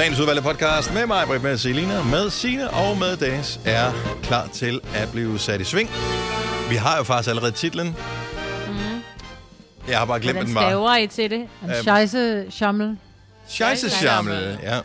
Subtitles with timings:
[0.00, 3.92] Dagens udvalgte podcast med mig, Britt, med Selina, med Sine og med Dennis er
[4.22, 5.90] klar til at blive sat i sving.
[6.70, 7.86] Vi har jo faktisk allerede titlen.
[7.86, 7.94] Mm.
[9.88, 10.70] Jeg har bare glemt Hvordan den bare.
[10.70, 11.38] staver I til det?
[11.38, 11.72] En Øhm.
[11.82, 12.96] scheisse schammel.
[13.48, 14.74] Scheisse-schammel, ja.
[14.74, 14.80] Ja.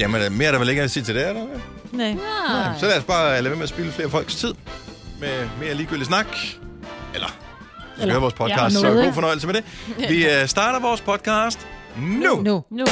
[0.00, 1.44] Jamen, øh, mere er der vel ikke at sige til det, er der?
[1.92, 2.12] Nej.
[2.12, 2.78] Nej.
[2.78, 4.54] Så lad os bare lade være med at spille flere folks tid
[5.20, 6.26] med mere ligegyldig snak.
[7.14, 7.28] Eller,
[7.96, 9.64] hvis du hører vores podcast, Ja, så god fornøjelse med det.
[10.08, 11.66] Vi øh, starter vores podcast
[11.96, 12.40] nu.
[12.42, 12.64] Nu.
[12.70, 12.84] Nu.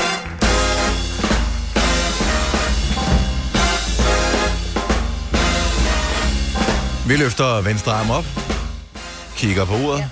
[7.07, 8.25] Vi løfter venstre arm op,
[9.37, 10.05] kigger på uret.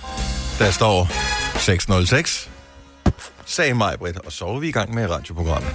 [0.59, 1.09] Der står
[1.59, 2.50] 606.
[3.51, 5.71] Sagde mig, Britt, og så er vi i gang med radioprogrammet.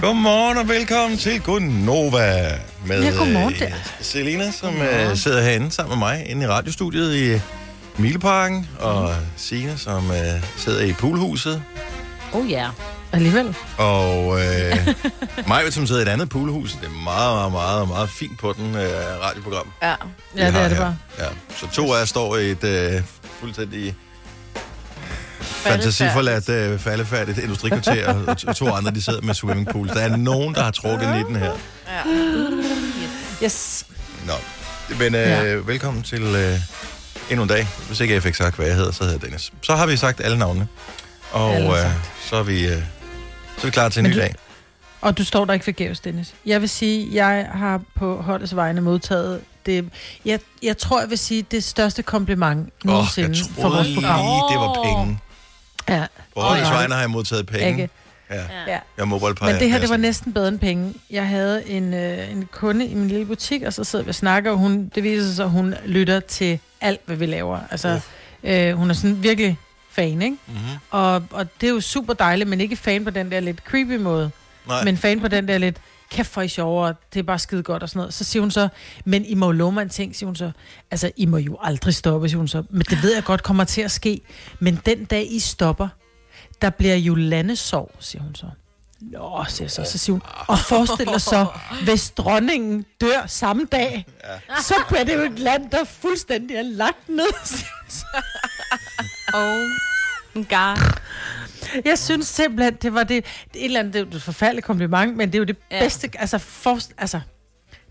[0.00, 3.70] godmorgen og velkommen til Gunnova med Ja, godmorgen øh, der.
[4.00, 7.40] Selina, som øh, sidder herinde sammen med mig inde i radiostudiet i
[8.02, 10.16] Mileparken, og Signe, som øh,
[10.56, 11.62] sidder i poolhuset,
[12.32, 12.68] Oh ja.
[13.12, 13.56] Alligevel.
[13.78, 14.76] og øh,
[15.48, 16.72] mig, som sidder i et andet poolhus.
[16.72, 18.90] Det er meget, meget, meget, meget fint på den øh,
[19.22, 19.66] radioprogram.
[19.82, 19.94] Ja.
[20.36, 20.84] Ja, det er det her.
[20.84, 20.96] bare.
[21.18, 21.24] Ja.
[21.56, 23.02] Så to af jer står i et øh,
[23.40, 23.94] fuldstændig
[25.44, 29.88] fantasiforladt, øh, faldefærdigt industrikvarter, og to- to andre, de sidder med swimmingpool.
[29.88, 31.52] Der er nogen, der har trukket 19 her.
[31.88, 32.02] ja.
[33.44, 33.86] Yes.
[34.26, 34.32] Nå,
[34.98, 35.44] men øh, Ja.
[35.54, 36.58] velkommen til øh,
[37.30, 37.68] endnu en dag.
[37.86, 39.52] Hvis ikke jeg fik sagt, hvad jeg hedder, så hedder jeg Dennis.
[39.62, 40.68] Så har vi sagt alle navnene,
[41.32, 41.90] og Alle øh,
[42.30, 42.78] så, er vi, øh, så
[43.62, 44.34] er vi klar til en Men ny du- dag.
[45.00, 46.34] Og du står der ikke forgæves, Dennis.
[46.46, 49.88] Jeg vil sige, jeg har på holdets vegne modtaget det.
[50.24, 54.18] Jeg, jeg tror, jeg vil sige, det største kompliment nogensinde jeg for vores lige, program.
[54.50, 55.18] det var penge.
[55.88, 56.72] Ja, På Ja.
[56.72, 57.68] vegne har jeg modtaget penge.
[57.68, 57.88] Ikke?
[58.30, 58.78] Ja, ja.
[58.98, 60.94] jeg må Men det her, det var næsten bedre end penge.
[61.10, 64.14] Jeg havde en, øh, en kunde i min lille butik, og så sidder vi og
[64.14, 67.58] snakker, og hun, det viser sig, at hun lytter til alt, hvad vi laver.
[67.70, 68.00] Altså,
[68.42, 69.58] øh, hun er sådan virkelig
[69.90, 70.36] fan, ikke?
[70.46, 70.60] Mm-hmm.
[70.90, 73.96] Og, og det er jo super dejligt, men ikke fan på den der lidt creepy
[73.96, 74.30] måde.
[74.68, 74.84] Nej.
[74.84, 75.76] Men fan på den der lidt,
[76.10, 78.14] kæft for I sjovere, det er bare skide godt og sådan noget.
[78.14, 78.68] Så siger hun så,
[79.04, 80.50] men I må jo love mig en ting, siger hun så.
[80.90, 82.62] Altså, I må jo aldrig stoppe, siger hun så.
[82.70, 84.20] Men det ved jeg godt kommer til at ske.
[84.58, 85.88] Men den dag I stopper,
[86.62, 88.46] der bliver jo landesorg, siger hun så.
[89.00, 90.22] Nå, siger så, så siger hun.
[90.48, 91.46] Og forestil dig så,
[91.84, 94.62] hvis dronningen dør samme dag, ja.
[94.62, 98.06] så bliver det jo et land, der fuldstændig er lagt ned, siger hun så.
[99.34, 100.76] Oh god.
[101.84, 103.24] Jeg synes simpelthen, det var det, et
[103.54, 105.80] eller andet, det jo et forfærdeligt kompliment, men det er jo det ja.
[105.80, 107.20] Bedste, altså, for, altså,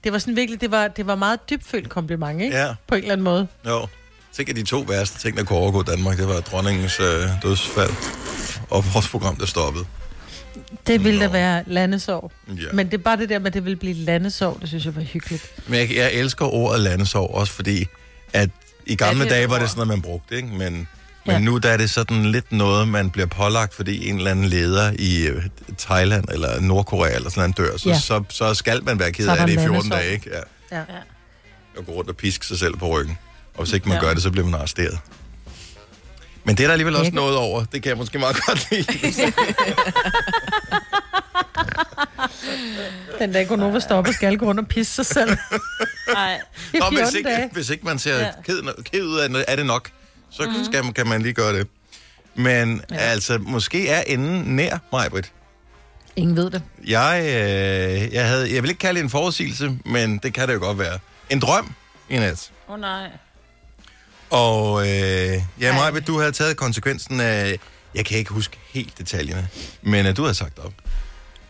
[0.04, 2.58] det var sådan virkelig, det var, det var meget dybfølt kompliment, ikke?
[2.58, 2.74] Ja.
[2.88, 3.48] På en eller anden måde.
[3.68, 3.88] Jo.
[4.34, 7.06] Tænk, at de to værste ting, der kunne overgå Danmark, det var dronningens øh,
[7.44, 7.92] dødsfald
[8.70, 9.86] og vores program, der stoppede.
[10.88, 11.26] Det ville Nå.
[11.26, 12.32] da være landesorg.
[12.48, 12.54] Ja.
[12.74, 14.96] Men det er bare det der med, at det ville blive landesorg, det synes jeg
[14.96, 15.44] var hyggeligt.
[15.68, 17.86] Men jeg, jeg elsker ordet landesorg, også fordi,
[18.34, 18.50] at
[18.86, 20.48] i gamle Ja, dage var det sådan noget, man brugte, ikke?
[20.48, 20.88] Men,
[21.25, 21.39] men Ja.
[21.39, 24.91] nu der er det sådan lidt noget, man bliver pålagt, fordi en eller anden leder
[25.00, 25.44] i øh,
[25.78, 28.00] Thailand eller Nordkorea eller sådan noget dør, så, Ja.
[28.00, 30.00] så, så skal man være ked af det i der 14 landesorg.
[30.01, 30.29] dage, ikke?
[30.72, 30.78] Ja.
[30.78, 30.84] Ja.
[31.78, 33.17] Og gå rundt og piske sig selv på ryggen.
[33.56, 34.03] Og hvis ikke man Ja.
[34.03, 35.00] gør det, så bliver man arresteret.
[36.44, 37.63] Men det er der alligevel også noget over.
[37.66, 38.85] Det kan jeg måske meget godt lide.
[43.19, 45.29] Den dag Gunova stopper, skal gå rundt og pisse sig selv
[46.13, 46.40] Nej.
[46.73, 47.50] Nå, hvis 14 ikke, dage.
[47.53, 48.29] hvis ikke man ser ja.
[48.45, 49.90] ked, ked ud af det, er det nok,
[50.34, 50.66] så mm.
[50.66, 51.68] skal, man- kan man lige gøre det.
[52.36, 52.96] Men ja.
[52.96, 55.32] altså, måske er enden nær mig, Britt.
[56.16, 56.62] Ingen ved det.
[56.88, 60.54] Jeg, øh, jeg, havde, jeg vil ikke kalde det en forudsigelse, men det kan det
[60.54, 61.00] jo godt være.
[61.30, 61.74] En drøm
[62.10, 62.52] i nat.
[62.68, 63.10] Åh oh, nej.
[64.30, 67.60] Og øh, ja, Maja, du havde taget konsekvensen af...
[67.96, 69.48] Jeg kan ikke huske helt detaljerne,
[69.82, 70.74] men øh, du havde sagt op.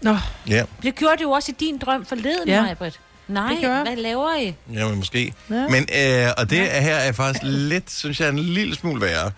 [0.01, 0.17] Nå,
[0.47, 2.61] Ja, Det gjorde du jo også i din drøm forleden, ja.
[2.61, 2.99] Majbrit.
[3.27, 4.55] Nej, Det hvad laver I?
[4.73, 5.33] jamen måske.
[5.49, 5.55] Ja.
[5.55, 5.67] Ja.
[5.67, 5.87] Men,
[6.27, 6.81] øh, og det ja.
[6.81, 9.31] her er faktisk lidt, synes jeg, en lille smule værre.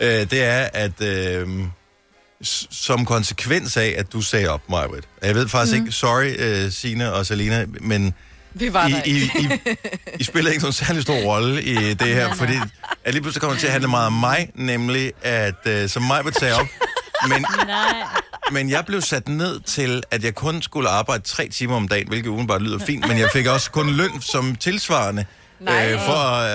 [0.00, 1.48] Øh, det er, at øh,
[2.70, 5.04] som konsekvens af, at du sagde op, Majbrit.
[5.22, 5.84] Jeg ved faktisk mm.
[5.84, 8.14] ikke, sorry, øh, Sine og Selina, men
[8.54, 9.60] Vi var I, der I, ikke.
[9.66, 9.70] I,
[10.20, 12.54] I spiller ikke nogen særlig stor rolle i det her, fordi
[13.04, 16.02] at lige pludselig kommer det til at handle meget om mig, nemlig at, øh, som
[16.02, 16.66] mig vil tage op,
[17.28, 17.84] men, Nej.
[18.52, 22.08] Men jeg blev sat ned til, at jeg kun skulle arbejde tre timer om dagen,
[22.08, 25.24] hvilket udenbart lyder fint, men jeg fik også kun løn som tilsvarende.
[25.60, 25.92] Nej.
[25.92, 26.12] Øh, for,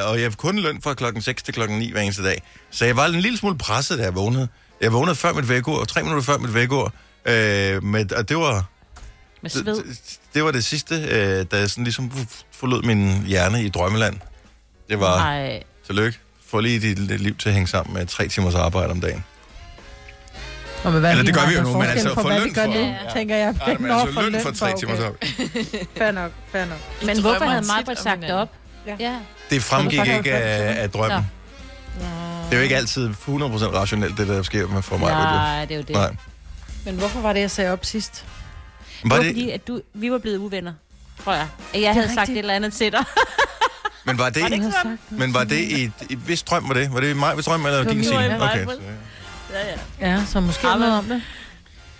[0.10, 2.42] og jeg fik kun løn fra klokken 6 til klokken 9 hver eneste dag.
[2.72, 4.48] Så jeg var en lille smule presset, da jeg vågnede.
[4.82, 6.94] Jeg vågnede før mit vækord, tre minutter før mit vækord.
[7.26, 8.66] Øh, med, og det var,
[9.42, 9.76] Med det, sved.
[9.76, 12.12] det, det var det sidste, øh, da jeg sådan ligesom
[12.52, 14.16] forlod min hjerne i drømmeland.
[14.90, 15.64] Det var, Nej.
[15.86, 19.02] tillykke, få lige dit, dit liv til at hænge sammen med tre timers arbejde om
[19.02, 19.24] dagen.
[20.86, 22.56] Nå, men hvad Eller det gør vi jo er nu, men altså for vi løn
[22.56, 22.96] for- nu, Ja.
[23.14, 23.54] tænker jeg.
[23.68, 25.18] Nej, men altså løn for tre timers arbejde.
[25.98, 26.78] Fair nok, fair nok.
[27.06, 28.50] Men hvorfor havde Margaret sagt det op?
[28.88, 28.96] Ja.
[29.00, 29.16] Ja.
[29.50, 31.28] Det fremgik Så ikke af, drømmen.
[32.00, 35.12] Det er jo ikke altid 100% rationelt, det der sker med for mig.
[35.12, 35.96] Nej, det er jo det.
[35.96, 36.16] Nej.
[36.86, 38.26] Men hvorfor var det, jeg sagde op sidst?
[39.04, 40.74] Det Var var det, fordi, at du, vi var blevet uvenner,
[41.24, 41.48] tror jeg.
[41.74, 42.36] At jeg havde sagt rigtigt.
[42.38, 43.04] et eller andet til dig.
[44.06, 46.94] men var det, havde sagt men var det i, i hvis drøm var det?
[46.94, 48.44] Var det i mig, hvis drøm eller var din ja.
[48.44, 48.60] Okay.
[48.60, 48.66] Ja,
[49.60, 50.10] ja.
[50.10, 51.22] Ja, så måske Ja, men- noget om det.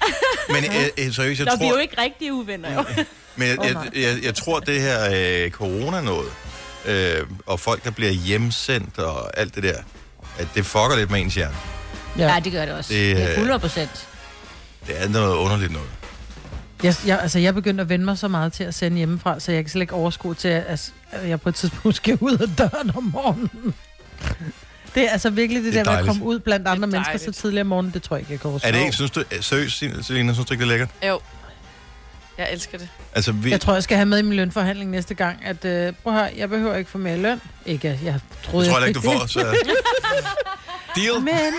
[0.54, 2.84] Men øh, øh, seriøst, jeg Nå, vi er jo tror, ikke rigtige uvenner, jo.
[3.36, 5.00] men jeg, jeg, jeg, jeg tror, det her
[5.46, 6.28] øh, corona noget,
[6.86, 9.78] øh, og folk, der bliver hjemsendt og alt det der,
[10.40, 11.56] at det fucker lidt med ens hjerne.
[12.18, 12.94] Ja, det gør det også.
[12.94, 14.08] Det, øh, 100 procent.
[14.88, 15.90] Det er noget underligt noget.
[16.84, 19.52] Jeg, jeg, altså, jeg begyndte at vende mig så meget til at sende hjemmefra, så
[19.52, 22.48] jeg kan slet ikke overskue til, at, at jeg på et tidspunkt skal ud af
[22.58, 23.74] døren om morgenen.
[24.96, 26.20] Det er altså virkelig det, Det er der med at dejligt.
[26.20, 27.38] komme ud blandt andre mennesker så dejligt.
[27.38, 28.68] tidligere om morgenen, det tror jeg ikke, jeg kan overskue.
[28.68, 30.90] Er det ikke, synes du, seriøst, Selina, synes du ikke, det er lækkert?
[31.08, 31.20] Jo.
[32.38, 32.90] Jeg elsker det.
[33.16, 35.94] Altså, vi, Jeg tror, jeg skal have med i min lønforhandling næste gang, at øh,
[36.04, 37.42] prøv at høre, jeg behøver ikke få mere løn.
[37.66, 39.40] Ikke, at jeg troede, jeg tror heller ikke, du får, så...
[40.96, 41.22] Deal?
[41.22, 41.54] Men,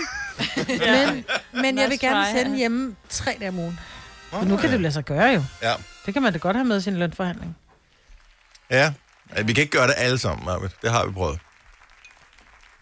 [0.67, 1.25] men,
[1.61, 2.37] men jeg vil gerne try.
[2.37, 3.79] sende hjemme tre dage om ugen.
[4.29, 5.43] For nu kan det jo lade sig gøre jo.
[5.61, 5.73] Ja.
[6.05, 7.55] Det kan man da godt have med i sin lønforhandling.
[8.71, 8.91] Ja.
[9.37, 10.73] Ja, Vi kan ikke gøre det alle sammen, Marvitt.
[10.81, 11.39] Det har vi prøvet.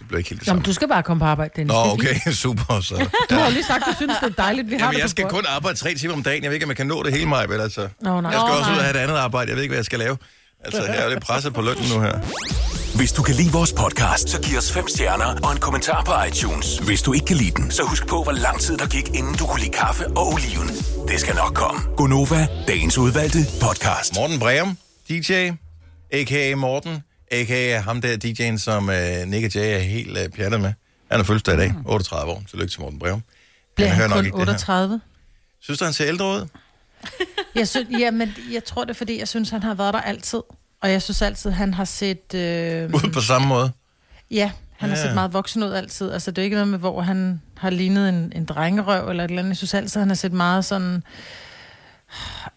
[0.05, 0.65] Det bliver ikke helt det Jamen, samme.
[0.65, 1.71] du skal bare komme på arbejde, Dennis.
[1.73, 2.15] Nå, okay,
[2.45, 2.79] super.
[2.81, 2.95] Så.
[3.29, 5.01] Du har jo lige sagt, at du synes, det er dejligt, vi har Jamen, det
[5.01, 6.43] jeg skal kun arbejde tre timer om dagen.
[6.43, 7.87] Jeg ved ikke, om jeg kan nå det hele, mig, vel, altså.
[8.01, 8.31] Nå, nej.
[8.31, 8.85] Jeg skal Nå, også ud og nej.
[8.91, 9.49] have et andet arbejde.
[9.49, 10.17] Jeg ved ikke, hvad jeg skal lave.
[10.65, 12.19] Altså, jeg er jo lidt presset på lønnen nu her.
[12.95, 16.11] Hvis du kan lide vores podcast, så giv os fem stjerner og en kommentar på
[16.27, 16.77] iTunes.
[16.77, 19.35] Hvis du ikke kan lide den, så husk på, hvor lang tid der gik, inden
[19.35, 20.67] du kunne lide kaffe og oliven.
[21.07, 21.81] Det skal nok komme.
[21.97, 24.15] Gonova, dagens udvalgte podcast.
[24.15, 24.77] Morten Breum,
[25.09, 25.31] DJ,
[26.11, 26.55] a.k.a.
[26.55, 27.77] Morten, a.k.a.
[27.79, 30.73] ham der DJ'en, som uh, Nick og Jay er helt uh, pjattet med.
[31.11, 32.43] Han er fødselsdag i dag, 38 år.
[32.49, 33.23] Tillykke til Morten Breum.
[33.75, 34.53] Bliver han nok kun ikke det her.
[34.53, 35.01] 38?
[35.61, 36.47] Synes du, han ser ældre ud?
[37.55, 40.01] Jeg synes, ja, men jeg tror det, er, fordi jeg synes, han har været der
[40.01, 40.41] altid.
[40.81, 42.33] Og jeg synes altid, han har set...
[42.33, 43.71] Øh, Ud på samme måde?
[44.31, 45.03] ja, han har Ja.
[45.03, 46.11] set meget voksen ud altid.
[46.11, 49.29] Altså, det er ikke noget med, hvor han har lignet en, en drengerøv eller et
[49.29, 49.49] eller andet.
[49.49, 51.03] Jeg synes altid, han har set meget sådan...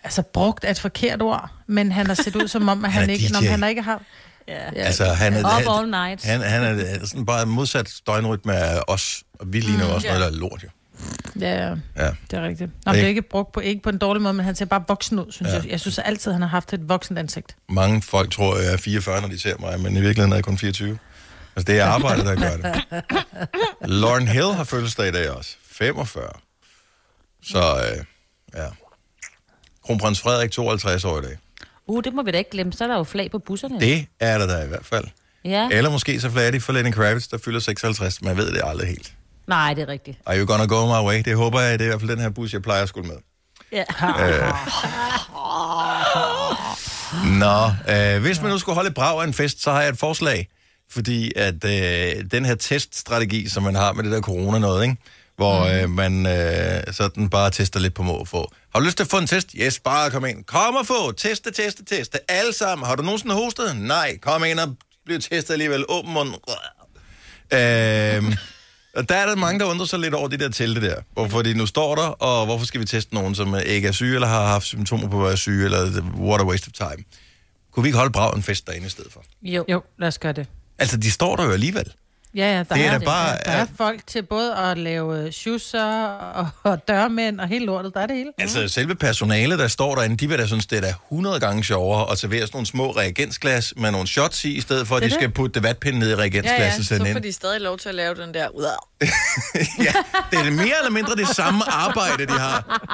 [0.05, 3.01] Altså, brugt er et forkert ord, men han har set ud som om, at Han
[3.01, 3.33] han, ikke...
[3.33, 4.03] Når han ikke har...
[4.49, 4.55] Ja.
[4.77, 6.25] Ja, Altså, han er, Up han, all night.
[6.25, 9.23] han, han er sådan bare modsat døgnrytme af os.
[9.41, 10.13] Og vi ligner jo også ja.
[10.19, 10.69] noget, der er lort, jo.
[11.41, 12.11] ja, Ja.
[12.31, 12.71] det er rigtigt.
[12.87, 14.85] Nå, det er ikke brugt på, ikke på en dårlig måde, men han ser bare
[14.89, 15.57] voksen ud, synes Ja.
[15.57, 15.63] ja.
[15.63, 15.71] jeg.
[15.71, 17.57] Jeg synes altid, han har haft et voksent ansigt.
[17.69, 20.45] Mange folk tror, jeg er 44, når de ser mig, men i virkeligheden er jeg
[20.45, 20.99] kun 24.
[21.57, 22.83] Altså, det er arbejdet, der gør det.
[24.01, 25.57] Lauren Hill har fødselsdag i dag også.
[25.71, 26.29] 45.
[27.43, 28.05] Så, øh,
[28.61, 28.67] ja.
[29.85, 31.37] Kronprins Frederik, 52 år i dag.
[31.89, 32.73] Uh, det må vi da ikke glemme.
[32.73, 33.81] Så er der jo flag på busserne.
[33.81, 35.05] Det er der da i hvert fald.
[35.45, 35.69] Ja.
[35.73, 38.23] Eller måske så flager de for Lenny Kravitz, der fylder 56.
[38.23, 39.13] Man ved det aldrig helt.
[39.47, 40.19] Nej, det er rigtigt.
[40.27, 41.23] Are you gonna go my way?
[41.25, 43.09] Det håber jeg, det er i hvert fald den her bus, jeg plejer at skulle
[43.09, 43.17] med.
[43.73, 43.85] Ja.
[47.45, 49.99] Nå, øh, hvis man nu skulle holde brag af en fest, så har jeg et
[49.99, 50.49] forslag.
[50.91, 54.97] Fordi at øh, den her teststrategi, som man har med det der corona noget, ikke?
[55.37, 58.51] hvor øh, man øh, sådan bare tester lidt på må få.
[58.75, 59.53] Har du lyst til at få en test?
[59.53, 60.45] Yes, bare kom ind.
[60.45, 61.13] Kom og få.
[61.13, 62.31] Teste, teste, teste.
[62.31, 62.87] Alle sammen.
[62.87, 63.77] Har du nogensinde hostet?
[63.77, 64.19] Nej.
[64.19, 65.85] Kom ind og bliv testet alligevel.
[65.89, 66.29] Åben mund.
[66.29, 66.35] Øh,
[68.95, 70.97] og der er der mange, der undrer sig lidt over de der telte der.
[71.13, 74.15] Hvorfor de nu står der, og hvorfor skal vi teste nogen, som ikke er syge,
[74.15, 77.05] eller har haft symptomer på at være syge, eller what a waste of time.
[77.73, 79.25] Kunne vi ikke holde brav en fest derinde i stedet for?
[79.43, 79.65] Jo.
[79.69, 80.47] Jo, lad os gøre det.
[80.79, 81.93] Altså, de står der jo alligevel.
[82.35, 83.05] Ja, ja, der Det er da det.
[83.05, 87.95] bare- Der er folk til både at lave schusser og, og dørmænd og hele lortet.
[87.95, 88.31] Der er det hele.
[88.39, 91.65] Altså, selve personalet, der står derinde, de vil da synes, det er da 100 gange
[91.65, 95.03] sjovere at servere sådan nogle små reagensglas med nogle shots i, i stedet for, at
[95.03, 96.87] Det de er skal putte vatpinden ned i Ja, ja, reagensglasset.
[96.87, 97.23] så får ind.
[97.23, 98.49] de stadig lov til at lave den der...
[99.87, 99.93] Ja,
[100.31, 102.89] det er mere eller mindre det samme arbejde, de har.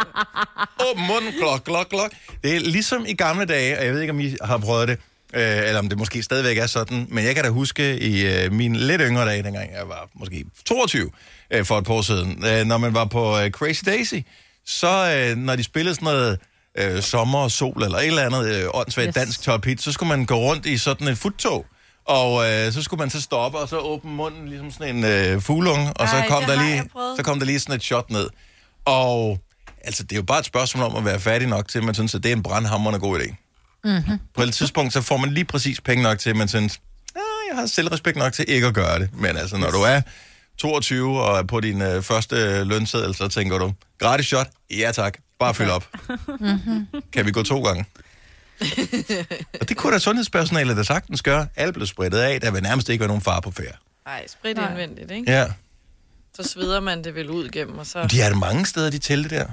[0.90, 2.10] Åben munden, klok, klok, klok.
[2.42, 4.98] Det er ligesom i gamle dage, og jeg ved ikke, om I har prøvet det,
[5.34, 8.52] øh, eller om det måske stadigvæk er sådan, men jeg kan da huske i øh,
[8.52, 11.10] mine lidt yngre dage, dengang jeg var måske 22
[11.50, 14.14] øh, for et par år siden, øh, når man var på øh, Crazy Daisy,
[14.66, 16.38] så øh, når de spillede sådan noget
[16.78, 19.14] øh, sommer og sol eller et eller andet øh, åndssvagt Yes.
[19.14, 21.66] dansk top hit, så skulle man gå rundt i sådan et futtog.
[22.06, 25.40] Og øh, så skulle man så stoppe, og så åbne munden, ligesom sådan en øh,
[25.40, 26.82] fuglunge, og så Ej, kom, det der lige,
[27.16, 28.28] så kom der lige sådan et shot ned.
[28.84, 29.38] Og
[29.84, 31.94] altså, det er jo bare et spørgsmål om at være færdig nok til, at man
[31.94, 33.43] synes, at det er en brandhammerende god idé.
[33.84, 34.18] Mm-hmm.
[34.34, 36.80] På et tidspunkt, så får man lige præcis penge nok til, at man synes,
[37.16, 39.08] ah, jeg har selvrespekt nok til ikke at gøre det.
[39.12, 40.00] Men altså, når du er
[40.58, 44.50] 22 og er på din øh, første lønseddel, så tænker du, gratis shot?
[44.70, 45.88] Ja tak, bare fyld op.
[46.40, 46.86] Mm-hmm.
[47.12, 47.84] Kan vi gå to gange?
[49.60, 51.46] og det kunne da sundhedspersonalet da sagtens gøre.
[51.56, 53.78] Alle blev spredt af, der vil nærmest ikke være nogen far på færd.
[54.06, 54.68] Ej, sprit Nej.
[54.68, 55.32] indvendigt, ikke?
[55.32, 55.46] Ja.
[56.36, 58.06] Så sveder man det vel ud igennem, og så...
[58.06, 59.46] De er der mange steder, de telte der.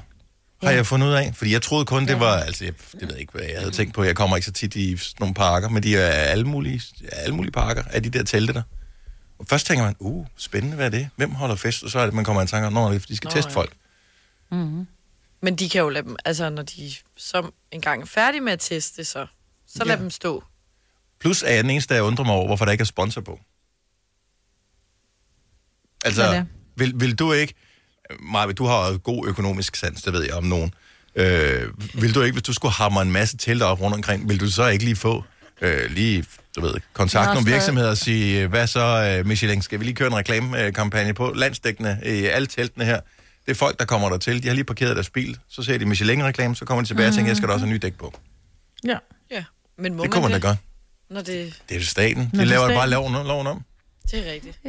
[0.64, 1.32] Har jeg fundet ud af.
[1.36, 2.38] Fordi jeg troede kun, det var...
[2.38, 4.04] Altså, jeg, det ved jeg ikke, hvad jeg havde tænkt på.
[4.04, 7.36] Jeg kommer ikke så tit i sådan nogle parker, men de er alle mulige, alle
[7.36, 8.62] mulige parker af de der telte der.
[9.40, 11.10] Og først tænker man, uh, spændende, hvad er det?
[11.16, 11.84] Hvem holder fest?
[11.84, 13.56] Og så er det, man kommer i tanke om, når de skal Nå, teste ja.
[13.56, 13.74] folk.
[15.42, 16.16] Men de kan jo lade dem...
[16.26, 19.26] Altså, når de som engang er færdige med at teste, så,
[19.68, 20.02] så lad Ja.
[20.02, 20.44] dem stå.
[21.20, 23.40] Plus er jeg den eneste, der undrer mig over, hvorfor der ikke er sponsor på.
[26.06, 27.54] Altså, vil, vil du ikke...
[28.20, 30.74] Maja, du har god økonomisk sans, det ved jeg om nogen.
[31.16, 31.62] Øh,
[31.94, 34.52] vil du ikke, hvis du skulle hamre en masse telte op rundt omkring, vil du
[34.52, 35.24] så ikke lige få
[35.62, 36.26] øh, lige,
[36.56, 39.96] du ved, kontakt Nå, nogle virksomheder og sige, hvad så, øh, Michelin, skal vi lige
[39.96, 43.00] køre en reklamekampagne på landsdækkende i alle teltene her?
[43.46, 44.44] Det er folk, der kommer der til.
[44.44, 45.38] De har lige parkeret deres bil.
[45.50, 47.74] Så ser de Michelin-reklame, så kommer de tilbage og tænker, jeg skal da også have
[47.74, 48.14] ny dæk på.
[48.84, 48.98] Ja.
[49.32, 49.44] Ja.
[49.78, 50.56] Men må Det kunne man da det, gøre.
[51.10, 51.62] Når det...
[51.70, 52.18] Det er staten.
[52.18, 52.78] Nå, De det er laver staten.
[52.78, 53.62] bare loven, loven om.
[54.12, 54.60] Det er rigtigt.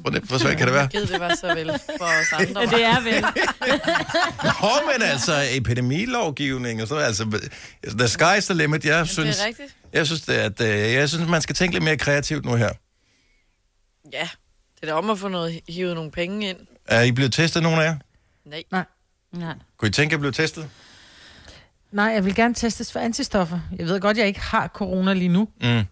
[0.00, 0.88] Hvor, det, hvor svært kan det være?
[0.88, 1.66] Givet det var så vel
[1.98, 2.60] for os andre.
[2.60, 3.22] Ja, det er vel.
[4.62, 7.48] Nå, men altså, epidemilovgivning og sådan noget, altså,
[7.98, 8.84] the sky's the limit.
[8.84, 9.76] Jeg synes, det er rigtigt.
[9.92, 12.70] jeg synes, det, at, øh, jeg synes, man skal tænke lidt mere kreativt nu her.
[14.12, 14.28] Ja.
[14.74, 16.56] Det er da om at få noget, hivet nogle penge ind.
[16.86, 17.96] Er I blevet testet, nogen af jer?
[18.46, 18.62] Nej.
[18.72, 18.84] Nej.
[19.32, 19.54] Nej.
[19.78, 20.68] Kunne I tænke, at I blev testet?
[21.92, 23.60] Nej, jeg vil gerne testes for antistoffer.
[23.78, 25.48] Jeg ved godt, jeg ikke har corona lige nu.
[25.60, 25.82] Mm.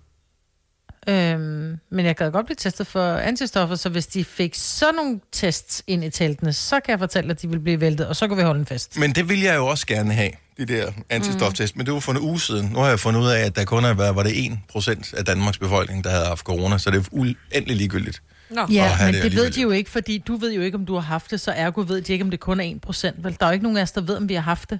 [1.08, 5.20] Øhm, men jeg kan godt blive testet for antistoffer, så hvis de fik sådan nogle
[5.32, 8.28] tests ind i teltene, så kan jeg fortælle, at de vil blive væltet, og så
[8.28, 8.98] kan vi holde en fest.
[8.98, 11.76] Men det vil jeg jo også gerne have, de der antistoftest.
[11.76, 11.78] Mm.
[11.78, 12.66] Men det var for en uge siden.
[12.66, 14.30] Nu har jeg fundet ud af, at der kun er, hvad var det
[14.76, 18.22] 1% af Danmarks befolkning, der havde haft corona, så det er uendelig ligegyldigt.
[18.50, 18.66] Nå.
[18.70, 20.94] Ja, men det det, ved de jo ikke, fordi du ved jo ikke, om du
[20.94, 23.10] har haft det, så ergo ved de ikke, om det kun er 1%.
[23.22, 24.78] Vel, der er jo ikke nogen af os, der ved, om vi har haft det.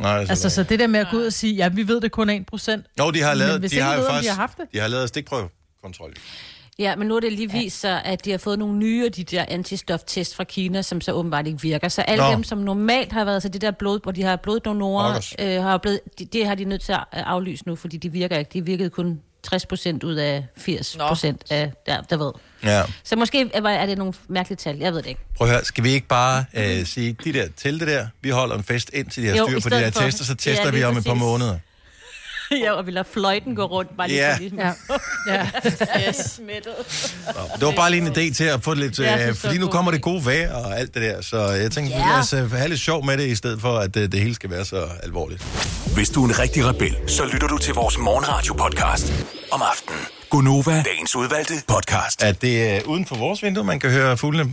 [0.00, 2.12] Nej, Altså, så det der med at gå ud og sige, ja, vi ved det
[2.12, 2.94] kun er 1%.
[2.98, 4.66] Jo, de har lavet, de har jo ved, om de faktisk, har haft det?
[4.72, 6.12] de har lavet stikprøvekontrol.
[6.78, 9.12] Ja, men nu er det lige vist sig, at de har fået nogle nye af
[9.12, 11.88] de der antistoftest fra Kina, som så åbenbart ikke virker.
[11.88, 12.30] Så alle Nå.
[12.30, 15.34] dem, som normalt har været, så det der blod, hvor de har bloddonorer, Pokkers.
[15.38, 18.38] øh, har blevet, det, det har de nødt til at aflyse nu, fordi de virker
[18.38, 18.50] ikke.
[18.52, 22.32] De virkede kun 60 procent ud af 80 procent af, der, der ved.
[22.64, 22.82] Ja.
[23.04, 25.20] Så måske er er det nogle mærkelige tal, jeg ved det ikke.
[25.36, 28.56] Prøv at høre, skal vi ikke bare øh, sige, de der telte der, vi holder
[28.56, 30.50] en fest indtil de har Jo, styr i på de der for- tester, så Ja,
[30.50, 31.20] tester vi lige om et par præcis.
[31.22, 31.58] måneder.
[32.64, 34.34] ja, og vi lader fløjten gå rundt, bare lige Ja.
[34.34, 34.72] for ligesom Ja.
[35.34, 35.48] ja.
[36.08, 36.40] yes.
[37.26, 39.66] Nå, Det var bare lige en idé til at få lidt, Ja, øh, fordi nu
[39.66, 42.06] kommer det gode vejr og alt det der, så jeg tænkte, Ja.
[42.06, 44.34] lad os øh, have lidt sjov med det, i stedet for, at øh, det hele
[44.34, 45.42] skal være så alvorligt.
[45.94, 49.12] Hvis du er en rigtig rebel, så lytter du til vores morgenradio-podcast
[49.52, 50.00] om aftenen.
[50.30, 52.22] Gunova, dagens udvalgte podcast.
[52.22, 54.50] Er det øh, uden for vores vindue, man kan høre fuglene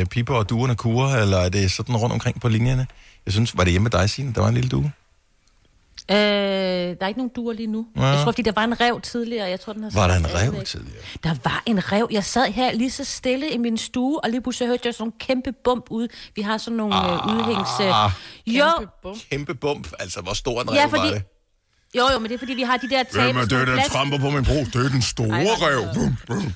[0.00, 2.86] øh, piper og duerne kurer, eller er det sådan rundt omkring på linjerne?
[3.26, 4.32] Jeg synes, var det hjemme med dig, Signe?
[4.34, 4.92] Der var en lille due.
[6.10, 7.86] Øh, der er ikke nogen duer lige nu.
[7.96, 8.04] Ja.
[8.04, 9.48] Jeg tror, fordi der var en rev tidligere.
[9.48, 10.64] Jeg tror, den har Var der en rev væk.
[10.64, 10.98] tidligere?
[11.24, 12.08] Der var en rev.
[12.10, 15.02] Jeg sad her lige så stille i min stue, og lige pludselig hørte jeg sådan
[15.02, 16.08] nogle kæmpe bump ud.
[16.36, 17.70] Vi har sådan nogle ah, udhængs...
[17.80, 18.10] Ah,
[18.46, 19.16] Jo, Kæmpe bum.
[19.30, 19.92] kæmpe bump.
[19.98, 21.22] Altså, hvor stor en rev Ja, var fordi- det?
[21.96, 23.22] jo, jo, men det er fordi, vi har de der tag...
[23.24, 24.54] Hvem er det, der tramper på min bro?
[24.54, 25.94] Det er den store Ej, rev.
[25.94, 26.52] Bum, bum.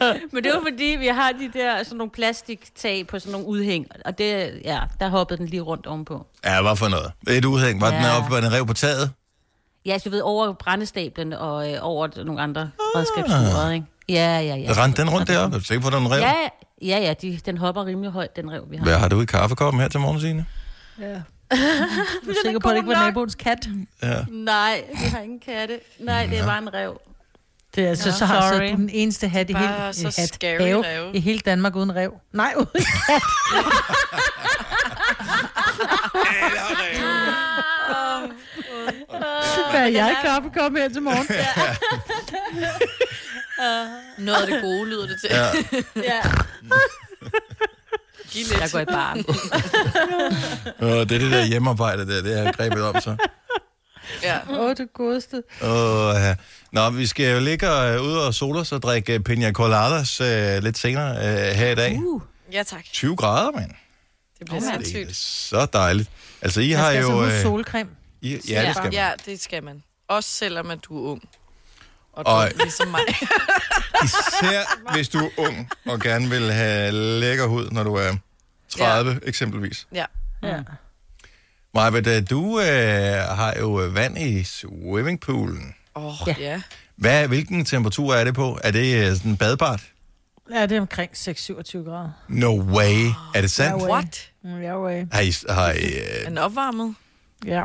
[0.32, 3.86] Men det var fordi, vi har de der sådan nogle plastiktag på sådan nogle udhæng,
[4.04, 6.26] og det, ja, der hoppede den lige rundt ovenpå.
[6.44, 7.12] Ja, hvad for noget?
[7.28, 7.80] Et udhæng.
[7.80, 8.16] Var den Ja.
[8.16, 9.10] oppe på en rev på taget?
[9.86, 13.86] Ja, så du ved, over brændestablen og øh, over nogle andre redskabsskruer, ikke?
[14.08, 14.82] Ja, ja, ja.
[14.82, 15.54] Rendte den rundt deroppe?
[15.56, 16.20] Er du sikker på, at den rev?
[16.20, 16.34] Ja,
[16.82, 18.84] ja, ja, de, den hopper rimelig højt, den rev, vi har.
[18.84, 20.46] Hvad har du i kaffekoppen her til morgen, Signe?
[22.24, 23.58] Du er sikker på, at det ikke var naboens kat?
[24.02, 24.24] Ja.
[24.30, 25.80] Nej, vi har ingen katte.
[26.00, 27.00] Nej, det var en rev.
[27.76, 28.70] Det er, altså, Ja, så har så sorry.
[28.70, 31.10] du den eneste hat i hele, så hat, scary have, ræve.
[31.14, 32.12] i hele Danmark uden rev.
[32.32, 33.22] Nej, uden kat.
[39.70, 41.26] Hvad er jeg kaffekoppe her til morgen?
[44.26, 45.30] Noget af det gode lyder det til.
[45.32, 45.46] ja.
[46.10, 46.20] Ja,
[48.30, 48.60] Giv lidt.
[48.60, 49.16] jeg går i barn.
[51.08, 53.16] Det er det der hjemmearbejde der, det har jeg grebet om så.
[54.22, 54.38] Ja.
[54.50, 55.42] Åh, oh, det godeste.
[55.62, 56.34] Åh, ja.
[56.72, 60.62] Nå, vi skal jo ligge øh, ude og sole os og drikke pina coladas øh,
[60.62, 61.98] lidt senere øh, her i dag.
[61.98, 62.84] Uh, ja, tak.
[62.92, 63.70] 20 grader, mand.
[64.38, 64.78] Det bliver mand.
[64.84, 65.16] Det er sindssygt.
[65.16, 66.10] så dejligt.
[66.42, 67.22] Altså, I har skal altså jo...
[67.22, 67.90] huske Øh, solcreme.
[68.20, 68.92] I, ja, det skal man.
[68.92, 69.82] Ja, det skal man.
[70.08, 71.22] Også selvom at du er ung.
[72.12, 73.00] Og Og- dum, ligesom mig.
[74.04, 78.12] Især hvis du er ung og gerne vil have lækker hud, når du er
[78.68, 79.16] 30 ja.
[79.28, 79.86] eksempelvis.
[79.94, 80.04] ja.
[80.42, 80.56] Ja.
[81.74, 82.66] Maja, du øh,
[83.36, 85.74] har jo vand i swimmingpoolen.
[85.96, 86.34] Åh, oh, Ja.
[86.38, 86.62] ja.
[86.96, 88.58] Hvad, hvilken temperatur er det på?
[88.64, 89.80] Er det øh, sådan badbart?
[90.54, 92.10] ja, det er omkring 6-27 grader.
[92.28, 93.06] No way.
[93.34, 93.82] Er det sandt?
[93.82, 94.30] Ja, What?
[94.44, 95.04] Mm, Ja, way.
[95.12, 96.94] Har I, har I, øh, En opvarmet?
[97.46, 97.64] Ja.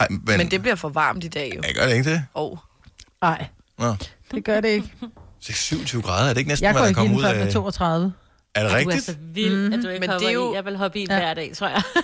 [0.00, 1.60] har, men, Men det bliver for varmt i dag jo.
[1.64, 2.24] Ja, gør det ikke det?
[2.34, 2.58] Oh.
[3.22, 3.46] Nej,
[3.78, 3.94] Nå.
[4.34, 4.92] det gør det ikke.
[5.40, 7.32] 27 grader, er det ikke næsten, Jeg hvad går der ikke kommer ind ud før
[7.32, 7.52] den er af...
[7.52, 8.12] 32.
[8.54, 9.04] Er det Du er rigtigt?
[9.04, 10.56] så vild, at du ikke Men hopper det er jo- i.
[10.56, 11.18] Jeg vil hoppe i Ja.
[11.18, 11.82] hver dag, tror jeg.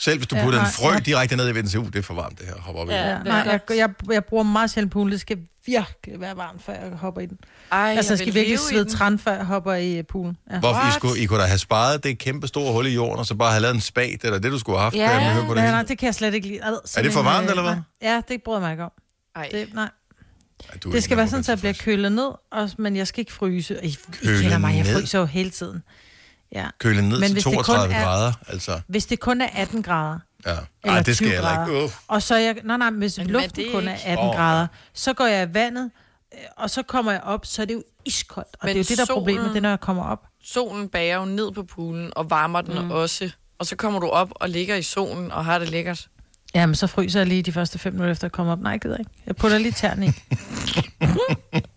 [0.00, 0.98] Selv hvis du Ja, putter en nej, frø ja.
[0.98, 2.92] direkte ned i vandet, så uh, det er for varmt det her, hopper op i.
[2.92, 3.08] Ja.
[3.08, 5.12] Ja, nej, jeg, jeg, jeg bruger meget sjældent poolen.
[5.12, 7.38] Det skal virkelig være varmt, før jeg hopper i den.
[7.72, 8.92] Ej, altså, jeg skal virkelig svede den.
[8.92, 10.36] træn, før jeg hopper i øh, poolen.
[10.50, 10.58] Ja.
[10.58, 13.26] Hvorfor I, skulle, I kunne da have sparet det kæmpe store hul i jorden, og
[13.26, 15.20] så bare have lavet en spat, eller det, du skulle have haft, Ja.
[15.20, 16.64] man hører på det Ja, nej, det kan jeg slet ikke lide.
[16.64, 17.76] Ad, Er det for varmt, eller hvad?
[18.02, 18.92] Ja, det bryder jeg mig ikke om.
[19.36, 19.48] Ej.
[19.52, 19.88] Det, nej.
[20.72, 23.20] Ja, er Det skal være sådan, at jeg bliver kølet ned, og, men jeg skal
[23.20, 23.78] ikke fryse.
[23.82, 23.88] I,
[24.22, 25.82] I kender mig, jeg fryser jo hele tiden.
[26.56, 26.66] Ja.
[26.80, 28.80] Køle ned Men til hvis det kun 32 er- grader, altså.
[28.86, 30.50] Hvis det kun er 18 grader, Ja.
[30.50, 31.72] eller Ej, det skal 20 jeg heller ikke.
[31.72, 31.90] grader, Uh.
[32.08, 34.34] og så er jeg, nej, nej, hvis Men luften kun er ikke- 18 Åh.
[34.34, 35.90] grader, så går jeg i vandet,
[36.34, 38.48] øh, og så kommer jeg op, så er det jo iskoldt.
[38.52, 40.22] Og Men det er jo det, der er problemet, det er, når jeg kommer op.
[40.44, 42.90] Solen bager jo ned på poolen og varmer den mm.
[42.90, 43.30] også.
[43.58, 46.08] Og så kommer du op og ligger i solen og har det lækkert.
[46.54, 48.60] Jamen, så fryser jeg lige de første 5 minutter efter at komme op.
[48.60, 49.10] Nej, jeg gider ikke.
[49.26, 50.10] Jeg putter lige tærne i.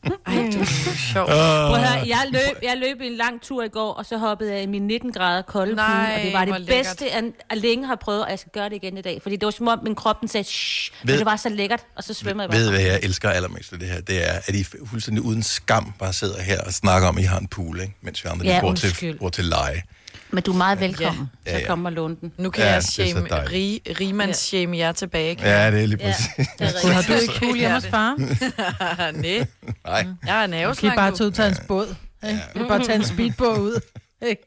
[0.54, 1.30] Sjovt.
[1.30, 4.54] Prøv at høre, jeg løb, jeg løb en lang tur i går, og så hoppede
[4.54, 7.58] jeg i min 19 grader kolde Nej, pool, og det var det bedste, jeg, jeg
[7.58, 9.20] længe har prøvet, og jeg skal gøre det igen i dag.
[9.22, 11.50] Fordi det var som om, min krop den sagde, shh, Ved- men det var så
[11.50, 12.60] lækkert, og så svømmer jeg bare.
[12.60, 14.02] Ved hvad jeg elsker allermest ved det her?
[14.02, 17.26] Det er, at I fuldstændig uden skam bare sidder her og snakker om, at I
[17.26, 17.94] har en pool, ikke?
[18.02, 19.84] mens vi andre Ja, bor, til, bor til leje.
[20.32, 21.62] Men du er meget velkommen Ja, til ja.
[21.62, 22.32] at komme og låne den.
[22.38, 23.20] Nu kan Ja, ja, jeg shame,
[23.52, 25.36] rig, rigmands shame jer tilbage.
[25.36, 26.48] Kan Ja, det er lige Ja, præcis.
[26.60, 28.16] det er har du ikke pool hjemme hos far?
[29.24, 29.48] jeg?
[29.86, 30.06] Nej, Nej.
[30.26, 30.96] jeg er Kan I nerveslang.
[30.96, 31.96] bare tage ud tage hans båd?
[32.24, 32.40] Ja.
[32.68, 33.80] bare tage en speedbåd ud.
[34.30, 34.44] Ikke?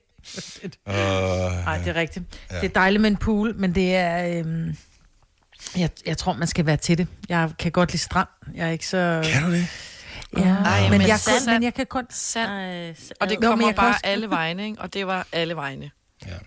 [0.86, 2.24] Nej, det er rigtigt.
[2.50, 2.56] Ja.
[2.60, 4.38] Det er dejligt med en pool, men det er...
[4.38, 4.76] Øhm,
[5.76, 7.06] jeg, jeg tror, man skal være til det.
[7.28, 8.28] Jeg kan godt lide strand.
[8.54, 9.30] Jeg er ikke så...
[9.32, 9.66] kan du det?
[10.36, 12.06] Ja, Ej, men, men jeg sand- kun, men jeg kan kun...
[12.10, 12.50] Sand.
[12.50, 14.80] Ej, Og det kommer kan bare også- alle vegne, ikke?
[14.80, 15.90] Og det var alle vegne.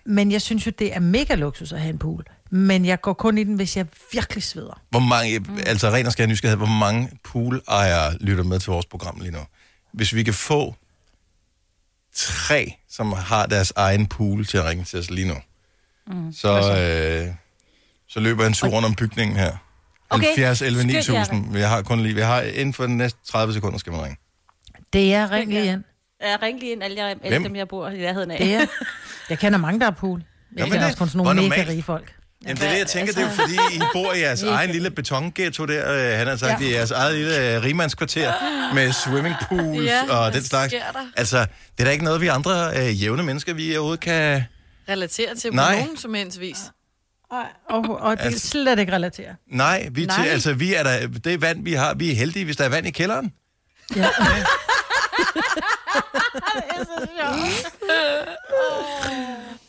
[0.05, 2.25] Men jeg synes jo, det er mega luksus at have en pool.
[2.49, 4.81] Men jeg går kun i den, hvis jeg virkelig sveder.
[4.89, 9.19] Hvor mange, altså ren og skær nysgerrighed, hvor mange poolejere lytter med til vores program
[9.19, 9.39] lige nu?
[9.93, 10.75] Hvis vi kan få
[12.15, 15.35] tre, som har deres egen pool til at ringe til os lige nu,
[16.07, 16.33] mm.
[16.33, 17.33] så, øh,
[18.07, 19.57] så løber jeg en tur rundt om bygningen her.
[20.09, 20.25] Okay.
[20.25, 21.53] 70, 11, Skynd jer 9000.
[21.53, 24.17] Vi har kun lige, vi har inden for de næste 30 sekunder, skal man ringe.
[24.93, 25.83] Det er ring lige ind.
[26.21, 28.37] Jeg ring lige ind, alle, jeg, alle dem, jeg bor i nærheden af.
[28.39, 28.65] Det er.
[29.29, 30.19] Jeg kender mange, der har pool.
[30.19, 31.69] Jeg Jamen, kender det- også kun sådan nogle mega normalt.
[31.69, 32.13] rige folk.
[32.43, 33.13] Jamen, det er det, jeg tænker.
[33.13, 36.11] Det er jo fordi, I bor i jeres egen lille betonghetto der.
[36.11, 36.65] øh, Han har sagt, Ja.
[36.65, 36.71] ja.
[36.71, 38.33] i jeres eget lille øh, rigmandskvarter
[38.73, 40.71] med swimmingpools Ja, og hvad den slags.
[40.71, 40.99] sker der?
[41.17, 44.43] Altså, det er da ikke noget, vi andre øh, jævne mennesker, vi overhovedet kan...
[44.89, 45.79] Relatere til på Nej.
[45.79, 46.57] nogen som helst vis.
[47.29, 49.35] Og, og, og det er Altså- slet ikke relateret.
[49.47, 50.27] Nej, vi er Til, Nej.
[50.27, 52.87] altså, vi er der, det vand, vi har, vi er heldige, hvis der er vand
[52.87, 53.33] i kælderen.
[53.95, 54.07] Ja.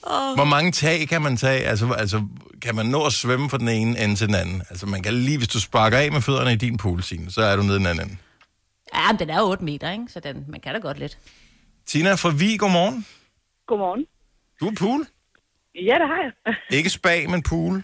[0.37, 1.61] Hvor mange tag kan man tage?
[1.65, 2.23] Altså, altså,
[2.63, 4.63] kan man nå at svømme fra den ene ende til den anden?
[4.71, 7.43] Altså, man kan lige, hvis du sparker af med fødderne i din pool, Signe, så
[7.43, 8.17] er du nede i den anden ende.
[8.95, 10.05] Ja, men den er jo 8 meter, ikke?
[10.09, 11.19] Så den, man kan da godt lidt.
[11.87, 13.07] Tina fra Vi, godmorgen.
[13.67, 14.05] Godmorgen.
[14.61, 15.07] Du er pool.
[15.77, 16.55] Ja, det har jeg.
[16.79, 17.83] Ikke spa, men pool.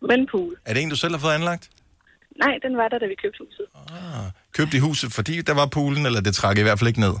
[0.00, 0.56] Men pool.
[0.66, 1.70] Er det en, du selv har fået anlagt?
[2.44, 3.66] Nej, den var der, da vi købte huset.
[4.56, 7.14] Købte i huset, fordi der var poolen, eller det trak i hvert fald ikke ned?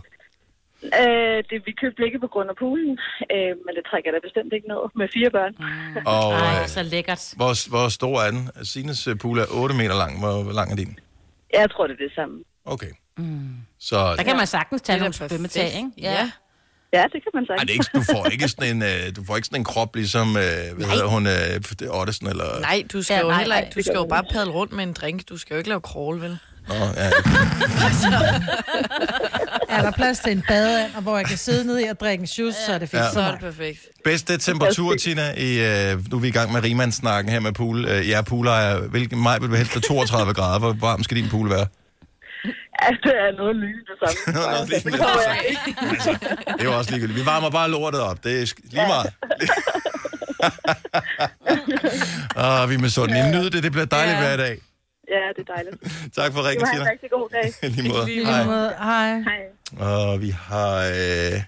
[0.84, 2.98] Øh, det, vi købte ikke på grund af poolen,
[3.34, 5.52] øh, men det trækker da bestemt ikke ned med fire børn.
[6.06, 7.22] Og Ej, øh, så lækkert.
[7.36, 8.50] hvor, hvor stor er den?
[8.62, 10.12] Sines øh, pool er 8 meter lang.
[10.20, 10.98] Hvor, lang er din?
[11.52, 12.44] Jeg tror, det er det samme.
[12.64, 12.92] Okay.
[13.78, 15.90] Så Der kan man sagtens tage nogle svømmetag, ikke?
[15.98, 16.12] Ja.
[16.12, 16.30] Ja,
[16.92, 17.66] det kan man Ej, sige.
[17.66, 19.96] det er ikke, du får ikke sådan en, øh, du får ikke sådan en krop
[19.96, 20.42] ligesom, øh,
[20.76, 22.60] hvad hedder hun, øh, Ottesen, eller...
[22.60, 24.72] Nej, du skal Ja, jo nej, heller nej, ikke, du skal jo bare padle rundt
[24.72, 25.28] med en drink.
[25.28, 26.38] Du skal jo ikke lave crawl, vel?
[26.68, 27.10] Nå, ja.
[29.68, 32.22] Er der plads til en badeand, og hvor jeg kan sidde nede i og drikke
[32.22, 33.04] en shoes, så er det fint Ja.
[33.06, 33.12] ja.
[33.12, 33.78] Så er det perfekt.
[34.04, 35.58] Bedste temperatur, Tina, i,
[35.92, 37.84] øh, nu er vi i gang med rimandssnakken her med pool.
[37.84, 38.80] Øh, jeg er poolejere.
[38.80, 40.58] Hvilken maj vil du helst have 32 grader?
[40.58, 41.66] Hvor varm skal din pool være?
[42.82, 44.18] Ja, det er noget lige det samme.
[44.38, 44.98] Noget lignende.
[44.98, 45.80] Det jeg ikke.
[46.56, 47.18] Det er jo også ligegyldigt.
[47.20, 48.24] Vi varmer bare lortet op.
[48.24, 49.12] Det er lige meget.
[52.62, 53.16] Og vi er med sådan.
[53.16, 53.62] I nyd det.
[53.62, 54.22] Det bliver dejligt Ja.
[54.22, 54.58] hver dag.
[55.08, 55.76] Ja, det er dejligt.
[56.16, 56.90] Tak for Du ringen, har en Tina.
[56.90, 57.70] rigtig god dag.
[57.70, 58.06] Lige måde.
[58.06, 58.44] Lige Hej.
[58.44, 59.18] måde, Hej.
[59.20, 59.42] Hej.
[59.88, 60.76] Og vi har...
[60.78, 61.40] Øh,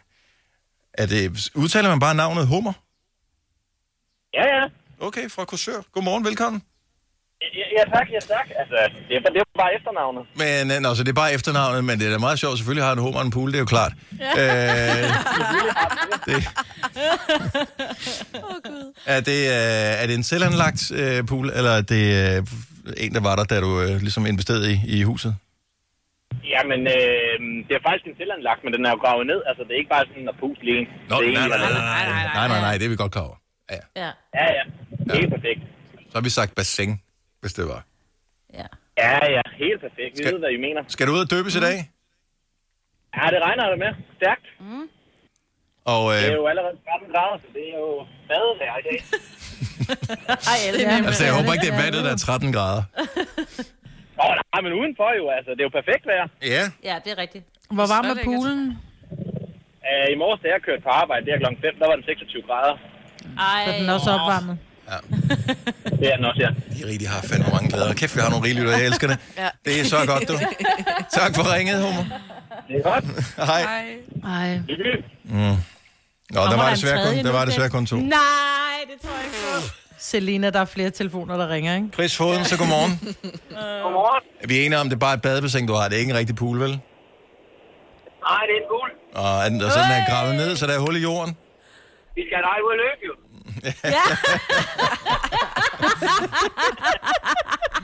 [0.99, 2.73] er det, udtaler man bare navnet Hummer?
[4.35, 4.65] Ja, ja.
[5.01, 5.81] Okay, fra Korsør.
[5.93, 6.63] Godmorgen, velkommen.
[7.61, 8.47] Ja, ja tak, ja tak.
[8.61, 8.77] Altså,
[9.09, 10.23] det er, det er bare efternavnet.
[10.43, 12.59] Men altså, det er bare efternavnet, men det er da meget sjovt.
[12.59, 13.93] Selvfølgelig har en hummer og en pool, det er jo klart.
[14.21, 14.31] Ja.
[14.43, 15.09] Øh,
[16.29, 16.37] det,
[19.07, 22.43] er, det, øh, er det en selvanlagt øh, pool, eller er det øh,
[23.05, 25.37] en, der var der, da du øh, ligesom investerede i, i huset?
[26.55, 27.35] Jamen, øh,
[27.69, 29.41] det er faktisk en selvanlagt, men den er jo gravet ned.
[29.49, 30.87] Altså, det er ikke bare sådan en pusle en.
[31.11, 33.13] Nå, det er nej, nej, nej, nej, nej, nej, nej, nej, det er vi godt
[33.13, 33.37] klar over.
[33.75, 34.65] Ja, Ja, Ja, ja.
[35.19, 35.61] Helt perfekt.
[36.11, 37.01] så har vi sagt bassin,
[37.45, 37.81] hvis det var.
[38.61, 38.67] ja.
[39.05, 39.43] Ja, ja.
[39.65, 40.13] Helt perfekt.
[40.17, 40.83] Vi Skal- ved, hvad I mener.
[40.95, 41.77] Skal du ud og døbes i dag?
[43.17, 43.93] Ja, det regner det med.
[44.19, 44.47] Stærkt.
[45.93, 47.91] Og Det øh, er jo allerede 13 grader, så det er jo
[48.29, 48.99] badevejr i dag.
[50.53, 51.07] Ej, Det er nemt.
[51.11, 52.83] altså, jeg håber ikke, det er vandet, der er 13 grader.
[54.23, 56.27] Åh, nej, men udenfor jo, altså, det er jo perfekt vejr.
[56.55, 57.45] Ja, Ja, det er rigtigt.
[57.77, 58.61] Hvor varm er poolen?
[59.89, 62.05] Uh, I morges, da jeg kørte på arbejde, det er klokken 5, der var den
[62.05, 62.75] 26 grader.
[63.49, 64.57] Ej, Så er den også opvarmet.
[66.01, 66.49] Det er den også, ja.
[66.79, 67.95] de rigtig har fandme mange glæder.
[67.95, 69.19] Kæft, vi har nogle rigelige, jeg elsker det.
[69.37, 69.49] Ja.
[69.65, 70.35] Det er så godt, du.
[71.13, 72.05] Tak for ringet, Homer.
[72.69, 73.05] Det er godt.
[73.37, 73.63] Hej.
[74.25, 74.59] Ej.
[76.31, 77.73] Nå, der Kommer var der en desværre kun, der var desværre det?
[77.73, 77.97] kun to.
[77.97, 78.11] Nej,
[78.91, 79.69] det tror jeg ikke på.
[79.99, 81.89] Selina, der er flere telefoner, der ringer, ikke?
[81.95, 82.93] Chris Foden, så godmorgen.
[83.83, 84.23] Godmorgen.
[84.43, 85.89] Er vi enige om, det er bare et badebassin, du har?
[85.89, 86.71] Det er ikke en rigtig pool, vel?
[86.71, 88.91] Nej, det er en gul.
[89.15, 91.37] Og, er den, og så den er gravet ned, så der er hul i jorden?
[92.17, 93.13] Vi skal have dig ud at løbe, jo.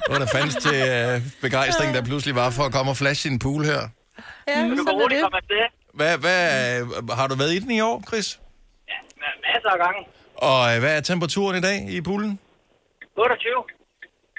[0.05, 3.23] Det var der fandens til øh, begejstring, der pludselig var for at komme og flashe
[3.23, 3.73] sin pool her.
[4.49, 5.23] Ja, Du kan sådan er roligt det.
[5.25, 5.57] komme afsted.
[5.95, 8.41] Hvad, hvad, øh, har du været i den i år, Chris?
[8.89, 10.07] Ja, ma- masser af gange.
[10.37, 12.39] Og øh, hvad er temperaturen i dag i poolen?
[13.19, 13.53] 28.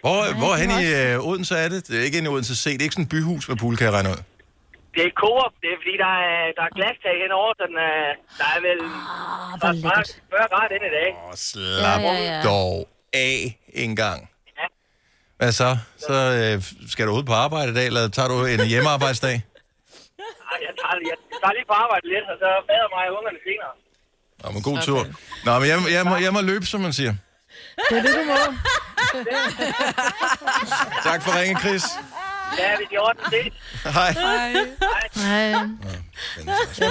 [0.01, 1.87] Hvor, hvor hen i øh, Odense er det?
[1.87, 2.63] Det er ikke inde i Odense C.
[2.63, 4.15] Det er ikke sådan en byhus med pool, kan jeg regne ud.
[4.95, 5.53] Det er Coop.
[5.61, 7.99] Det er fordi, der er, der er glastag henover, så den er,
[8.39, 10.09] der er vel Ah, der er lækkert.
[10.29, 11.09] 40 grader inde i dag.
[11.27, 12.41] Åh, slap Ja, ja, ja.
[12.49, 12.73] dog
[13.25, 13.33] af
[13.83, 14.19] en gang.
[14.59, 14.65] Ja.
[15.39, 15.71] Hvad så?
[16.07, 16.55] Så øh,
[16.93, 19.35] skal du ud på arbejde i dag, eller tager du en hjemmearbejdsdag?
[20.51, 23.39] Ej, jeg tager, jeg tager lige på arbejde lidt, og så bader mig og ungerne
[23.47, 23.73] senere.
[24.43, 25.01] Nå, men god tur.
[25.45, 27.13] Nå, men jeg, jeg, må, jeg må løbe, som man siger.
[27.89, 28.39] Det er det, du må.
[31.09, 31.83] Tak for ringen, Chris.
[32.59, 33.53] Ja, hvis I ordner det.
[33.93, 34.15] Hej.
[35.15, 35.63] Nej.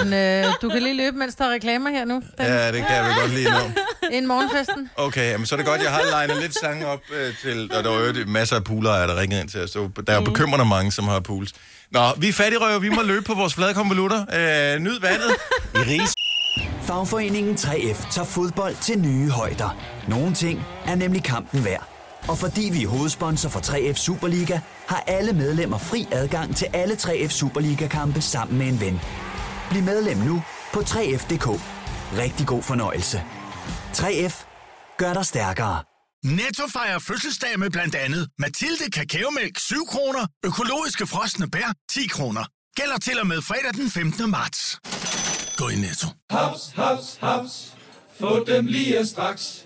[0.03, 2.13] Men, øh, du kan lige løbe, mens der er reklamer her nu.
[2.37, 3.73] Den, Ja, det kan jeg vel godt lide nu.
[4.11, 4.89] Inden morgenfesten.
[4.95, 7.83] Okay, jamen, så er det godt, jeg har legnet lidt sange op øh, til, og
[7.83, 9.69] der var jo masser af poolere, der ringede ind til os.
[9.69, 11.53] Så der er jo bekymrende mange, som har pools.
[11.91, 14.19] Nå, vi er fattigrøver, vi må løbe på vores flade konvolutter.
[14.19, 15.31] Øh, nyd vandet.
[15.75, 16.13] I ris.
[16.87, 19.77] Fagforeningen 3F tager fodbold til nye højder.
[20.07, 21.90] Nogle ting er nemlig kampen værd.
[22.27, 26.93] Og fordi vi er hovedsponsor for 3F Superliga, har alle medlemmer fri adgang til alle
[26.95, 28.99] 3F Superliga-kampe sammen med en ven.
[29.69, 31.47] Bliv medlem nu på 3F.dk.
[32.17, 33.23] Rigtig god fornøjelse.
[33.93, 34.45] 3F
[34.97, 35.83] gør dig stærkere.
[36.25, 42.43] Netto fejrer fødselsdag med blandt andet Mathilde Kakaomælk 7 kroner, økologiske frosne bær 10 kroner.
[42.75, 44.29] Gælder til og med fredag den 15.
[44.29, 44.79] marts.
[45.57, 46.07] Gå i Netto.
[46.29, 47.73] Haps, haps, haps.
[48.19, 49.65] Få dem lige straks.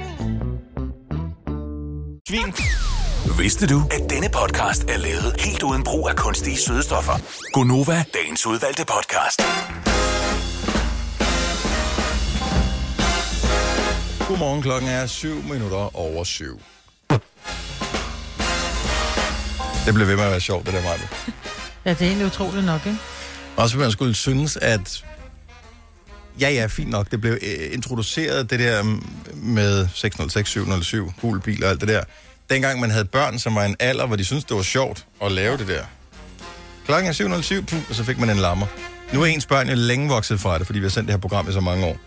[2.31, 2.53] Svin.
[3.37, 7.13] Vidste du, at denne podcast er lavet helt uden brug af kunstige sødestoffer?
[7.53, 9.41] Gonova, dagens udvalgte podcast.
[14.27, 16.61] Godmorgen, klokken er 7 minutter over 7.
[19.85, 20.97] Det blev ved med at være sjovt, det der, Maja.
[21.85, 22.99] Ja, det er egentlig utroligt nok, ikke?
[23.57, 25.05] Også hvis man skulle synes, at
[26.41, 29.03] ja, ja, fint nok, det blev øh, introduceret, det der mm,
[29.35, 32.03] med 606, 707, gul bil og alt det der.
[32.49, 35.31] Dengang man havde børn, som var en alder, hvor de syntes, det var sjovt at
[35.31, 35.83] lave det der.
[36.85, 38.67] Klokken er 707, puh, og så fik man en lammer.
[39.13, 41.19] Nu er ens børn jo længe vokset fra det, fordi vi har sendt det her
[41.19, 41.97] program i så mange år.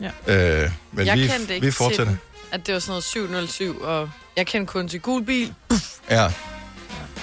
[0.00, 0.62] Ja.
[0.62, 2.04] Øh, men jeg vi, kendte ikke vi til fortsætter.
[2.04, 2.20] den,
[2.52, 5.54] at det var sådan noget 707, og jeg kendte kun til gul bil.
[6.10, 6.32] Ja.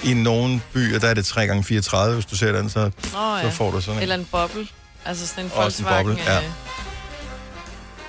[0.04, 3.18] I nogle byer, der er det 3 x 34 hvis du ser den, så, så
[3.18, 3.48] ja.
[3.48, 4.02] får du sådan en.
[4.02, 4.68] Eller en boble.
[5.06, 6.06] Altså sådan en Også en Volkswagen.
[6.16, 6.38] boble, ja.
[6.38, 6.44] øh,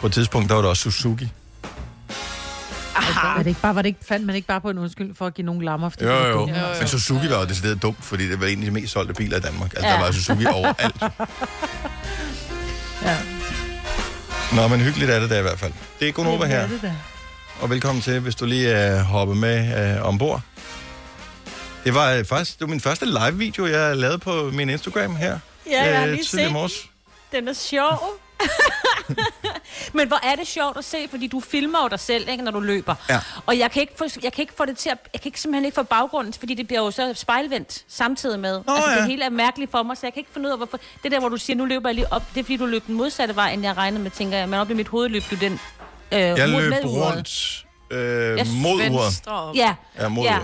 [0.01, 1.29] På et tidspunkt, der var det også Suzuki.
[3.23, 5.25] Var det ikke bare, var det ikke, fandt man ikke bare på en undskyld for
[5.27, 5.89] at give nogle lammer?
[5.89, 6.33] Fordi Jo, de var jo.
[6.39, 6.55] dumme?
[6.79, 9.38] Men Suzuki var jo decideret dumt, fordi det var en af de mest solgte biler
[9.38, 9.73] i Danmark.
[9.73, 9.93] Altså, Ja.
[9.93, 10.95] der var Suzuki overalt.
[13.03, 13.17] Ja.
[14.55, 15.73] Nå, men hyggeligt er det da i hvert fald.
[15.99, 16.93] Det er Gunova Det er her, det da.
[17.62, 20.41] og velkommen til, hvis du lige er hoppet med uh, ombord.
[21.83, 25.39] Det var øh, faktisk det var min første live-video, jeg lavede på min Instagram her.
[25.71, 26.51] Ja, jeg har øh, lige set.
[26.51, 26.86] morges.
[27.32, 28.03] Den er sjov.
[29.93, 32.51] Men hvor er det sjovt at se, fordi du filmer jo dig selv, ikke, når
[32.51, 32.95] du løber.
[33.10, 33.19] Ja.
[33.45, 35.41] Og jeg kan, ikke få, jeg kan ikke få det til at, jeg kan ikke,
[35.41, 38.62] simpelthen ikke få baggrunden, fordi det bliver jo så spejlvendt samtidig med.
[38.67, 38.97] Nå, altså, ja.
[38.97, 40.80] det hele er mærkeligt for mig, så jeg kan ikke finde ud af, hvorfor...
[41.03, 42.88] Det der, hvor du siger, nu løber jeg lige op, det er fordi, du løb
[42.88, 44.49] den modsatte vej, end jeg regnede med, tænker jeg.
[44.49, 45.53] Men op i mit hoved løb du den
[46.12, 48.91] øh, Jeg mod- løb med rundt øh, Jeg mod uret.
[49.03, 49.51] Venstre.
[49.56, 50.39] Ja, Ja, mod ja.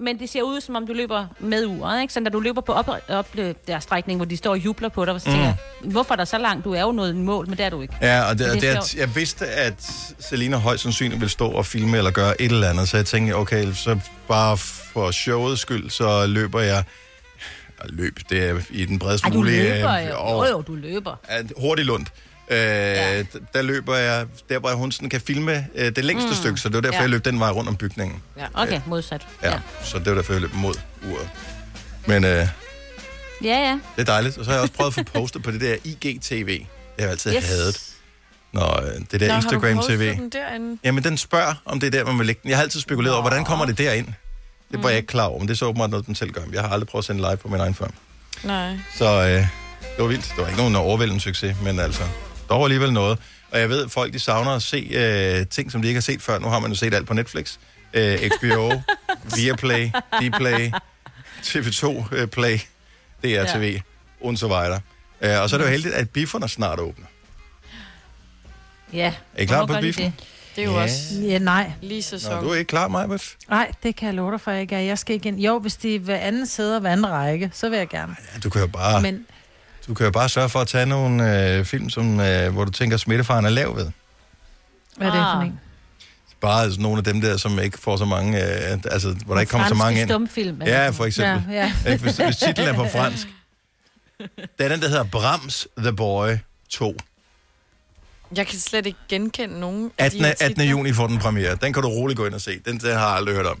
[0.00, 2.12] Men det ser ud, som om du løber med uret, ikke?
[2.14, 4.88] Så når du løber på op, op øh, der strækning, hvor de står og jubler
[4.88, 6.64] på dig, så tænker jeg, hvorfor er der så langt?
[6.64, 7.94] Du er jo i mål, men det er du ikke.
[8.02, 9.74] Ja, og det, det, det er jeg vidste, at
[10.18, 13.32] Selina højst sandsynligt ville stå og filme eller gøre et eller andet, så jeg tænkte,
[13.34, 16.84] okay, så bare for showets skyld, så løber jeg
[17.88, 19.62] løb, det er i den bredest Ej, du mulige...
[19.74, 20.14] løber øh, jo.
[20.18, 21.16] og- Jo, jo, du løber.
[21.28, 22.06] er hurtigt lund.
[22.50, 23.22] Øh, ja.
[23.54, 26.30] Der løber jeg, der hvor hun sådan kan filme øh, det længste Mm.
[26.30, 26.36] mm.
[26.36, 27.00] stykke, så det var derfor, Ja.
[27.00, 28.22] jeg løb den vej rundt om bygningen.
[28.38, 28.46] Ja.
[28.54, 29.26] Okay, modsat.
[29.42, 29.60] Ja, ja.
[29.84, 30.74] så det var derfor, jeg løb mod
[31.10, 31.28] uret.
[32.06, 33.78] Men øh, Ja, ja.
[33.96, 34.38] det er dejligt.
[34.38, 36.46] Og så har jeg også prøvet at få postet på det der IGTV.
[36.46, 36.66] Det
[36.98, 37.48] har jeg altid Yes.
[37.48, 37.80] hadet.
[38.52, 39.96] Når øh, det der Nå, Instagram har du TV.
[39.96, 40.78] postet den derinde?
[40.84, 42.48] Jamen, den spørger, om det er der, man vil lægge den.
[42.50, 44.06] Jeg har altid spekuleret over, hvordan kommer det derind?
[44.72, 46.40] Det var jeg ikke klar over, men det er så åbenbart noget, den selv gør.
[46.52, 47.86] Jeg har aldrig prøvet at sende live på min egen før.
[48.44, 48.78] Nej.
[48.96, 49.46] Så øh, det
[49.98, 50.24] var vildt.
[50.24, 52.02] Det var ikke nogen overvældende succes, men altså,
[52.50, 53.18] dog alligevel noget.
[53.50, 56.02] Og jeg ved, at folk de savner at se øh, ting, som de ikke har
[56.02, 56.38] set før.
[56.38, 57.56] Nu har man jo set alt på Netflix.
[57.94, 58.72] Øh, HBO,
[59.36, 59.90] Viaplay,
[60.22, 60.70] Dplay,
[61.42, 62.58] TV2 øh, Play,
[63.22, 63.80] DRTV, ja.
[64.20, 64.80] und så videre.
[65.20, 67.06] Øh, og så er det jo heldigt, at bifferne snart åbner.
[68.92, 69.14] Ja.
[69.36, 70.04] Er I klar på biffen?
[70.04, 70.12] det?
[70.56, 70.82] Det er jo Ja.
[70.82, 71.72] også Ja, nej.
[71.82, 72.34] lige sæson.
[72.34, 73.36] Nå, du er ikke klar, Majbert?
[73.48, 74.80] Nej, det kan jeg love dig for, jeg ikke er.
[74.80, 75.38] Jeg skal igen.
[75.38, 78.16] Jo, hvis de er hver anden sæde og hver anden række, så vil jeg gerne.
[78.34, 79.26] Ja, du kan jo bare, Men...
[79.90, 82.70] Du kan jo bare sørge for at tage nogle øh, film, som, øh, hvor du
[82.70, 83.90] tænker, at smittefaren er lav ved.
[84.96, 85.46] hvad er det for Ah.
[85.46, 85.60] en?
[86.40, 88.38] Bare altså, nogle af dem der, som ikke får så mange,
[88.72, 90.08] øh, altså, hvor der ikke kommer så mange ind.
[90.10, 90.62] stumfilm.
[90.62, 91.52] Ja, for eksempel.
[91.54, 91.92] Ja, ja.
[91.92, 92.02] Ikke?
[92.04, 93.28] Hvis, hvis titlen er på fransk.
[94.18, 96.30] Det er den, der hedder Brams The Boy
[96.70, 96.96] 2.
[98.36, 100.20] Jeg kan slet ikke genkende nogen af 18.
[100.20, 100.48] de her 18.
[100.48, 100.64] titler.
[100.64, 101.54] juni får den premiere.
[101.62, 102.58] Den kan du roligt gå ind og se.
[102.66, 103.60] Den, den har jeg aldrig hørt om.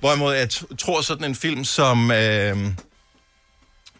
[0.00, 2.10] Hvorimod jeg t- tror sådan en film som...
[2.10, 2.56] Øh,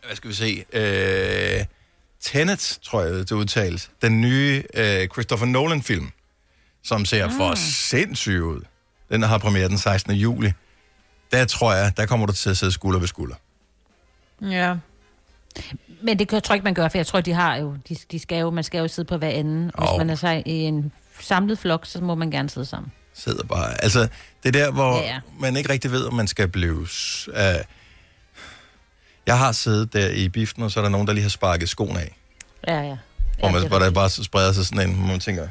[0.07, 0.65] hvad skal vi se?
[0.73, 1.65] Øh,
[2.21, 3.91] Tenet, tror jeg, det udtales.
[4.03, 6.11] Den nye øh, Christopher Nolan-film,
[6.85, 7.57] som ser for Ah.
[7.57, 8.61] sindssyg ud.
[9.11, 10.12] Den har premiere den 16.
[10.15, 10.53] juli.
[11.33, 13.35] Der tror jeg, der kommer du til at sidde skulder ved skulder.
[14.43, 14.75] Ja.
[16.03, 18.19] Men det jeg tror ikke, man gør, for jeg tror, de har jo, de, de
[18.19, 19.65] skal jo, man skal jo sidde på hver anden.
[19.79, 19.99] Hvis Åh.
[19.99, 22.93] man er så i en samlet flok, så må man gerne sidde sammen.
[23.15, 23.83] sidder bare...
[23.85, 24.09] Altså,
[24.43, 26.79] det er der, hvor Ja, ja, man ikke rigtig ved, om man skal blive...
[27.29, 27.37] Uh,
[29.27, 31.69] jeg har siddet der i biften, og så er der nogen, der lige har sparket
[31.69, 32.17] skoen af.
[32.69, 32.97] Ja, ja.
[33.39, 35.49] Hvor, man, det er hvor der bare spreder sig sådan en, hvor man tænker, det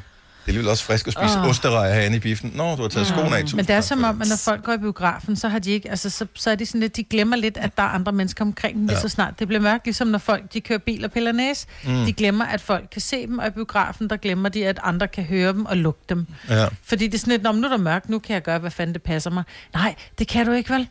[0.48, 1.48] er alligevel også frisk at spise oh.
[1.48, 2.52] osterejer herinde i biften.
[2.54, 3.44] Nå, du har taget skoen af.
[3.54, 5.90] Men det er som om, at når folk går i biografen, så har de ikke,
[5.90, 8.44] altså så, så er de sådan lidt, de glemmer lidt, at der er andre mennesker
[8.44, 9.00] omkring dem, Ja.
[9.00, 9.84] så snart det bliver mørkt.
[9.84, 11.66] Ligesom når folk, de kører bil og piller næse.
[11.84, 12.04] Mm.
[12.04, 15.08] De glemmer, at folk kan se dem, og i biografen, der glemmer de, at andre
[15.08, 16.26] kan høre dem og lugte dem.
[16.48, 16.66] Ja.
[16.84, 18.58] Fordi det er sådan lidt, "Nå, men nu er der mørkt, nu kan jeg gøre,
[18.58, 19.42] hvad fanden det passer mig.
[19.74, 20.88] Nej, det kan du ikke, vel?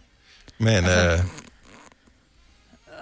[0.57, 1.23] Men Altså-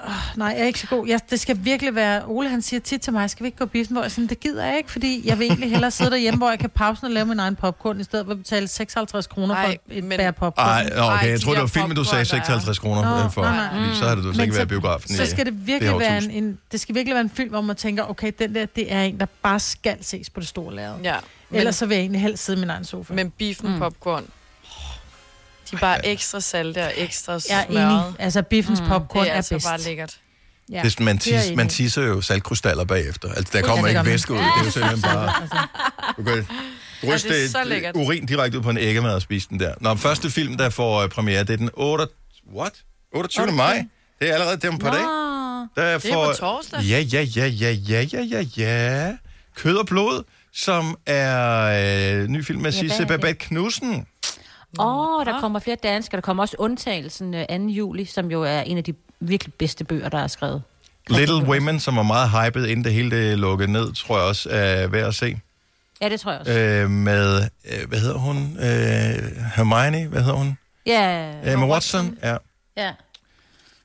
[0.07, 1.07] uh, Nej, jeg er ikke så god.
[1.07, 2.21] Jeg, det skal virkelig være...
[2.27, 3.95] Ole, han siger tit til mig, skal vi ikke gå i biffen?
[3.95, 6.49] Hvor jeg sådan, det gider jeg ikke, fordi jeg vil egentlig hellere sidde derhjemme, hvor
[6.49, 9.55] jeg kan pause og lave min egen popcorn, i stedet for at betale 56 kroner
[9.55, 10.67] for Ej, et men- bær popcorn.
[10.67, 12.55] ej, nå, Ej, okay, jeg de tror, det der var filmen, du sagde popcorn, der
[12.55, 13.41] er- 56 kroner for.
[13.41, 13.83] nej, nej.
[13.83, 16.23] Fordi så havde du slet ikke været biografen Så skal det det virkelig her være
[16.23, 18.93] en, en, det skal virkelig være en film, hvor man tænker, okay, den der, det
[18.93, 20.95] er en, der bare skal ses på det store lærred.
[21.03, 21.15] Ja,
[21.49, 23.13] men, Ellers så vil jeg egentlig helst sidde i min egen sofa.
[23.13, 23.79] men beefen mm.
[23.79, 24.25] popcorn,
[25.71, 28.05] de er bare ekstra salte og ekstra jeg er smørret.
[28.07, 28.15] enig.
[28.19, 29.67] Altså, biffens Mm, popcorn Det er er, altså bedst.
[29.67, 30.17] bare lækkert.
[30.71, 33.33] Ja, Det, er- man, tis, man tisser jo saltkrystaller bagefter.
[33.33, 34.37] Altså, der kommer ikke væske ud.
[34.37, 35.31] Det er jo simpelthen bare...
[36.17, 36.45] Du kan
[37.13, 39.73] ryste Ja, det er urin direkte ud på en æggemad og spise den der.
[39.81, 42.05] Nå, første film, der får øh, premiere, det er den 8...
[42.55, 42.73] What?
[43.13, 43.51] 28.
[43.51, 43.85] maj?
[44.21, 44.99] Det er allerede dem på dag.
[45.01, 46.25] Der Det er får...
[46.25, 46.79] på torsdag.
[46.81, 49.11] Ja, ja, ja, ja, ja, ja, ja, ja.
[49.55, 53.05] Kød og blod, som er øh, ny film med Sisse?
[53.05, 54.05] Babette Knudsen.
[54.79, 56.15] Åh, oh, der kommer flere danske.
[56.15, 57.55] Der kommer også Undtagelsen øh, 2.
[57.55, 60.61] juli, som jo er en af de virkelig bedste bøger, der er skrevet.
[61.09, 64.49] Little Women, som var meget hyped, inden det hele det lukkede ned, tror jeg også
[64.51, 65.39] er værd at se.
[66.01, 66.51] Ja, det tror jeg også.
[66.59, 68.37] Øh, med, øh, hvad hedder hun?
[68.59, 68.65] Øh,
[69.55, 70.57] Hermione, hvad hedder hun?
[70.85, 72.37] Ja, Øh, Emma Watson, ja.
[72.77, 72.91] ja.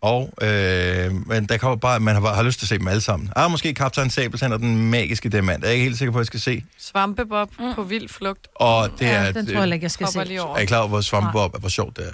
[0.05, 3.01] Og, øh, men der kommer bare, man har, har lyst til at se dem alle
[3.01, 3.31] sammen.
[3.37, 5.62] Ah, måske Kaptajn Sabeltand og den magiske diamant.
[5.62, 6.64] Jeg er ikke helt sikker på, at jeg skal se.
[6.79, 7.75] Svampebob mm.
[7.75, 8.49] på vild flugt.
[8.55, 10.19] Og det Ja, er, den tror jeg ikke, jeg skal se.
[10.21, 12.12] er I klar over, hvor Svampebob er, hvor sjovt det er?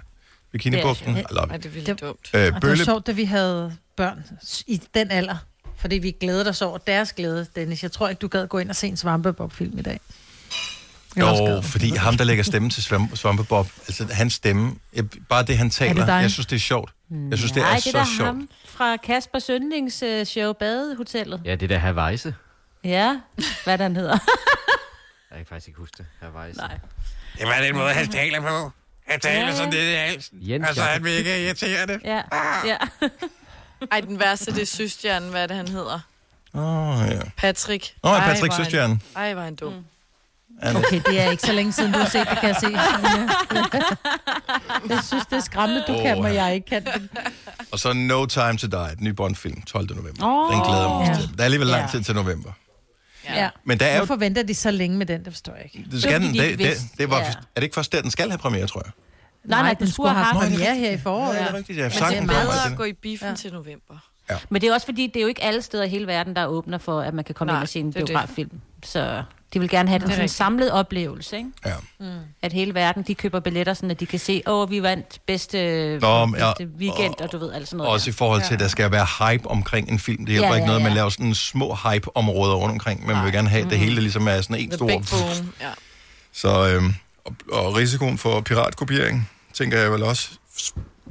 [0.53, 1.63] Bikinibugten, Det I love it.
[1.63, 2.31] det er vildt dumt.
[2.35, 4.19] Øh, Og det var Bølle, sjovt, da vi havde børn
[4.67, 5.37] i den alder.
[5.81, 7.83] Fordi vi glædede os over deres glæde, Dennis.
[7.83, 10.01] Jeg tror ikke, du gad gå ind og se en Svampebob-film i dag.
[11.17, 14.73] Jeg også jo, fordi ham, der lægger stemme til Svamp- Svampebob, altså hans stemme,
[15.29, 16.13] bare det, han taler, dig?
[16.23, 16.93] jeg synes, det er sjovt.
[17.11, 18.27] Jeg synes, det Nej, er det så er da sjovt.
[18.27, 21.43] ham fra Kaspers Yndlingsshow Badehotellet.
[21.45, 22.19] Ja, det der Hawaii.
[22.85, 23.21] Ja,
[23.65, 24.19] hvad den hedder.
[25.31, 26.07] Jeg kan faktisk ikke huske det.
[26.21, 26.53] Hawaii.
[26.53, 26.79] Nej.
[27.39, 28.71] Det var den måde, han taler på.
[29.09, 29.79] Han taler Ja, sådan ja.
[29.79, 30.39] lidt i halsen.
[30.41, 31.05] Jens altså, Jakob.
[31.05, 32.01] vil ikke irritere det.
[32.05, 32.23] Ja,
[32.67, 32.77] ja.
[33.93, 36.01] Ej, den værste, det er søstjernen, hvad er det, han hedder?
[36.55, 37.21] Åh, oh, ja.
[37.37, 37.95] Patrick.
[38.05, 39.03] Ja, Ej, Patrick er han- Søstjernen.
[39.17, 39.73] Ej, var han dum.
[39.73, 40.77] Mm.
[40.77, 42.67] Okay, det er ikke så længe siden, du har set det, kan jeg se.
[44.91, 46.25] Jeg synes, det er skræmmende, du kan, Åh.
[46.25, 46.87] men jeg ikke kan.
[47.73, 49.97] Og så No Time to Die, den nye Bond-film, 12.
[49.97, 50.27] november.
[50.27, 50.53] Åh.
[50.55, 51.21] Den glæder jeg mig Ja.
[51.21, 51.29] til.
[51.37, 51.89] Der er alligevel lang Ja.
[51.91, 52.53] tid til november.
[53.29, 53.49] Ja.
[53.65, 55.91] Men der er jo- Hvorfor venter de så længe med den, det forstår jeg ikke.
[55.91, 58.39] Det skal den, det, det, det var, er det ikke først der, den skal have
[58.39, 58.93] premiere, tror jeg?
[59.45, 60.89] Nej, nej, den skulle have haft er det premiere rigtigt?
[60.91, 61.35] her i foråret.
[61.35, 61.83] Ja, det er rigtigt, ja.
[61.83, 63.35] Men det er bedre at gå i biffen ja.
[63.35, 63.95] til november.
[64.51, 66.47] Men det er også fordi, det er jo ikke alle steder i hele verden, der
[66.47, 68.07] åbner for, at man kan komme Nej, ind og se en det er det.
[68.09, 68.61] biograffilm.
[68.85, 69.23] Så
[69.55, 71.49] de vil gerne have den sådan en samlet oplevelse, ikke?
[71.67, 71.73] Ja.
[72.01, 72.07] Mm.
[72.43, 75.99] At hele verden, de køber billetter, sådan at de kan se, åh, vi vandt bedste,
[75.99, 77.93] Nå, men ja, bedste weekend, og, du ved, alt sådan noget.
[77.93, 80.25] Også i forhold til, at der skal være hype omkring en film.
[80.27, 80.97] Det hjælper Ja, ikke ja, noget, man ja.
[80.97, 83.07] laver sådan små hype-områder rundt omkring.
[83.07, 84.87] Man vil gerne have, at det hele ligesom er sådan en The stor...
[84.87, 85.53] big boom.
[85.61, 85.71] Ja.
[86.33, 90.29] Så, øhm, og, og risikoen for piratkopiering, tænker jeg vel også,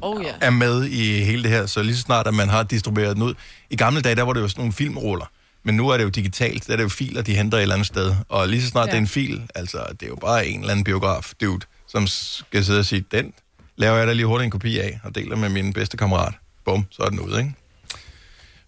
[0.02, 0.32] Oh ja.
[0.41, 1.65] er med i hele det her.
[1.65, 3.34] Så lige så snart, at man har distribueret den ud.
[3.69, 5.25] I gamle dage, der var det jo sådan nogle filmruller.
[5.63, 6.67] Men nu er det jo digitalt.
[6.67, 8.15] Der er det jo filer, de henter et eller andet sted.
[8.30, 8.91] Og lige så snart ja.
[8.91, 12.08] Det er en fil, altså det er jo bare en eller anden biograf, dude, som
[12.08, 13.34] skal sidde og sige, den
[13.76, 16.34] laver jeg da lige hurtigt en kopi af, og deler med min bedste kammerat.
[16.65, 17.54] Bum, så er den ude, ikke?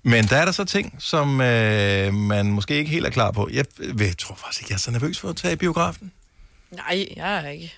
[0.04, 3.49] Men der er der så ting, som øh, man måske ikke helt er klar på.
[3.54, 3.65] Jeg,
[3.99, 6.12] jeg tror faktisk ikke, jeg er så nervøs for at tage i biografen.
[6.71, 7.73] Nej, jeg er ikke.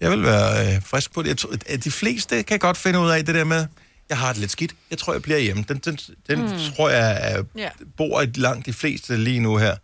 [0.00, 1.28] Jeg vil være øh, frisk på det.
[1.28, 3.66] Jeg tror, at de fleste kan godt finde ud af det der med,
[4.08, 5.64] jeg har det lidt skidt, jeg tror, jeg bliver hjemme.
[5.68, 6.48] Den, den, den mm.
[6.76, 7.70] tror jeg er, Ja.
[7.96, 9.76] bor i langt de fleste lige nu her.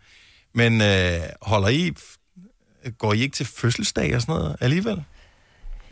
[0.53, 1.93] Men øh, holder I,
[2.97, 5.03] går I ikke til fødselsdag og sådan noget alligevel?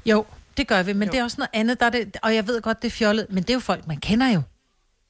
[0.06, 0.26] Jo,
[0.58, 1.12] det gør vi, men jo.
[1.12, 3.28] det er også noget andet, der er det, og jeg ved godt, det er fjollet,
[3.30, 4.42] men det er jo folk, man kender jo.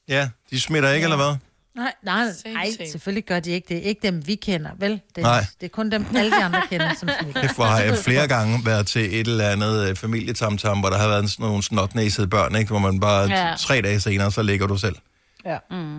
[0.08, 1.12] Ja, de smitter ikke, ja.
[1.14, 1.36] eller hvad?
[1.74, 3.82] Nej, nej, nej, selvfølgelig gør de ikke det.
[3.82, 5.00] Ikke dem, vi kender, vel?
[5.16, 5.44] Det, Nej.
[5.60, 7.08] det er kun dem, alle de andre kender, som.
[7.34, 10.98] Kæft, hvor har jeg flere gange været til et eller andet øh, familietamtam, hvor der
[10.98, 12.68] har været sådan nogle snotnæsede børn, ikke?
[12.68, 13.54] hvor man bare Ja.
[13.58, 14.96] tre dage senere, så ligger du selv.
[15.44, 15.58] Ja.
[15.70, 15.98] Mm.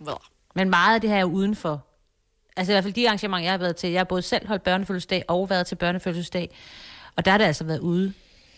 [0.00, 0.16] Well.
[0.54, 1.86] Men meget af det her er udenfor.
[2.56, 3.90] Altså i hvert fald de arrangementer, jeg har været til.
[3.90, 6.56] Jeg har både selv holdt børnefødselsdag og været til børnefødselsdag.
[7.16, 8.12] Og der har det altså været ude.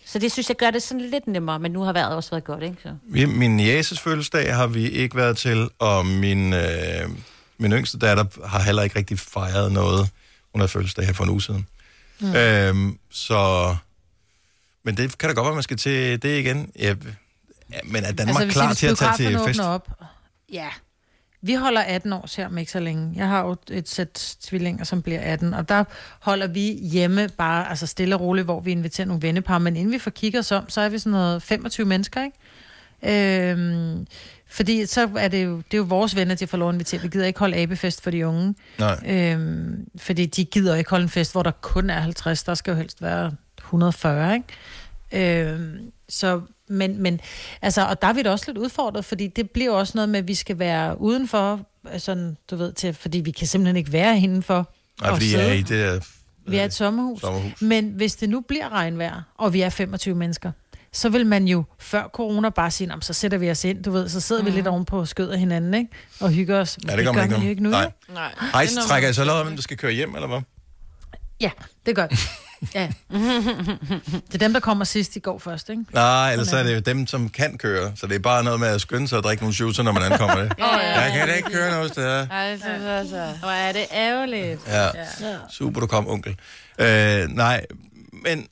[0.06, 2.44] Så det synes jeg gør det sådan lidt nemmere, men nu har vejret også været
[2.44, 2.76] godt, ikke?
[2.82, 2.94] Så.
[3.26, 7.08] Min jæses fødselsdag har vi ikke været til, og min, øh,
[7.58, 10.10] min yngste datter har heller ikke rigtig fejret noget.
[10.52, 11.66] Hun har fødselsdag her for en uge siden.
[12.20, 12.34] Mm.
[12.34, 13.76] Øhm, så...
[14.84, 16.72] Men det kan da godt være, man skal til det igen.
[16.78, 16.94] Ja,
[17.84, 19.60] men er Danmark altså, klar til at tage til fest?
[19.60, 19.88] Op,
[20.52, 20.68] ja.
[21.42, 23.12] Vi holder 18 år her om ikke så længe.
[23.16, 25.84] Jeg har jo et sæt tvillinger, som bliver 18, og der
[26.20, 29.92] holder vi hjemme bare altså stille og roligt, hvor vi inviterer nogle vennepar, men inden
[29.92, 32.36] vi får kigget os om, så er vi sådan noget 25 mennesker, ikke?
[33.04, 34.06] Øhm,
[34.46, 37.00] fordi så er det jo, det er jo vores venner, de får lov at invitere.
[37.00, 38.54] Vi gider ikke holde abefest for de unge.
[38.78, 39.00] Nej.
[39.06, 42.42] Øhm, fordi de gider ikke holde en fest, hvor der kun er 50.
[42.44, 45.42] Der skal jo helst være 140, ikke?
[45.42, 46.40] Øhm, så,
[46.72, 47.20] men, men,
[47.62, 50.18] altså, og der er vi da også lidt udfordret, fordi det bliver også noget med,
[50.18, 51.60] at vi skal være udenfor,
[51.98, 54.72] sådan, du ved, til, fordi vi kan simpelthen ikke være indenfor.
[55.00, 56.00] Nej, og fordi jeg er i det der...
[56.46, 57.20] Vi er et sommerhus.
[57.20, 57.62] sommerhus.
[57.62, 60.52] Men hvis det nu bliver regnvejr, og vi er 25 mennesker,
[60.92, 63.84] så vil man jo før corona bare sige, "Nå, men så sætter vi os ind,
[63.84, 64.46] du ved, så sidder mm.
[64.46, 65.90] vi lidt oven på skød af hinanden, ikke?
[66.20, 66.78] Og hygger os.
[66.88, 67.70] Ja, det gør man gør ikke man ikke nu.
[67.70, 67.90] Nej.
[68.14, 68.32] Nej.
[68.40, 70.40] Er trækker jeg noget- så lov, hvem der skal køre hjem, eller hvad?
[71.40, 71.50] Ja,
[71.86, 72.06] det gør.
[72.74, 72.88] Ja.
[74.26, 75.84] det er dem, der kommer sidst, de går først, ikke?
[75.92, 77.92] Nej, ellers så er det jo dem, som kan køre.
[77.96, 80.02] Så det er bare noget med at skynde sig og drikke nogle shooter, når man
[80.12, 80.52] ankommer det.
[80.58, 81.00] ja, ja.
[81.00, 82.04] Jeg kan da ikke køre noget sted.
[82.30, 83.34] Ej, så, så, så.
[83.40, 84.60] Hvor er det ærgerligt.
[84.68, 84.88] Ja,
[85.50, 86.36] super, du kom, onkel.
[86.78, 87.66] Øh, nej,
[88.12, 88.46] men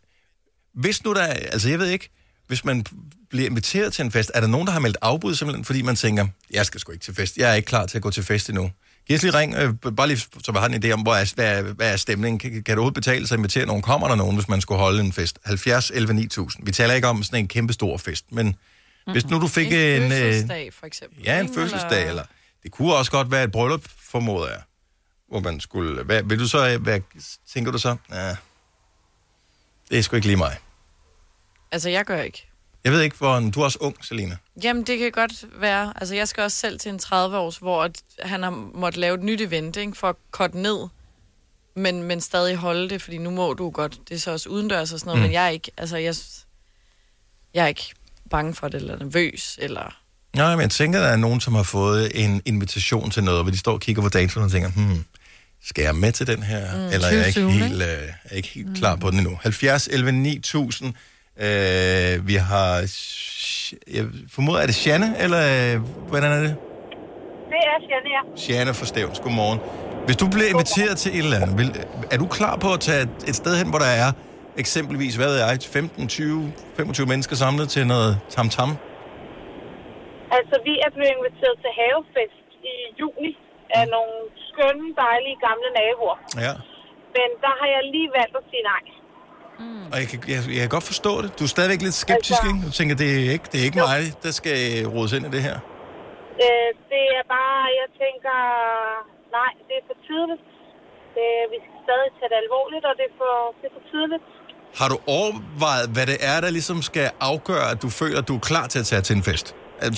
[0.75, 2.11] hvis nu der, er- altså jeg ved ikke,
[2.47, 2.85] hvis man
[3.31, 5.97] bliver inviteret til en fest, er der nogen, der har meldt afbud simpelthen, fordi man
[5.97, 8.23] tænker, jeg skal sgu ikke til fest, jeg er ikke klar til at gå til
[8.23, 8.71] fest endnu.
[9.19, 11.63] Lige ring, øh, bare lige, så vi har en idé om, hvor er, hvad, er,
[11.63, 12.39] hvad er stemningen.
[12.39, 13.83] Kan, kan det overhovedet betale sig at invitere nogen?
[13.83, 15.39] Kommer der nogen, hvis man skulle holde en fest?
[15.45, 16.67] 70, 11, 9000.
[16.67, 19.13] Vi taler ikke om sådan en kæmpe stor fest, men mm-hmm.
[19.13, 19.73] hvis nu du fik en...
[19.75, 21.23] En øh, fødselsdag, for eksempel.
[21.25, 21.55] Ja, en ikke?
[21.55, 22.25] fødselsdag, eller
[22.63, 24.61] det kunne også godt være et bryllup, formoder jeg.
[25.29, 26.03] Hvor man skulle...
[26.03, 26.79] Hvad, vil du så...
[26.79, 27.01] Hvad,
[27.53, 27.97] tænker du så?
[28.13, 28.37] Ja,
[29.91, 30.57] det er sgu ikke lige mig.
[31.73, 32.50] Altså, jeg gør ikke.
[32.85, 33.51] Jeg ved ikke, hvor...
[33.55, 34.37] Du er også ung, Selina.
[34.65, 35.93] Jamen, det kan godt være.
[35.97, 37.89] Altså, jeg skal også selv til en 30-års, hvor
[38.23, 40.79] han har måttet lave et nyt event, ikke, for at korte ned,
[41.77, 43.99] men, men stadig holde det, fordi nu må du godt.
[44.09, 45.23] Det er så også udendørs og sådan noget, Mm.
[45.23, 45.27] mm.
[45.29, 46.15] men jeg er ikke, altså, jeg,
[47.55, 47.93] jeg er ikke
[48.31, 49.97] bange for det, eller nervøs, eller...
[50.37, 53.51] Nej, men jeg tænker, der er nogen, som har fået en invitation til noget, hvor
[53.51, 55.05] de står og kigger på datoen og tænker, hmm,
[55.65, 56.77] skal jeg med til den her?
[56.77, 59.39] Mm, eller er jeg ikke 2020, helt, øh, er ikke helt klar på den endnu?
[59.43, 60.95] 70, 11, 9000.
[61.47, 62.71] Øh, vi har...
[63.97, 65.75] Jeg formoder, er det Shanne, eller øh,
[66.11, 66.55] hvordan er det?
[67.53, 68.23] Det er Sjæne, ja.
[68.43, 69.61] Shanne for Stævns, godmorgen.
[70.07, 71.69] Hvis du bliver inviteret til et eller andet, vil,
[72.15, 74.11] er du klar på at tage et, et sted hen, hvor der er
[74.63, 78.71] eksempelvis, hvad ved jeg, 15, 20, 25 mennesker samlet til noget tam-tam?
[80.39, 83.31] Altså, vi er blevet inviteret til havefest i juni
[83.79, 84.15] af nogle
[84.49, 86.19] skønne, dejlige gamle naboer.
[86.47, 86.53] Ja.
[87.17, 88.83] Men der har jeg lige valgt at sige nej.
[89.93, 91.29] Og jeg kan, jeg, jeg kan godt forstå det.
[91.39, 92.61] Du er stadigvæk lidt skeptisk, Altså- ikke?
[92.67, 94.59] Du tænker, det er ikke, det er ikke mig, der skal
[94.95, 95.57] rodes ind i det her.
[96.45, 98.37] Øh, det er bare, jeg tænker,
[99.39, 100.43] nej, det er for tidligt.
[101.17, 104.25] Det, vi skal stadig tage det alvorligt, og det er for, det er for tidligt.
[104.81, 108.35] Har du overvejet, hvad det er, der ligesom skal afgøre, at du føler, at du
[108.41, 109.47] er klar til at tage til en fest?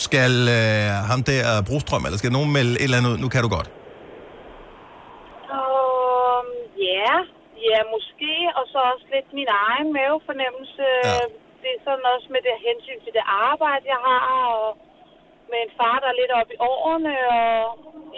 [0.08, 3.18] Skal øh, ham der Brostrøm, eller skal nogen melde et eller andet ud?
[3.24, 3.68] Nu kan du godt.
[5.58, 6.46] Um,
[6.94, 7.14] ja,
[7.70, 10.86] ja, måske, og så også lidt min egen mavefornemmelse.
[11.08, 11.22] Ja.
[11.62, 14.62] Det er sådan også med det hensyn til det arbejde, jeg har, og
[15.50, 17.52] med en far, der er lidt oppe i årene, og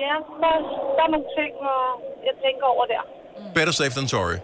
[0.05, 0.53] ja, der,
[0.97, 1.83] der er nogle ting, og
[2.29, 3.03] jeg tænker over der.
[3.57, 4.39] Better safe than sorry.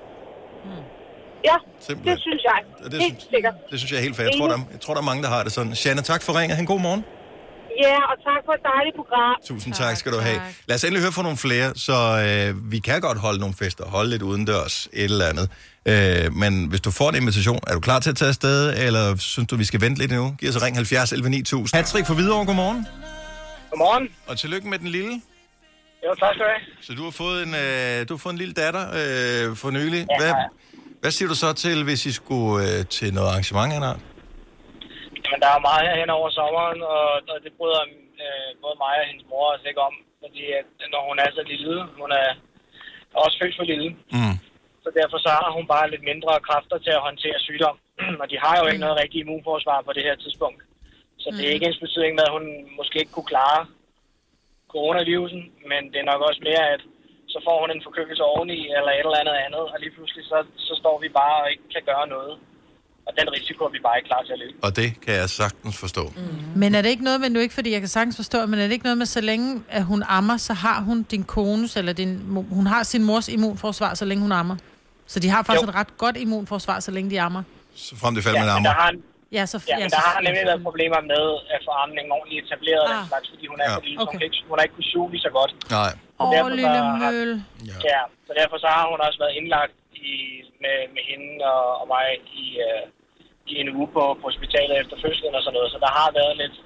[1.48, 2.16] Ja, Simpelthen.
[2.16, 2.58] det synes jeg.
[2.92, 3.54] Det Helt sikkert.
[3.70, 4.26] Det synes jeg er helt fair.
[4.30, 5.74] Jeg tror, der, jeg tror, der er mange, der har det sådan.
[5.82, 6.54] Shanna, tak for ringet.
[6.56, 7.02] Ha' en god morgen.
[7.78, 9.36] Ja, og tak for et dejligt program.
[9.46, 10.40] Tusind tak, skal du have.
[10.68, 11.92] Lad os endelig høre fra nogle flere, så
[12.26, 15.48] øh, vi kan godt holde nogle fester, holde lidt udendørs, et eller andet.
[15.86, 19.16] Øh, men hvis du får en invitation, er du klar til at tage afsted, eller
[19.16, 20.34] synes du, vi skal vente lidt endnu?
[20.38, 21.78] Giv os ring 70 11 9000.
[21.78, 22.86] Patrick fra Hvidovre, godmorgen.
[23.70, 24.08] Godmorgen.
[24.26, 25.20] Og tillykke med den lille.
[26.04, 26.84] Jo, tak skal du have.
[26.86, 30.06] Så du har fået en, øh, du har fået en lille datter øh, for nylig.
[30.18, 30.32] Hvad,
[31.00, 33.92] hvad siger du så til, hvis I skulle øh, til noget arrangement, Anna?
[35.30, 37.82] Jamen, der er meget her hen over sommeren, og, og det bryder
[38.24, 39.94] øh, både mig og hendes mor os ikke om.
[40.22, 42.28] Fordi at, når hun er så lille, hun er
[43.22, 43.88] også født for lille.
[44.16, 44.36] Mm.
[44.84, 47.76] Så derfor så har hun bare lidt mindre kræfter til at håndtere sygdom.
[48.22, 50.60] og de har jo ikke noget rigtigt immunforsvar på det her tidspunkt.
[51.22, 52.46] Så det er ikke ens betydning med, at hun
[52.78, 53.60] måske ikke kunne klare
[54.74, 56.82] coronavirusen, men det er nok også mere, at
[57.34, 60.38] så får hun en forkølelse oveni, eller et eller andet andet, og lige pludselig så,
[60.56, 62.34] så står vi bare og ikke kan gøre noget.
[63.06, 64.56] Og den risiko er vi bare ikke klar til at løbe.
[64.62, 66.12] Og det kan jeg sagtens forstå.
[66.56, 68.64] Men er det ikke noget med, nu ikke fordi jeg kan sagtens forstå, men er
[68.64, 71.92] det ikke noget med, så længe at hun ammer, så har hun din kones, eller
[71.92, 72.20] din,
[72.50, 74.56] hun har sin mors immunforsvar, så længe hun ammer.
[75.06, 75.68] Så de har faktisk Jo.
[75.68, 77.42] et ret godt immunforsvar, så længe de ammer.
[77.74, 78.70] Så frem det falder Ja, der armer.
[78.70, 78.92] har,
[79.38, 81.24] Ja, så, ja, men der har nemlig været problemer med
[81.54, 82.96] at få amningen ordentligt etableret, ah.
[82.98, 83.70] Den slags, fordi hun er Ja.
[83.70, 83.76] ja.
[83.76, 85.52] for lille, så hun, ikke, hun har ikke kunnet suge lige så godt.
[85.78, 85.90] Nej.
[86.18, 87.30] Så Åh, derfor lille så har- møl.
[87.70, 87.76] Ja.
[87.92, 89.72] ja, så derfor så har hun også været indlagt
[90.12, 90.14] i,
[90.62, 92.06] med, med hende og, og mig
[92.42, 92.82] i, øh,
[93.50, 96.34] i en uge på, på hospitalet efter fødslen og sådan noget, så der har været
[96.42, 96.56] lidt...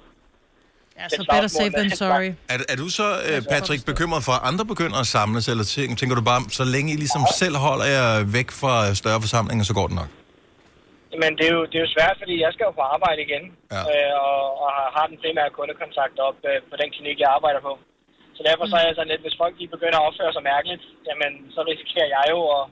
[0.99, 2.29] Ja, så better safe than sorry.
[2.53, 5.95] Er, er du så, øh, Patrick, bekymret for, at andre begynder at samles, eller tænker,
[5.99, 9.73] tænker du bare, så længe I ligesom selv holder jer væk fra større forsamlinger, så
[9.79, 10.11] går det nok?
[11.23, 13.43] Men det er, jo, det er jo svært, fordi jeg skal jo på arbejde igen,
[13.75, 13.81] Ja.
[13.93, 17.73] øh, og, og har- den primære kundekontakt op øh, på den klinik, jeg arbejder på.
[18.37, 20.83] Så derfor så er jeg sådan lidt, hvis folk de begynder at opføre sig mærkeligt,
[21.07, 22.63] jamen så risikerer jeg jo at,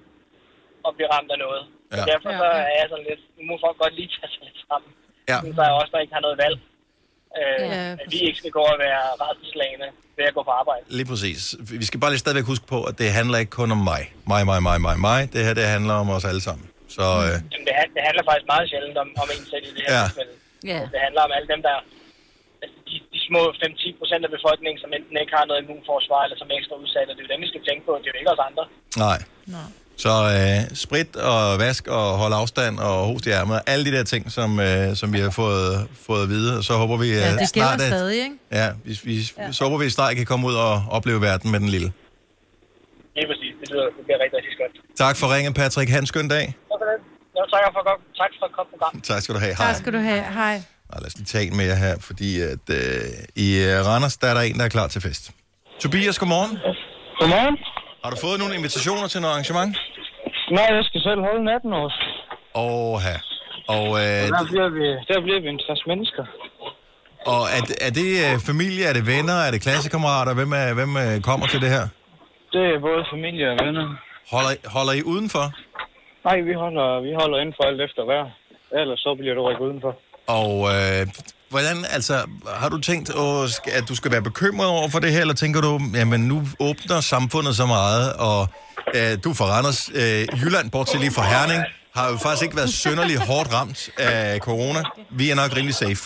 [0.87, 1.63] at blive ramt af noget.
[1.91, 2.05] Så Ja.
[2.13, 4.89] derfor så er jeg sådan lidt, nu må folk godt lige tage sig lidt sammen.
[5.31, 5.37] Ja.
[5.57, 6.57] Så er jeg også, der ikke har noget valg.
[7.39, 10.83] Øh, Ja, at vi ikke skal gå og være redselslagende ved at gå på arbejde.
[10.97, 11.41] Lige præcis.
[11.81, 14.01] Vi skal bare lige stadigvæk huske på, at det handler ikke kun om mig.
[14.33, 15.19] Mig, mig, mig, mig, mig.
[15.33, 16.65] Det her, det handler om os alle sammen.
[16.97, 19.83] Så øh, Jamen, det, det handler faktisk meget sjældent om, om en selv i det
[19.87, 20.03] her Ja.
[20.07, 20.33] tilfælde.
[20.71, 20.79] Ja.
[20.93, 21.75] Det handler om alle dem, der...
[22.63, 26.37] Altså, de, de små 5-10 procent af befolkningen, som enten ikke har noget immunforsvar, eller
[26.41, 27.91] som er ekstra udsatte, det er jo dem, vi skal tænke på.
[28.01, 28.65] Det er jo ikke os andre.
[29.05, 29.19] nej.
[29.97, 33.61] Så øh, sprit og vask og hold afstand og host i ærmet.
[33.67, 36.57] Alle de der ting, som, øh, som vi har fået, fået at vide.
[36.57, 38.35] Og så håber vi øh, Ja, det snart, at, stadig, ikke?
[38.51, 39.51] Ja, vi, vi, ja.
[39.51, 41.91] så håber vi snart kan komme ud og opleve verden med den lille.
[43.15, 43.53] Lige præcis.
[43.61, 44.97] Det, lyder, det bliver rigtig, rigtig skønt.
[44.97, 45.89] Tak for ringen, Patrick.
[45.91, 46.45] Ha' en skøn dag.
[46.45, 46.97] Tak for det.
[47.37, 49.01] Jo, tak for, godt, tak for et godt program.
[49.01, 49.55] Tak skal du have.
[49.57, 49.65] Hej.
[49.67, 50.23] Tak skal du have.
[50.33, 50.61] Hej.
[50.89, 52.77] Og lad os lige tage en mere her, fordi at, øh,
[53.35, 55.31] i øh, Randers, der er der en, der er klar til fest.
[55.79, 56.51] Tobias, godmorgen.
[57.19, 57.57] Godmorgen.
[58.03, 59.73] Har du fået nogle invitationer til noget arrangement?
[60.57, 61.97] Nej, jeg skal selv holde 18 års.
[62.63, 63.17] Åh, her.
[63.77, 66.23] Og, øh, der, bliver vi, der bliver vi en 60 mennesker.
[67.31, 70.33] og er, er det øh, familie, er det venner, er det klassekammerater?
[70.39, 71.85] Hvem, er, hvem øh, kommer til det her?
[72.53, 73.85] Det er både familie og venner.
[74.33, 75.45] Holder, I- holder I udenfor?
[76.27, 78.27] Nej, vi holder, vi holder inden for alt efter vejr.
[78.81, 79.93] Ellers så bliver du rykket udenfor.
[80.39, 81.01] Og øh,
[81.53, 82.15] hvordan, altså,
[82.61, 83.07] har du tænkt,
[83.79, 86.37] at du skal være bekymret over for det her, eller tænker du, jamen nu
[86.67, 88.39] åbner samfundet så meget, og
[88.97, 91.61] øh, du fra Randers, øh, Jylland, bort til lige fra Herning,
[91.97, 93.79] har jo faktisk ikke været synderligt hårdt ramt
[94.09, 94.81] af corona.
[95.19, 96.01] Vi er nok rimelig safe.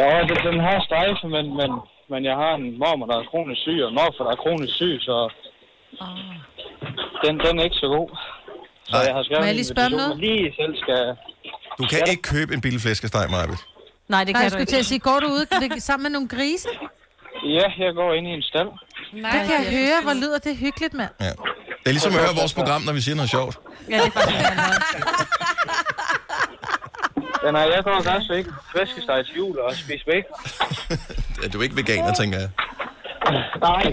[0.00, 1.70] Ja, det, den har strejfe, men, men,
[2.12, 4.74] men jeg har en mormor, der er kronisk syg, og en morfar, der er kronisk
[4.80, 5.16] syg, så
[7.24, 8.08] den, den er ikke så god.
[8.88, 9.02] Så Nej.
[9.08, 10.18] jeg har skrevet Må jeg lige spørge noget?
[10.26, 11.00] lige selv skal...
[11.78, 13.62] Du kan ikke købe en bilflæskesteg, Marvitt.
[14.14, 14.70] Nej, det Nej, kan jeg du skulle ikke.
[14.70, 15.44] til at sige, går du ud
[15.80, 16.68] sammen med nogle grise?
[17.58, 18.68] Ja, jeg går ind i en stald.
[19.12, 21.10] Nej, det kan jeg høre, hvor lyder det hyggeligt, mand.
[21.20, 21.24] Ja.
[21.80, 23.54] Det er ligesom at høre vores program, når vi siger noget sjovt.
[23.90, 24.38] Ja, det er faktisk
[27.44, 27.90] Ja, nej, jeg går
[28.20, 30.34] også ikke flæskesteg til jul og spise bacon.
[31.44, 32.50] Er du ikke veganer, tænker jeg?
[33.68, 33.84] Nej,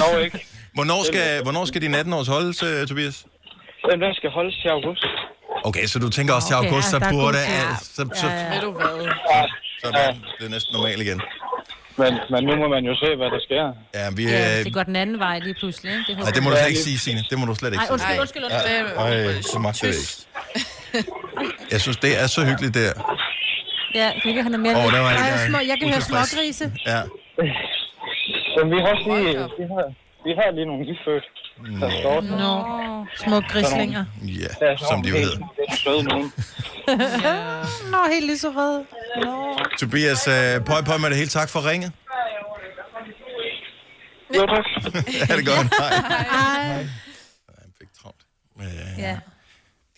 [0.00, 0.46] dog ikke.
[0.74, 3.26] Hvornår skal, hvornår skal din 18-års holdes, uh, Tobias?
[3.90, 5.04] Den, den skal holdes til august.
[5.68, 7.38] Okay, så du tænker også til Okay, august, så ja, er god burde...
[7.38, 8.60] Ja, så, så, Ja, ja.
[8.60, 9.46] Hvad?
[9.80, 11.20] så er det næsten normalt igen.
[12.00, 13.64] Men, men nu må man jo se, hvad der sker.
[13.98, 14.22] Ja, vi...
[14.24, 16.04] Ja, øh, det går den anden vej lige pludselig, ikke?
[16.08, 17.22] Det Nej, det må du slet ikke sige, Signe.
[17.30, 18.20] Det må du slet ikke Nej, undskyld, sige.
[18.20, 18.72] undskyld, undskyld.
[18.72, 19.96] Ja, Ej, så magter jeg.
[21.72, 22.92] Jeg synes, det er så hyggeligt der.
[23.94, 24.76] Ja, Lykke, han er mere...
[24.76, 26.64] Åh, der var er engang små, jeg kan høre smågrise.
[26.86, 27.00] Ja.
[28.54, 29.84] Så vi har også lige, vi har,
[30.26, 31.24] vi har lige nogle nyfødt,
[31.80, 32.36] der står der.
[32.44, 34.04] Nå, små grislinger.
[34.22, 35.36] Ja, Ja, som de jo hedder.
[35.36, 36.32] Det er søde nogen.
[37.92, 38.84] Nå, helt lyserød.
[39.24, 39.58] Nå.
[39.80, 41.28] Tobias, øh, pøj pøj med det hele.
[41.30, 41.92] Tak for ringet.
[44.36, 44.64] Jo, tak.
[45.30, 45.66] er det godt?
[45.78, 45.94] Hej.
[46.30, 46.86] Hej.
[48.98, 49.18] Ja.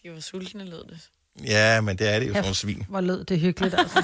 [0.03, 1.01] De var sultne, lød det.
[1.45, 2.85] Ja, men det er det jo sådan nogle svin.
[2.89, 3.99] Hvor lød det hyggeligt, altså.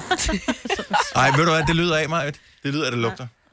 [1.15, 2.33] Ej, ved du hvad, det lyder af mig.
[2.63, 3.23] Det lyder, at det lugter.
[3.23, 3.44] Ja.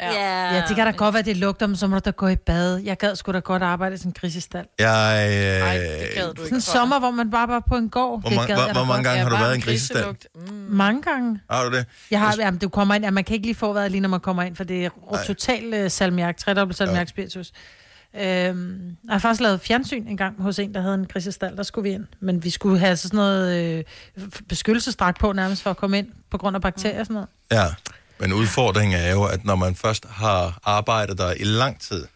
[0.00, 2.36] Ja, det kan da godt være, det lugter, men så må du da gå i
[2.36, 2.76] bad.
[2.78, 4.64] Jeg gad sgu da godt arbejde i sådan en grisestal.
[4.78, 5.28] Jeg,
[5.66, 8.20] øh, Sådan en sommer, hvor man bare var på en gård.
[8.20, 10.14] Hvor det mange- gad hvor- jeg hvor mange gange har du været i en grisestald?
[10.68, 11.40] Mange gange.
[11.50, 11.86] Har du det?
[12.10, 14.08] Jeg har, jamen, du kommer ind, ja, man kan ikke lige få vejret lige, når
[14.08, 14.90] man kommer ind, for det er
[15.26, 17.52] total uh, salmiak, tredobbelt salmiak spiritus.
[18.14, 21.62] Øhm, jeg har faktisk lavet fjernsyn en gang hos en, der havde en grisestal, der
[21.62, 22.04] skulle vi ind.
[22.20, 23.84] Men vi skulle have sådan noget øh,
[24.48, 27.28] beskyttelsesdragt på nærmest for at komme ind, på grund af bakterier og sådan noget.
[27.52, 27.64] Ja,
[28.18, 32.06] men udfordringen er jo, at når man først har arbejdet der i lang tid,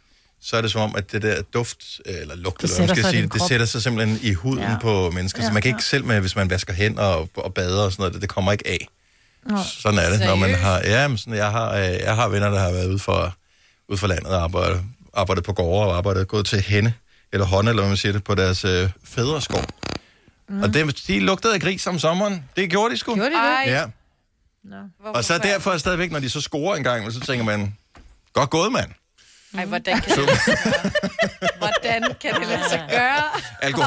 [0.43, 3.11] så er det som om, at det der duft, eller lugt, Det eller man skal
[3.11, 4.77] sige, det sætter sig simpelthen i huden Ja.
[4.83, 5.43] på mennesker.
[5.43, 5.77] Ja, så man kan ja.
[5.77, 8.31] ikke selv med, hvis man vasker hænder og, og bader og sådan noget, det, det
[8.31, 8.89] kommer ikke af.
[9.47, 9.59] Nå.
[9.65, 10.63] Sådan er det, når man Seriøst?
[10.65, 10.81] har...
[10.85, 13.35] Ja, men sådan, jeg, har, øh, jeg har venner, der har været ude for,
[13.89, 14.83] ude for landet og arbejdet,
[15.15, 16.93] arbejdet på gårde og arbejdet, gået til hende,
[17.33, 19.65] eller hånd, eller hvad man siger det, på deres øh, fædreskov.
[20.49, 20.63] Mm.
[20.63, 22.45] Og dem, de lugtede af gris om sommeren.
[22.57, 23.15] Det gjorde de sgu.
[23.15, 23.37] Gjorde de
[23.67, 23.73] det?
[23.73, 23.85] Ja.
[24.65, 24.77] Nå.
[25.05, 27.77] Og så derfor stadigvæk, når de så scorer en gang, så tænker man,
[28.33, 28.91] godt gået, mand.
[29.59, 30.91] Ej, hvordan kan det lade sig gøre?
[31.59, 33.23] Hvordan kan det lade sig gøre?
[33.63, 33.87] Alkohol.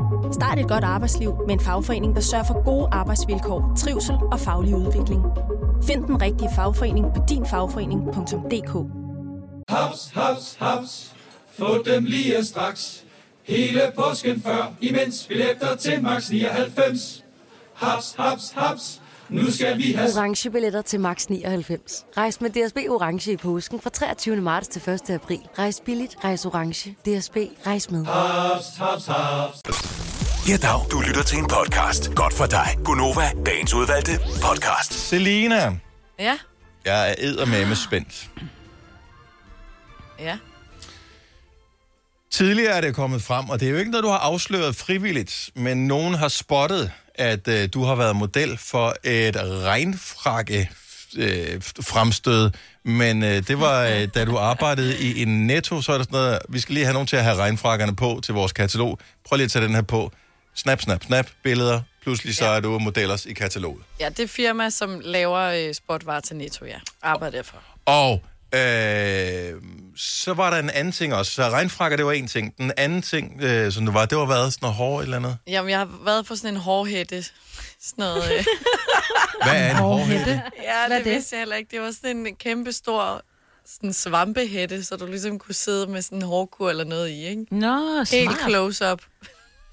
[0.31, 4.75] Start et godt arbejdsliv med en fagforening, der sørger for gode arbejdsvilkår, trivsel og faglig
[4.75, 5.21] udvikling.
[5.83, 8.73] Find den rigtige fagforening på dinfagforening.dk.
[9.69, 11.13] Haps, haps, haps.
[11.51, 13.03] Få dem lige straks.
[13.43, 17.23] Hele påsken før, imens billetter til max 99.
[17.73, 19.00] Haps, haps, haps.
[19.31, 20.09] Nu skal vi have...
[20.17, 22.05] Orange billetter til max 99.
[22.17, 24.35] Rejs med DSB Orange i påsken fra 23.
[24.35, 25.09] marts til 1.
[25.09, 25.39] april.
[25.59, 26.89] Rejs billigt, rejs orange.
[26.91, 28.05] DSB, rejs med.
[28.05, 29.57] Haps, haps, haps.
[30.49, 30.79] Ja, dag.
[30.91, 32.15] Du lytter til en podcast.
[32.15, 32.77] Godt for dig.
[32.85, 34.11] Gunova, dagens udvalgte
[34.43, 34.93] podcast.
[34.93, 35.79] Selina,
[36.19, 36.37] Ja,
[36.85, 38.29] jeg er eddermame spændt.
[40.19, 40.37] ja.
[42.31, 45.49] Tidligere er det kommet frem, og det er jo ikke noget, du har afsløret frivilligt,
[45.55, 50.69] men nogen har spottet, at øh, du har været model for et regnfrakke
[51.17, 52.51] øh, fremstød,
[52.83, 56.19] men øh, det var, øh, da du arbejdede i en netto, så er der sådan
[56.19, 58.99] noget, vi skal lige have nogen til at have regnfrakkerne på til vores katalog.
[59.25, 60.11] Prøv lige at tage den her på.
[60.55, 61.81] Snap, snap, snap, billeder.
[62.01, 63.83] Pludselig så er du modellers i kataloget.
[63.99, 66.79] Ja, det firma, som laver øh, spotvarer til Netto, ja.
[67.01, 67.57] Arbejder derfor.
[67.85, 69.61] Og øh,
[69.97, 71.31] så var der en anden ting også.
[71.31, 72.57] Så regnfrakker, det var en ting.
[72.57, 75.37] Den anden ting, øh, som det var, det var været sådan noget hår eller andet.
[75.47, 77.23] Jamen, jeg har været på sådan en hårhætte.
[77.23, 77.33] Sådan
[77.97, 78.23] noget...
[78.37, 78.45] Øh.
[79.43, 80.41] Hvad er en hårhætte?
[80.63, 81.13] Ja, Hvad det, det?
[81.13, 81.69] vidste jeg heller ikke.
[81.71, 83.21] Det var sådan en kæmpe stor
[83.67, 87.45] sådan svampehætte, så du ligesom kunne sidde med sådan en hårkur eller noget i, ikke?
[87.51, 88.49] Nå, Helt smart.
[88.49, 89.01] close-up.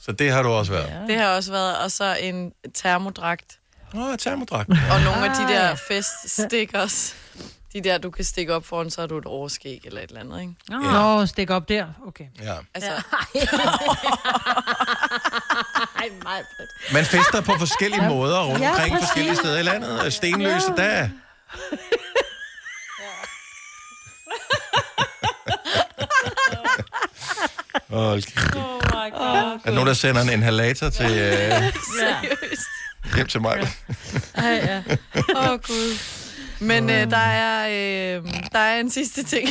[0.01, 0.89] Så det har du også været.
[0.89, 1.07] Ja.
[1.07, 1.79] Det har også været.
[1.79, 3.59] Og så en termodragt.
[3.95, 4.69] Åh, oh, termodragt.
[4.71, 7.15] Og nogle af de Ah, der feststickers.
[7.73, 10.21] De der, du kan stikke op foran, så har du et overskæg eller et eller
[10.21, 10.55] andet, ikke?
[10.93, 11.87] Nå, stik op der.
[12.07, 12.25] Okay.
[12.43, 12.55] Ja.
[12.75, 12.91] Altså,
[15.99, 16.43] Ej,
[16.93, 18.09] Man fester på forskellige Ja.
[18.09, 19.09] måder rundt Ja, omkring præcis.
[19.09, 20.13] forskellige steder i landet.
[20.13, 20.83] Stenløse, Ja.
[20.83, 21.09] der
[27.91, 28.57] Hold kæft.
[28.57, 29.37] Oh my god.
[29.37, 31.11] Er der nogen, der sender en inhalator til, øh,
[31.99, 32.69] Seriøst.
[33.17, 33.69] hjem til mig?
[34.37, 34.83] Ja, ja.
[35.37, 35.99] Åh, oh, Gud.
[36.61, 37.69] Men øh, der, er,
[38.19, 39.49] øh, der er en sidste ting.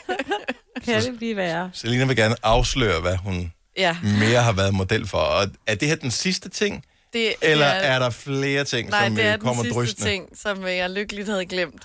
[0.84, 1.70] Kan det blive værre?
[1.72, 3.96] Selina vil gerne afsløre, hvad hun ja.
[4.02, 5.18] mere har været model for.
[5.18, 6.84] Og er det her den sidste ting?
[7.12, 9.78] Det Eller er- er der flere ting, Nej, som det er øh, den kommer sidste
[9.78, 10.10] drystende?
[10.10, 11.82] ting, som øh, jeg lykkeligt havde glemt.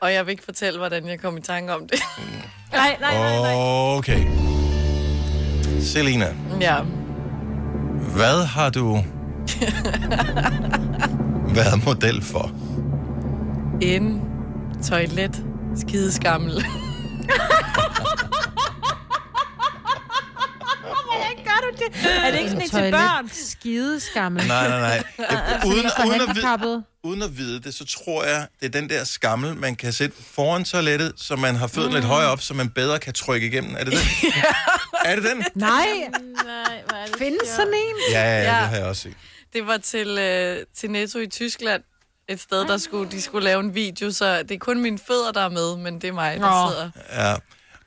[0.00, 1.98] Og jeg vil ikke fortælle, hvordan jeg kom i tanke om det.
[2.72, 3.54] Nej, nej, nej, nej.
[3.96, 4.26] Okay.
[5.80, 6.76] Selina, ja.
[8.16, 8.94] hvad har du
[11.58, 12.50] været model for?
[13.80, 14.22] En
[14.88, 15.44] toilet
[15.76, 16.52] skideskammel.
[21.06, 21.86] Hvordan gør du det?
[22.24, 23.30] Er det ikke sådan en til børn?
[23.32, 24.46] Skideskammel.
[24.46, 25.02] Nej, nej, nej.
[25.28, 28.80] Altså, uden, er uden, at vide, uden at vide det, så tror jeg, det er
[28.80, 32.42] den der skammel, man kan sætte foran toilettet, så man har fødderne lidt højere op,
[32.42, 33.74] så man bedre kan trykke igennem.
[33.78, 34.32] Er det den?
[35.10, 35.44] er det den?
[35.54, 35.86] Nej,
[36.44, 38.12] Nej, er findes sådan en?
[38.12, 39.14] Ja, ja, ja, det har jeg også set.
[39.52, 41.82] Det var til, øh, til Netto i Tyskland.
[42.28, 45.32] Et sted, der skulle, de skulle lave en video, så det er kun mine fødder,
[45.32, 46.70] der er med, men det er mig, der Nå.
[46.70, 46.90] sidder.
[47.28, 47.34] Ja.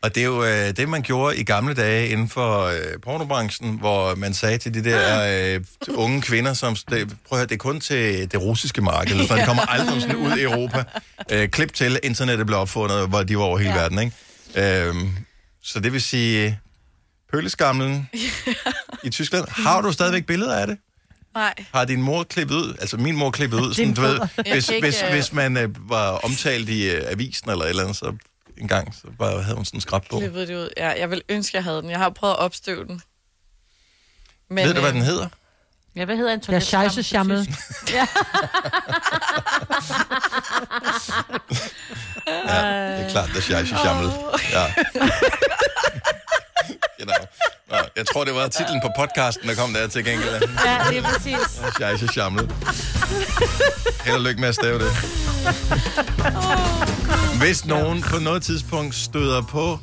[0.01, 3.79] Og det er jo øh, det, man gjorde i gamle dage inden for øh, pornobranchen,
[3.79, 7.51] hvor man sagde til de der øh, unge kvinder, som, det, prøv at høre, det
[7.51, 10.83] er kun til det russiske marked, så det kommer aldrig sådan ud i Europa.
[11.31, 13.81] Øh, klip til, internettet blev opfundet, hvor de var over hele ja.
[13.81, 14.87] verden, ikke?
[14.87, 15.09] Øhm,
[15.63, 16.59] så det vil sige,
[17.33, 18.09] pøleskamlen
[19.03, 19.45] i Tyskland.
[19.49, 20.77] Har du stadigvæk billeder af det?
[21.39, 21.53] Nej.
[21.73, 22.75] Har din mor klippet ud?
[22.79, 24.19] Altså min mor klippet ud, sådan, du ved,
[24.51, 27.83] hvis, ikke, hvis, øh, hvis man øh, var omtalt i øh, avisen eller et eller
[27.83, 28.15] andet, så
[28.57, 30.19] en gang, så bare havde hun sådan en skrabbog.
[30.19, 30.69] Klippede det ud.
[30.77, 31.89] Ja, jeg vil ønske, jeg havde den.
[31.89, 33.01] Jeg har prøvet at opstøve den.
[34.49, 35.27] Men, Ved du, hvad øh, den hedder?
[35.95, 36.63] Ja, hvad hedder en Jeg toilet?
[36.63, 37.37] scheisse schammel.
[37.93, 38.07] Ja.
[42.47, 44.11] Ja, det er klart, der er Schammel.
[44.51, 44.73] Ja.
[46.99, 47.13] genau.
[47.71, 50.31] Nå, jeg tror, det var titlen på podcasten, der kom der til gengæld.
[50.65, 51.61] Ja, det er præcis.
[51.73, 52.51] Scheisse Schammel.
[54.05, 54.91] Held og lykke med at stave det.
[57.39, 59.79] Hvis nogen på noget tidspunkt støder på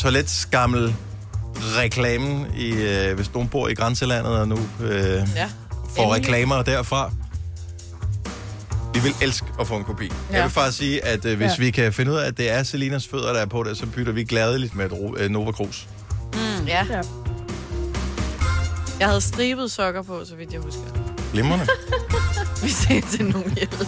[0.00, 0.94] toiletskammel
[1.56, 5.48] reklamen, i, øh, hvis nogen bor i grænselandet og nu øh, Ja.
[5.96, 7.10] får reklamer derfra,
[8.94, 10.04] vi vil elske at få en kopi.
[10.04, 10.10] Ja.
[10.30, 10.34] Ja.
[10.36, 11.50] Jeg vil faktisk sige, at øh, hvis Ja.
[11.58, 11.64] ja.
[11.64, 13.86] vi kan finde ud af, at det er Selinas fødder, der er på det, så
[13.86, 15.82] bytter vi gladeligt med et ro- øh, Nova Cruz.
[16.34, 16.86] Mm, ja.
[16.90, 17.00] ja.
[19.00, 20.82] Jeg havde stribet sokker på, så vidt jeg husker.
[21.32, 21.66] Glimrende.
[22.62, 23.78] Hvis det er til nogen hjælp.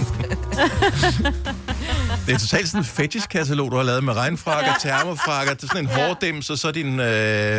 [2.27, 5.85] Det er totalt sådan en fetish-katalog, du har lavet med regnfrakker, termofrakker, det er sådan
[5.85, 6.07] en Ja.
[6.07, 7.03] hårdims, og så dine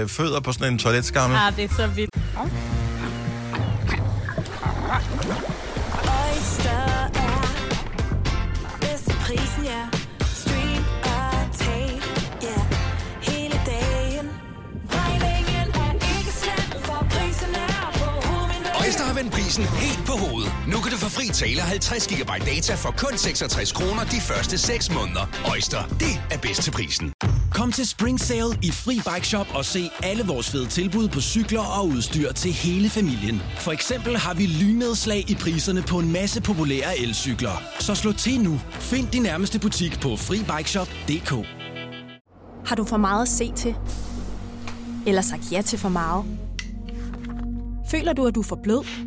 [0.02, 1.40] øh, fødder på sådan en toiletskammel.
[1.40, 2.16] Ah, det er så vildt.
[2.44, 2.58] Oyster
[19.48, 20.52] prisen helt på hovedet.
[20.68, 24.58] Nu kan du få fri tale 50 GB data for kun 66 kroner de første
[24.58, 25.26] 6 måneder.
[25.52, 27.14] Øjster, det er bedst til prisen.
[27.54, 31.22] Kom til Spring Sale i Fri Bike Shop og se alle vores fede tilbud på
[31.22, 33.42] cykler og udstyr til hele familien.
[33.60, 37.62] For eksempel har vi lynedslag i priserne på en masse populære elcykler.
[37.80, 38.60] Så slå til nu.
[38.72, 41.32] Find din nærmeste butik på FriBikeShop.dk
[42.66, 43.76] Har du for meget at se til?
[45.06, 46.26] Eller sagt ja til for meget?
[47.92, 49.07] Føler du, at du er for blød?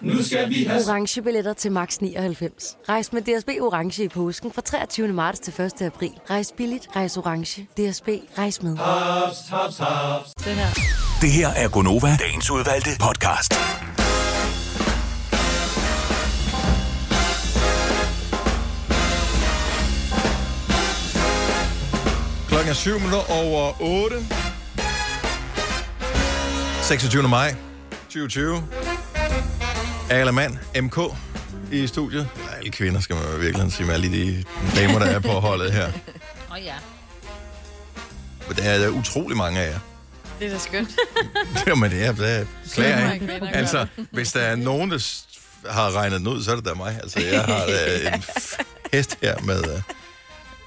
[0.00, 0.82] Nu skal vi have...
[0.88, 2.76] Orange billetter til max 99.
[2.88, 5.08] Rejs med DSB Orange i påsken fra 23.
[5.08, 5.82] marts til 1.
[5.82, 6.10] april.
[6.30, 7.62] Rejs billigt, rejs orange.
[7.62, 8.76] DSB, rejs med.
[8.76, 10.30] Haps, haps, haps.
[10.38, 10.66] Det her.
[11.20, 13.54] Det her er Gonova, dagens udvalgte podcast.
[22.48, 24.16] Klokken er 7 minutter over 8.
[26.82, 27.28] 26.
[27.28, 27.54] maj
[28.08, 28.62] 2020.
[30.10, 30.98] Alle mand, MK,
[31.72, 32.28] i studiet.
[32.36, 34.44] Ja, alle kvinder, skal man jo virkelig sige med alle de
[34.76, 35.86] damer, der er på holdet her.
[36.50, 36.74] Åh oh, ja.
[38.48, 39.78] Men der er der utrolig mange af jer.
[40.38, 40.88] Det er da skønt.
[41.64, 43.48] Det er, det er Så klager, mange ikke?
[43.52, 44.06] Altså, det.
[44.12, 45.22] hvis der er nogen, der
[45.70, 46.98] har regnet den ud, så er det da mig.
[47.02, 47.64] Altså, jeg har
[48.06, 48.22] øh, en
[48.92, 49.82] hest her med øh,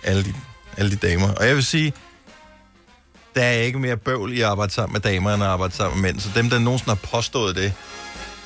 [0.04, 0.34] alle, de,
[0.78, 1.34] alle de damer.
[1.34, 1.94] Og jeg vil sige,
[3.36, 6.02] der er ikke mere bøvl i at arbejde sammen med damer, end at arbejde sammen
[6.02, 6.20] med mænd.
[6.20, 7.74] Så dem, der nogensinde har påstået det,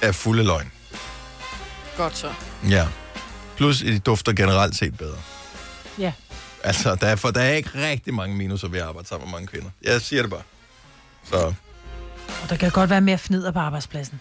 [0.02, 0.72] er fulde løgn.
[1.98, 2.34] Godt så.
[2.70, 2.88] Ja.
[3.58, 5.18] Plus, de dufter generelt set bedre.
[6.00, 6.14] Ja.
[6.64, 9.32] Altså, der er, for der er ikke rigtig mange minuser ved at arbejde sammen med
[9.32, 9.70] mange kvinder.
[9.84, 10.42] Jeg siger det bare.
[11.24, 11.54] Så,
[12.44, 14.20] Og der kan godt være mere fnider på arbejdspladsen.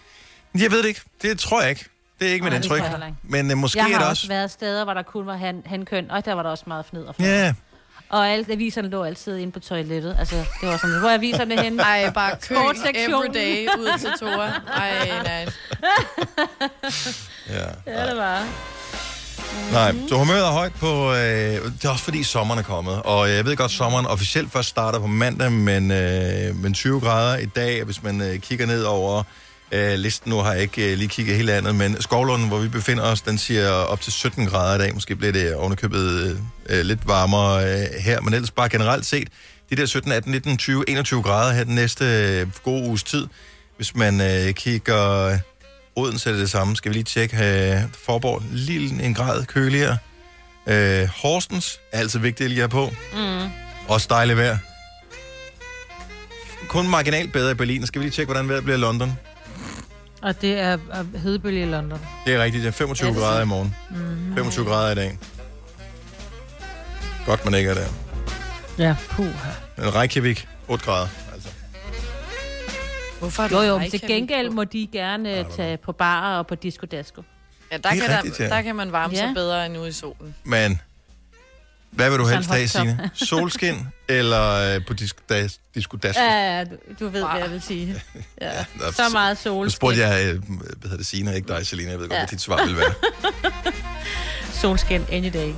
[0.59, 1.01] jeg ved det ikke.
[1.21, 1.85] Det tror jeg ikke.
[2.19, 3.17] Det er ikke jeg heller ikke.
[3.23, 4.27] Men uh, måske jeg er har det også også...
[4.27, 7.01] været steder, hvor der kun var han, hankøn, og der var der også meget fnid
[7.01, 7.53] og flad.
[8.13, 10.15] Og alle aviserne lå altid inde på toilettet.
[10.19, 11.83] Altså, det var sådan, hvor er aviserne henne?
[11.83, 13.13] Ej, bare kø Sportssektionen.
[13.13, 14.49] every day ud til Tora.
[14.75, 15.45] Ej, nej.
[17.49, 17.65] ja.
[17.87, 18.47] Ja, det var.
[19.71, 21.13] Nej, så humøret er højt på...
[21.13, 23.01] Øh, det er også fordi sommeren er kommet.
[23.01, 26.99] Og jeg ved godt, at sommeren officielt først starter på mandag, men, øh, men 20
[26.99, 27.83] grader i dag.
[27.83, 29.23] Hvis man øh, kigger ned over
[29.73, 32.67] øh, listen, nu har jeg ikke øh, lige kigget hele landet, men Skovlunden, hvor vi
[32.67, 34.93] befinder os, den siger op til 17 grader i dag.
[34.93, 39.27] Måske bliver det ovenikøbet øh, lidt varmere øh, her, men ellers bare generelt set.
[39.69, 43.27] De der 17, 18, 19, 20, 21 grader her den næste øh, gode uges tid.
[43.75, 45.37] Hvis man øh, kigger...
[45.95, 46.75] Odense er det det samme.
[46.75, 48.43] Skal vi lige tjekke øh, Forborg.
[48.51, 49.97] Lille en grad køligere.
[50.67, 52.93] Øh, Horsens er altid vigtigt lige have på.
[53.13, 53.49] Mm.
[53.87, 54.57] Også dejligt vejr.
[56.67, 57.85] Kun marginalt bedre i Berlin.
[57.85, 59.17] Skal vi lige tjekke, hvordan vejret bliver i London?
[60.23, 60.77] Og det er,
[61.17, 61.99] hedebølge i London.
[62.25, 62.61] Det er rigtigt.
[62.61, 63.75] Det er 25 Er det grader i morgen.
[63.89, 64.35] Mm.
[64.35, 65.17] 25 grader i dag.
[67.25, 67.87] Godt, man ikke er der.
[68.77, 69.29] Ja, puha.
[69.77, 71.07] Men Reykjavik, 8 grader.
[71.33, 71.49] Altså.
[73.19, 76.37] Hvorfor er Jo, du jo, Reykjavik til gengæld må de gerne øh, tage på barer
[76.37, 77.23] og på disco dasko.
[77.71, 78.43] Ja, der, Det er kan, rigtigt, ja.
[78.43, 79.33] der, der kan man varme sig Ja.
[79.33, 80.35] bedre end ude i solen.
[80.43, 80.81] Men
[81.95, 82.67] hvad vil du helst have.
[82.67, 83.09] Signe?
[83.29, 83.75] Solskin
[84.09, 86.21] eller øh, på disco, das, disco dasko?
[86.21, 86.69] Ja, ja, du,
[86.99, 88.03] du ved, hvad jeg vil sige.
[88.41, 88.51] Ja.
[88.79, 89.65] der- Så meget sol.
[89.65, 91.89] Nu spurgte jeg, øh, hvad hedder det, Signe, ikke dig, Selina.
[91.91, 92.19] Jeg ved godt, Ja.
[92.19, 92.93] hvad dit svar vil være.
[94.61, 95.51] Solskin any day.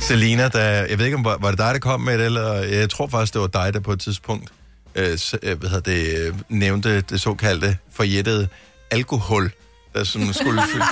[0.00, 2.52] Selina, der, jeg ved ikke, om var, var det dig, der kom med det, eller
[2.54, 4.50] jeg tror faktisk, det var dig, der på et tidspunkt
[4.94, 8.48] øh, øh, hvad hedder det, nævnte det såkaldte forjættede
[8.90, 9.50] alkohol,
[9.94, 10.84] der sådan skulle fylde,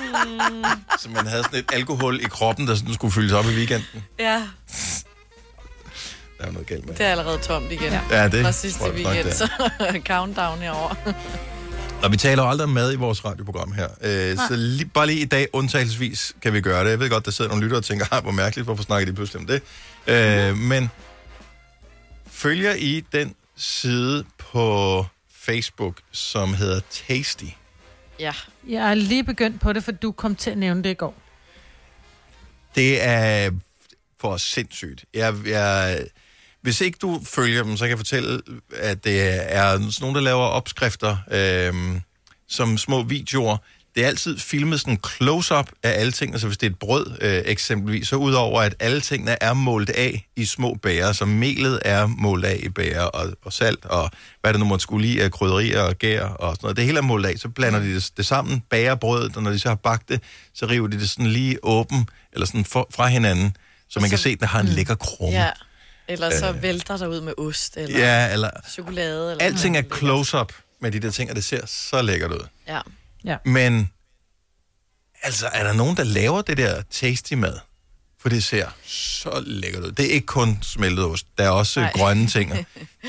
[1.00, 4.04] så man havde sådan et alkohol i kroppen, der sådan skulle fyldes op i weekenden.
[4.18, 4.42] Ja,
[6.38, 7.92] Der er noget galt med det er allerede tomt igen.
[8.10, 9.48] Ja, det Fra tror sidste jeg nok, weekend, det så
[10.06, 10.96] countdown herovre.
[12.02, 13.88] Og vi taler jo aldrig om mad i vores radioprogram her.
[14.00, 16.90] Øh, så lige, bare lige i dag, undtagelsesvis, kan vi gøre det.
[16.90, 19.12] Jeg ved godt, der sidder nogle lyttere og tænker, "Ej, hvor mærkeligt, hvorfor snakker de
[19.12, 19.62] pludselig om det?
[20.06, 20.90] Øh, men
[22.30, 25.06] følger I den side på
[25.40, 27.44] Facebook, som hedder Tasty?
[28.20, 28.32] Ja.
[28.68, 31.14] Jeg er lige begyndt på det, for du kom til at nævne det i går.
[32.74, 33.50] Det er
[34.20, 35.04] for sindssygt.
[35.14, 36.04] Jeg, jeg,
[36.60, 38.42] hvis ikke du følger dem, så kan jeg fortælle,
[38.76, 39.20] at det
[39.54, 42.00] er sådan nogen, der laver opskrifter øh,
[42.46, 43.56] som små videoer.
[43.98, 47.06] Det er altid filmet sådan close-up af alle tingene, så hvis det er et brød
[47.20, 51.80] øh, eksempelvis, så udover at alle tingene er målt af i små bærer, så melet
[51.84, 55.22] er målt af i bærer, og, og salt, og hvad det nu måtte skulle lige
[55.22, 56.76] af krydderier og gær og sådan noget.
[56.76, 59.50] Det hele er målt af, så blander de det, det sammen, bager brødet, og når
[59.50, 60.22] de så har bagt det,
[60.54, 63.56] så river de det sådan lige åben, eller sådan for, fra hinanden,
[63.88, 65.38] så man kan se, at den har en lækker krumme.
[65.38, 65.50] Ja.
[66.08, 69.30] Eller så vælter der ud med ost, eller Ja, eller chokolade.
[69.30, 72.46] Eller alting er close-up med de der ting, og det ser så lækkert ud.
[72.68, 72.80] Ja.
[73.24, 73.36] Ja.
[73.44, 73.90] Men,
[75.22, 77.54] altså, er der nogen, der laver det der tasty mad?
[78.20, 79.92] For det ser så lækkert ud.
[79.92, 81.26] Det er ikke kun smeltet ost.
[81.38, 81.92] Der er også Nej.
[81.92, 82.50] Grønne ting.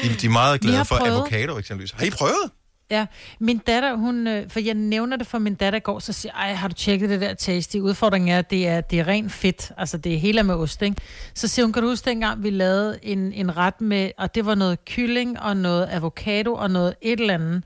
[0.04, 1.12] De, de er meget glade for prøvet.
[1.12, 1.92] avocado eksempelvis.
[1.92, 2.52] Har I prøvet?
[2.92, 3.06] Ja,
[3.40, 6.32] min datter, hun, øh, for jeg nævner det for min datter i går, så siger
[6.36, 7.76] jeg, "Ej, har du tjekket det der tasty?
[7.78, 10.82] Udfordringen er, at det er, det er rent fedt, altså det er hele med ost,
[10.82, 10.96] ikke?
[11.34, 14.46] Så siger hun, kan du huske dengang, vi lavede en, en ret med, og det
[14.46, 17.64] var noget kylling og noget avocado og noget et eller andet,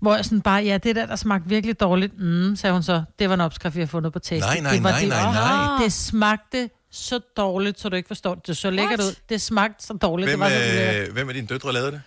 [0.00, 3.02] hvor jeg sådan bare, ja, det der, der smagte virkelig dårligt, mm, sagde hun så,
[3.18, 4.46] det var en opskrift, vi har fundet på tasty.
[4.46, 5.82] Nej, nej, det var nej, det, nej, nej.
[5.82, 8.46] Det smagte så dårligt, så du ikke forstår det.
[8.46, 9.14] Det så lækkert ud.
[9.28, 10.30] Det smagte så dårligt.
[10.30, 12.02] Hvem, det var så øh, hvem af dine døtre lavede det?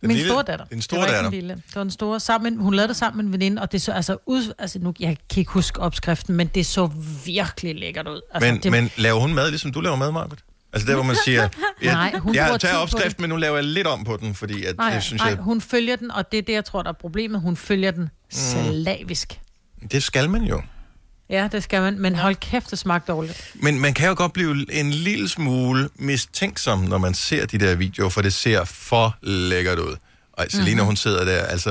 [0.00, 0.30] Den Min lille?
[0.30, 0.64] store datter.
[0.64, 1.30] Din store det var datter?
[1.30, 1.54] Ikke lille.
[1.54, 2.20] Det var den store.
[2.20, 4.52] Sammen, hun lavede det sammen med en veninde, og det så altså ud...
[4.58, 6.90] Altså nu, jeg kan ikke huske opskriften, men det så
[7.26, 8.20] virkelig lækkert ud.
[8.34, 10.38] Altså, Men, det, men laver hun mad, ligesom du laver mad, Margaret?
[10.72, 11.42] Altså der, hvor man siger,
[11.82, 14.34] jeg, Nej, hun jeg tager på opskriften, men nu laver jeg lidt om på den,
[14.34, 16.64] fordi at, nej, det synes nej, jeg, hun følger den, og det er det, jeg
[16.64, 17.40] tror, der er problemet.
[17.40, 19.40] Hun følger den slavisk.
[19.92, 20.62] det skal man jo.
[21.30, 23.50] Ja, det skal man, men hold kæft, det smagte dårligt.
[23.54, 27.74] Men man kan jo godt blive en lille smule mistænksom, når man ser de der
[27.74, 29.96] videoer, for det ser for lækkert ud.
[30.32, 30.74] Og Selina, Mhm.
[30.74, 30.86] mm-hmm.
[30.86, 31.70] hun sidder der, altså...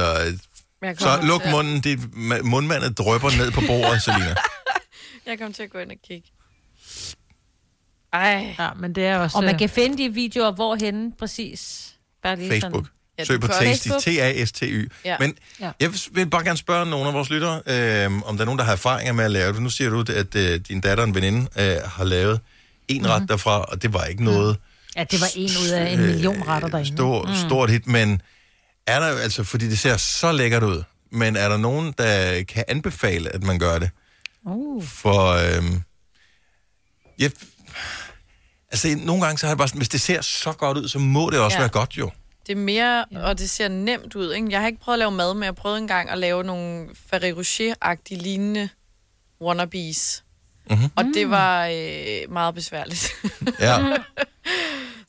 [0.82, 2.00] Jeg Så luk til munden,
[2.32, 4.36] ma- mundvandet drøber ned på bordet, Selina.
[5.28, 6.28] Jeg kommer til at gå ind og kigge.
[8.14, 8.56] Ej.
[8.60, 9.38] Ja, men det er også...
[9.38, 11.94] Og man kan finde de videoer hvorhenne præcis.
[12.24, 12.74] Bare lige Facebook.
[12.74, 12.88] Sådan.
[13.20, 13.88] Ja, Søg på Tasty.
[14.00, 14.90] T-A-S-T-Y.
[15.06, 15.16] Ja.
[15.20, 15.72] Men Ja.
[15.80, 18.66] jeg vil bare gerne spørge nogle af vores lyttere, øh, om der er nogen, der
[18.66, 19.62] har erfaringer med at lave det.
[19.62, 22.40] Nu siger du, at øh, din datter og en veninde øh, har lavet
[22.88, 23.12] en Mhm.
[23.12, 24.58] ret derfra, og det var ikke noget
[24.96, 26.96] Ja, det var en ud af en million retter derinde.
[26.98, 27.34] stor, Mm.
[27.48, 28.22] stort hit, men
[28.88, 32.64] er der altså, fordi det ser så lækkert ud, men er der nogen, der kan
[32.68, 33.90] anbefale, at man gør det?
[34.46, 34.84] Uh.
[34.84, 35.82] For, øhm,
[37.20, 37.32] jeg,
[38.86, 41.00] altså, nogle gange så har jeg bare sådan, hvis det ser så godt ud, så
[41.00, 41.62] må det også Ja.
[41.62, 42.12] være godt jo.
[42.48, 43.20] Det er mere, ja.
[43.20, 44.34] og det ser nemt ud.
[44.34, 44.48] Ikke?
[44.52, 47.40] Jeg har ikke prøvet at lave mad, men jeg prøvede engang at lave nogle Ferrero
[47.42, 48.70] Rocher-agtige lignende
[49.42, 50.24] wannabes.
[50.70, 50.90] Mm-hmm.
[50.96, 53.12] Og det var øh, meget besværligt.
[53.60, 53.78] Ja.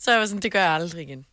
[0.01, 1.25] Så jeg var sådan, det gør jeg aldrig igen.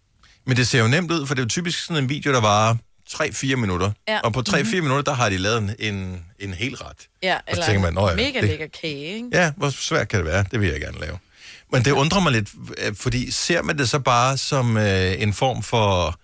[0.46, 2.42] Men det ser jo nemt ud, for det er jo typisk sådan en video, der
[2.42, 2.76] varer
[3.10, 3.92] 3-4 minutter.
[4.08, 4.20] Ja.
[4.20, 4.84] Og på 3-4 Mhm.
[4.84, 6.98] minutter, der har de lavet en, en, en hel ret.
[7.24, 9.30] Ja, så eller tænker man, en "Nå ja, mega det- lækker kage, ikke?
[9.34, 10.46] Ja, hvor svært kan det være?
[10.52, 11.18] Det vil jeg gerne lave.
[11.72, 15.34] Men det undrer mig lidt, øh, fordi ser man det så bare som øh, en
[15.34, 16.20] form for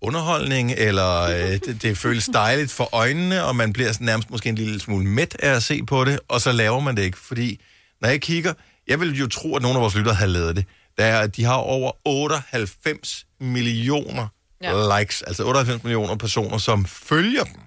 [0.00, 4.48] underholdning, eller øh, det, det føles dejligt for øjnene, og man bliver sådan nærmest måske
[4.48, 7.18] en lille smule mæt af at se på det, og så laver man det ikke,
[7.18, 7.60] fordi
[8.00, 8.52] når jeg kigger,
[8.88, 10.64] jeg vil jo tro, at nogle af vores lyttere har lavet det,
[10.98, 14.26] der er, de har over 98 millioner
[14.62, 14.98] ja.
[15.00, 17.60] likes, altså 98 millioner personer, som følger dem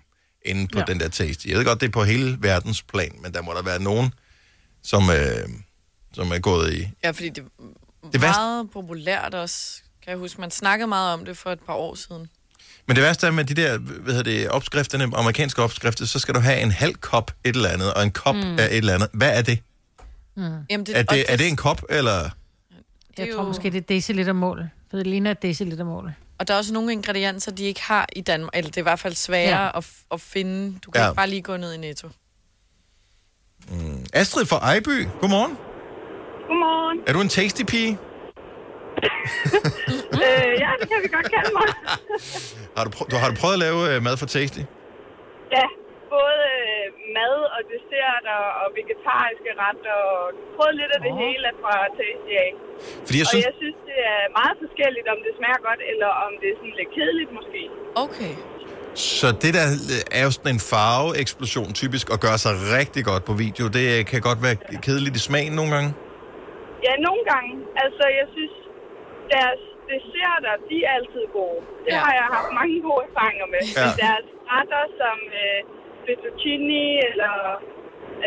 [0.46, 0.86] inde på ja.
[0.86, 1.50] den der taste.
[1.50, 4.14] Jeg ved godt, det er på hele verdens plan, men der må der være nogen,
[4.84, 5.50] som, øh,
[6.14, 6.88] som er gået i.
[7.04, 9.82] Ja, fordi det er Det værste- meget populært også.
[10.04, 12.30] Kan jeg huske, man snakkede meget om det for et par år siden.
[12.88, 16.36] Men det værste er med de der, hvad hedder det, opskrifterne, amerikanske opskrifter, så skal
[16.36, 18.42] du have en halv kop et eller andet, og en kop Mm.
[18.60, 19.10] af et eller andet.
[19.14, 19.60] Hvad er det?
[20.36, 20.44] Mm.
[20.70, 22.30] Jamen, Er det, er det en kop, eller?
[23.18, 24.70] Jeg tror måske, det er decilitermål.
[24.90, 26.12] For det ligner et decilitermål.
[26.38, 28.84] Og der er også nogle ingredienser, de ikke har i Danmark, eller det er i
[28.84, 29.78] hvert fald sværere Ja.
[29.78, 30.80] at, at finde.
[30.86, 31.08] Du kan ja.
[31.08, 32.10] ikke bare lige gå ned i Netto.
[33.70, 34.06] Mm.
[34.14, 35.58] Astrid fra Ejby, godmorgen.
[36.52, 36.98] Godmorgen.
[37.08, 37.92] Er du en tasty pige?
[40.26, 41.68] øh, ja, det kan vi godt kalde mig.
[42.78, 44.62] Har du, prø- du, har du prøvet at lave øh, mad for tasty?
[45.58, 45.66] Ja,
[46.16, 46.86] både øh,
[47.18, 50.20] mad og dessert og, og vegetariske retter og
[50.56, 52.52] prøvet lidt af det hele fra Tasty af.
[53.08, 56.10] Fordi jeg og synes- jeg synes, det er meget forskelligt, om det smager godt, eller
[56.26, 57.62] om det er sådan lidt kedeligt måske.
[58.06, 58.34] Okay.
[59.18, 63.24] Så det der øh, er jo sådan en farveeksplosion typisk, og gør sig rigtig godt
[63.30, 63.64] på video.
[63.78, 64.56] Det øh, kan godt være
[64.88, 65.90] kedeligt i smagen nogle gange.
[66.86, 67.52] Ja, nogle gange.
[67.84, 68.56] Altså, jeg synes,
[69.36, 69.62] deres
[69.92, 71.62] desserter, de er altid gode.
[71.86, 72.00] Det Ja.
[72.06, 73.62] har jeg haft mange gode erfaringer med.
[73.68, 73.74] Ja.
[73.84, 75.60] Men deres retter som øh,
[76.06, 76.80] fettuccine
[77.10, 77.34] eller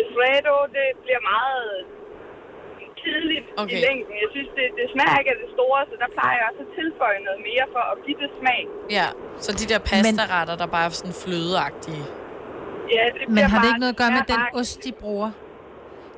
[0.00, 1.70] alfredo, det bliver meget
[3.02, 3.76] kedeligt okay.
[3.76, 4.14] i længden.
[4.24, 6.70] Jeg synes, det, det smager ikke af det store, så der plejer jeg også at
[6.80, 8.62] tilføje noget mere for at give det smag.
[8.98, 9.08] Ja,
[9.44, 12.04] så de der pastaretter, der bare er sådan flødeagtige.
[12.96, 15.30] Ja, det Men bliver har det ikke noget at gøre med den ost, de bruger?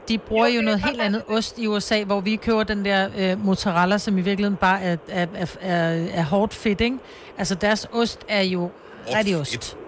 [0.09, 3.44] De bruger jo, noget helt andet ost i USA, hvor vi køber den der øh,
[3.44, 5.26] mozzarella, som i virkeligheden bare er, er,
[5.61, 6.98] er, er, hårdt fedt, ikke?
[7.38, 8.70] Altså, deres ost er jo
[9.16, 9.78] rigtig ost.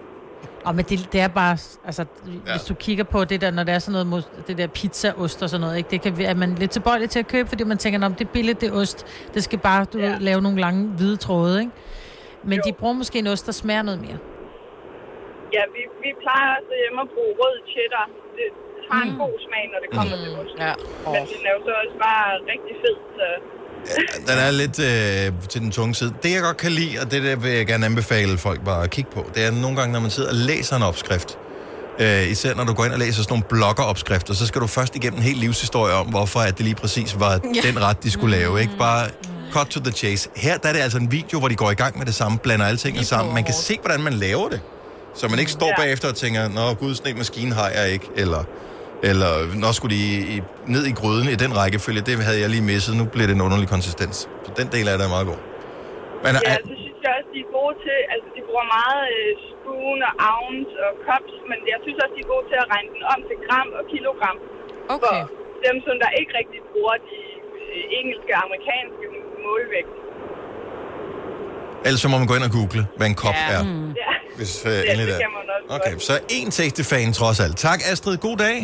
[0.65, 2.05] Og men det, det er bare, altså,
[2.47, 2.51] ja.
[2.51, 5.49] hvis du kigger på det der, når det er sådan noget, det der pizzaost og
[5.49, 5.89] sådan noget, ikke?
[5.91, 8.31] det kan, er man lidt tilbøjelig til at købe, fordi man tænker, om det er
[8.31, 10.17] billigt, det er ost, det skal bare, du ja.
[10.19, 11.71] lave nogle lange hvide tråde, ikke?
[12.43, 12.61] Men jo.
[12.65, 14.17] de bruger måske en ost, der smager noget mere.
[15.53, 18.07] Ja, vi, vi plejer også hjemme at bruge rød cheddar.
[18.91, 20.23] Har en god smag, når det kommer mm.
[20.23, 20.55] til ost.
[20.65, 20.73] Ja.
[21.13, 23.25] Men den er jo så også bare rigtig fed, så...
[24.27, 26.13] Den er lidt øh, til den tunge side.
[26.23, 28.89] Det, jeg godt kan lide, og det der vil jeg gerne anbefale folk bare at
[28.89, 31.37] kigge på, det er nogle gange, når man sidder og læser en opskrift,
[31.99, 34.95] øh, især når du går ind og læser sådan nogle bloggeropskrifter, så skal du først
[34.95, 37.61] igennem en hel livshistorie om, hvorfor at det lige præcis var Ja.
[37.71, 38.61] den ret, de skulle lave.
[38.61, 38.73] Ikke?
[38.79, 39.09] Bare
[39.51, 40.29] cut to the chase.
[40.35, 42.37] Her der er det altså en video, hvor de går i gang med det samme,
[42.37, 43.33] blander alle tingene sammen.
[43.33, 44.61] Man kan se, hvordan man laver det.
[45.15, 45.75] Så man ikke står Ja.
[45.77, 48.43] bagefter og tænker, nå gud, sådan en maskine har jeg ikke, eller,
[49.09, 49.31] eller
[49.63, 50.03] nå skulle de
[50.35, 50.37] i,
[50.75, 53.43] ned i gryden i den rækkefølge, det havde jeg lige misset, nu bliver det en
[53.47, 54.17] underlig konsistens.
[54.45, 55.39] Så den del af det er meget god.
[56.23, 57.97] Men, Ja, er, så synes jeg også, de er gode til...
[58.13, 62.21] Altså, de bruger meget øh, spoon og ounce og cups, men jeg synes også, de
[62.27, 64.37] er gode til at regne den om til gram og kilogram.
[64.95, 65.07] Okay.
[65.07, 67.19] For dem, som der ikke rigtig bruger de
[67.61, 69.05] øh, engelske og amerikanske
[69.45, 69.91] målvægt.
[71.87, 73.53] ellers så må man gå ind og google, hvad en kop Ja.
[73.55, 73.61] er.
[73.63, 73.89] Mm.
[74.03, 74.13] Ja.
[74.39, 76.03] Hvis øh, Ja, endelig det det kan man også Okay, godt.
[76.09, 77.55] så en tasty fan trods alt.
[77.67, 78.57] Tak Astrid, god dag.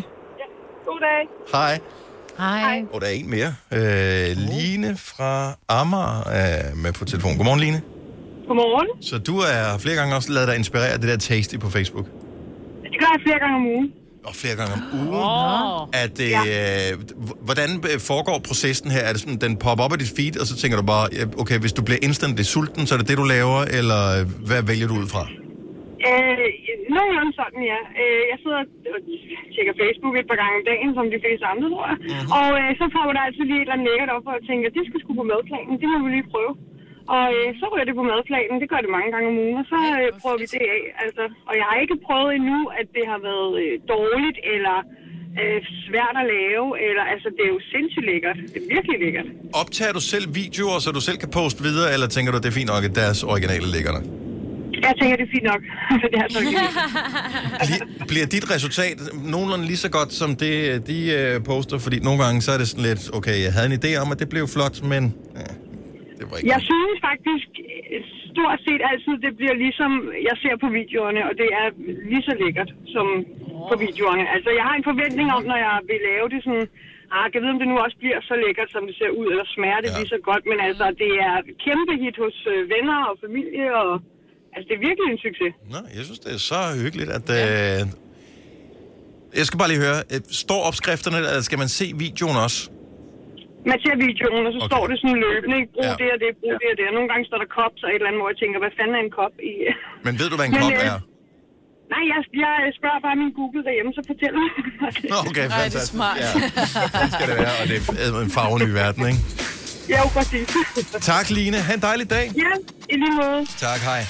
[0.85, 1.21] God dag.
[1.51, 1.79] Hej.
[2.37, 2.83] Hej.
[2.93, 3.55] Og der er en mere.
[3.73, 7.37] Øh, Line fra Amager er med på telefon.
[7.37, 7.81] Godmorgen, Line.
[8.47, 9.03] Godmorgen.
[9.03, 12.05] Så du er flere gange også lavet dig inspirere af det der tasty på Facebook.
[12.83, 13.91] Det gør jeg flere gange om ugen.
[14.25, 15.09] Og flere gange om ugen.
[15.13, 16.03] Oh.
[16.03, 16.91] At, øh, ja.
[17.41, 18.99] Hvordan foregår processen her?
[18.99, 21.07] Er det sådan, den popper op af dit feed, og så tænker du bare,
[21.37, 24.61] okay, hvis du bliver instantly sulten, så er det det, du laver, eller øh, hvad
[24.61, 25.21] vælger du ud fra?
[25.21, 25.44] Øh,
[26.95, 27.79] nogenlunde sådan, ja.
[28.01, 28.59] Øh, jeg sidder
[28.97, 29.01] og
[29.53, 31.97] tjekker Facebook et par gange om dagen, som de fleste andre, tror jeg.
[32.01, 32.35] Mm-hmm.
[32.39, 34.83] Og øh, så får der altid lige et eller andet lækkert op, og tænker, det
[34.87, 36.53] skal sgu på madplanen, det må vi lige prøve.
[37.15, 38.55] Og øh, så ryger det på madplanen.
[38.61, 40.83] Det gør det mange gange om ugen, og så øh, prøver vi det af.
[41.03, 44.77] Altså, og jeg har ikke prøvet endnu, at det har været øh, dårligt eller
[45.41, 46.65] øh, svært at lave.
[46.87, 48.37] Eller, altså, det er jo sindssygt lækkert.
[48.53, 49.27] Det er virkelig lækkert.
[49.61, 52.57] Optager du selv videoer, så du selv kan poste videre, eller tænker du, det er
[52.59, 54.24] fint nok, at deres originale ligger der?
[54.87, 55.61] Jeg tænker, det er fint nok.
[56.13, 56.39] det er så
[57.69, 58.97] Bli- Bliver dit resultat
[59.33, 60.53] nogenlunde lige så godt, som det,
[60.91, 61.77] de øh, poster?
[61.85, 64.17] Fordi nogle gange, så er det sådan lidt, okay, jeg havde en idé om, at
[64.21, 65.01] det blev flot, men
[65.41, 65.51] ja,
[66.17, 67.49] det var ikke Jeg synes faktisk
[67.93, 69.91] øh, stort set altid, det bliver ligesom
[70.29, 71.67] jeg ser på videoerne, og det er
[72.11, 73.07] lige så lækkert som
[73.71, 74.23] på videoerne.
[74.35, 76.67] Altså, jeg har en forventning om, når jeg vil lave det sådan,
[77.15, 79.45] ah, jeg ved, om det nu også bliver så lækkert, som det ser ud, eller
[79.55, 79.97] smager det ja.
[79.97, 83.91] lige så godt, men altså, det er kæmpe hit hos øh, venner og familie, og
[84.55, 85.51] altså, det er virkelig en succes.
[85.73, 87.27] Nå, jeg synes, det er så hyggeligt, at...
[87.39, 87.79] Øh,
[89.39, 92.59] jeg skal bare lige høre, øh, står opskrifterne, eller skal man se videoen også?
[93.71, 94.71] Man ser videoen, og så okay.
[94.71, 95.71] står det sådan løbende, ikke?
[95.75, 95.91] Brug Ja.
[95.91, 95.97] ja.
[96.01, 96.85] det og det, brug det og det.
[96.89, 98.95] Og nogle gange står der kop, så et eller andet, hvor jeg tænker, hvad fanden
[98.99, 99.53] er en kop i?
[100.07, 100.97] Men ved du, hvad en Men, kop øh, er?
[101.93, 104.51] Nej, jeg, jeg spørger bare min Google derhjemme, så fortæller mig.
[105.13, 105.93] Nå, okay, Ej, det er fantastisk.
[105.97, 106.17] smart.
[106.25, 106.31] Ja,
[107.03, 109.21] det skal det være, og det er en farveny verden, ikke?
[109.93, 110.47] Ja, præcis.
[111.11, 111.57] Tak, Line.
[111.67, 112.25] Ha' en dejlig dag.
[112.43, 112.51] Ja,
[112.93, 113.41] i lige måde.
[113.67, 114.01] Tak, hej.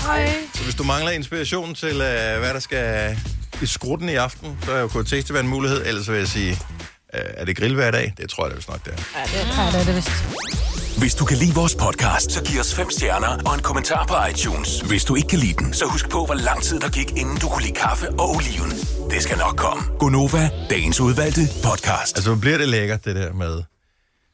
[0.00, 0.32] Hej.
[0.54, 3.16] Så hvis du mangler inspiration til, øh, hvad der skal
[3.62, 5.86] i skrutten i aften, så er jo KT være en mulighed.
[5.86, 6.50] Ellers så vil jeg sige,
[7.14, 8.14] øh, er det grill hver dag?
[8.16, 9.20] Det tror jeg da vist nok, det er.
[9.20, 10.10] Ja, det er det vist.
[10.98, 14.14] Hvis du kan lide vores podcast, så giv os fem stjerner og en kommentar på
[14.30, 14.80] iTunes.
[14.80, 17.38] Hvis du ikke kan lide den, så husk på, hvor lang tid der gik, inden
[17.38, 18.70] du kunne lide kaffe og oliven.
[19.10, 19.82] Det skal nok komme.
[19.98, 22.16] Gonova, dagens udvalgte podcast.
[22.16, 23.62] Altså, bliver det lækkert, det der med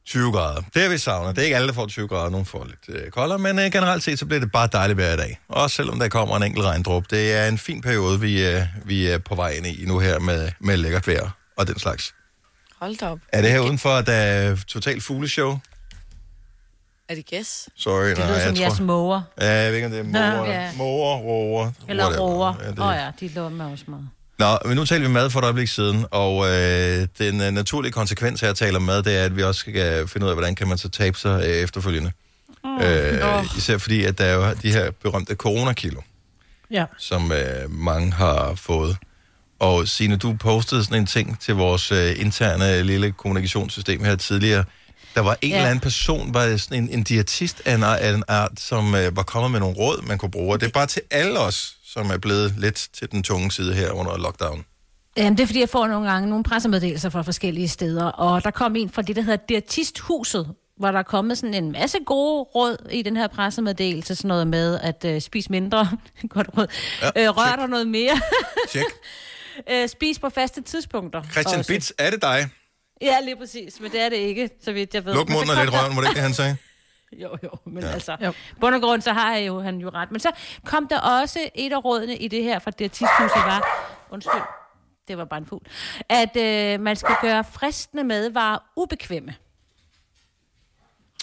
[0.07, 0.63] 20 grader.
[0.75, 1.29] Det er vi savner.
[1.33, 2.31] Det er ikke alle, der får 20 grader.
[2.31, 5.17] Nogle får lidt øh, koldere, men øh, generelt set, så bliver det bare dejligt hver
[5.17, 5.39] dag.
[5.49, 7.11] Også selvom der kommer en enkelt regndrop.
[7.11, 10.19] Det er en fin periode, vi, øh, vi er på vej ind i nu her
[10.19, 12.15] med, med lækkert vejr og den slags.
[12.81, 13.19] Hold da op.
[13.33, 15.59] Er det her udenfor, at der er totalt fugleshow?
[17.09, 17.69] Er det gæs?
[17.77, 19.23] Sorry, Det lyder som jeres måger.
[19.41, 20.05] Ja, jeg ved ikke, om det er
[20.37, 20.71] måger, Ja.
[20.77, 21.71] måger, roer.
[21.89, 22.55] Eller roer.
[22.63, 24.09] Ja, det- Åh oh, ja, de lå med også meget.
[24.39, 27.93] Nå, men nu taler vi mad for et øjeblik siden, og øh, den øh, naturlige
[27.93, 30.37] konsekvens her at tale om mad, det er, at vi også skal finde ud af,
[30.37, 32.13] hvordan kan man så tabe sig øh, efterfølgende.
[32.65, 32.77] Mm.
[32.83, 33.45] Øh, Åh.
[33.57, 36.01] Især fordi, at der er jo de her berømte coronakilo,
[36.71, 36.85] Ja.
[36.99, 38.97] som øh, mange har fået.
[39.59, 44.65] Og Signe, du postede sådan en ting til vores øh, interne lille kommunikationssystem her tidligere.
[45.15, 45.57] Der var en Ja.
[45.57, 49.17] eller anden person, var sådan en, en diætist af en, af en art, som øh,
[49.17, 50.55] var kommet med nogle råd, man kunne bruge.
[50.55, 53.75] Og det er bare til alle os, som er blevet lidt til den tunge side
[53.75, 54.65] her under lockdown.
[55.17, 58.51] Jamen, det er fordi, jeg får nogle gange nogle pressemeddelelser fra forskellige steder, og der
[58.51, 60.49] kom en fra det, der hedder Diætisthuset,
[60.79, 64.47] hvor der er kommet sådan en masse gode råd i den her pressemeddelelse, sådan noget
[64.47, 65.91] med at øh, spise mindre,
[66.35, 66.67] godt råd,
[67.03, 68.21] Ja, øh, rør dig noget mere,
[68.71, 68.85] Tjek.
[69.73, 71.23] øh, spis på faste tidspunkter.
[71.33, 71.65] Christian.
[71.69, 72.49] Bits, er det dig?
[73.03, 75.15] Ja, lige præcis, men det er det ikke, så vidt jeg ved.
[75.15, 76.57] Luk munden og lidt røven, var det ikke det, han sagde?
[77.23, 77.89] Jo, jo, men Ja.
[77.91, 78.33] altså, jo.
[78.61, 80.11] bund og grund, så har jeg jo, han jo ret.
[80.11, 80.31] Men så
[80.65, 84.41] kom der også et af rådene i det her fra det tidshuset var, undskyld,
[85.09, 85.67] det var bare en fugl,
[86.09, 89.35] at øh, man skal gøre fristende madvarer ubekvemme.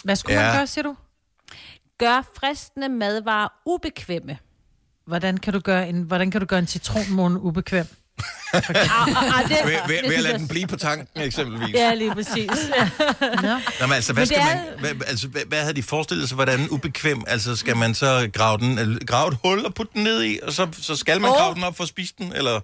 [0.04, 0.38] Hvad skulle.
[0.40, 0.46] Ja.
[0.46, 0.96] man gøre, siger du?
[1.98, 4.38] Gør fristende madvarer ubekvemme.
[5.06, 7.86] Hvordan kan du gøre en, hvordan kan du gøre en citronmåne ubekvem?
[8.54, 11.74] Ah, ah, det, Ved, ved, ved at lade den blive på tanken, eksempelvis.
[11.74, 12.50] Ja, lige præcis.
[13.20, 13.48] Nå.
[13.80, 16.28] Nå, men altså, hvad, Men skal det man, hvad, altså, hvad, hvad havde de forestillet
[16.28, 17.24] sig, hvordan ubekvem?
[17.26, 20.52] Altså, skal man så grave, den, grave et hul og putte den ned i, og
[20.52, 21.36] så, så skal man Åh.
[21.36, 22.60] grave den op for at spise den, eller?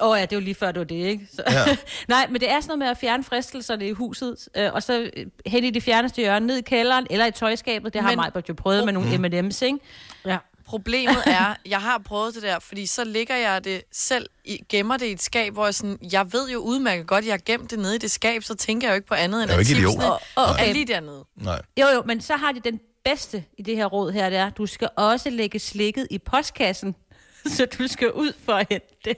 [0.00, 1.26] Åh oh, ja, det er jo lige før, det var det, ikke?
[1.36, 1.42] Så.
[1.50, 1.60] Ja.
[1.60, 1.76] Ja.
[2.08, 5.10] Nej, men det er sådan noget med at fjerne fristelserne i huset, øh, og så
[5.16, 7.92] øh, hen i de fjerneste hjørne, ned i kælderen, eller i tøjskabet.
[7.94, 9.78] Det har Men- mig jo prøvet med nogle M&M's, ikke?
[10.26, 10.36] Ja.
[10.66, 14.96] Problemet er, jeg har prøvet det der, fordi så ligger jeg det selv, i, gemmer
[14.96, 17.42] det i et skab, hvor jeg sådan, jeg ved jo udmærket godt, at jeg har
[17.46, 19.56] gemt det nede i det skab, så tænker jeg jo ikke på andet end Jeg
[19.56, 21.24] er at tipsene Åh, er lige dernede.
[21.36, 21.62] Nej.
[21.80, 24.50] Jo, jo, men så har de den bedste i det her råd her, det er,
[24.50, 26.94] du skal også lægge slikket i postkassen,
[27.56, 29.16] så du skal ud for at hente det.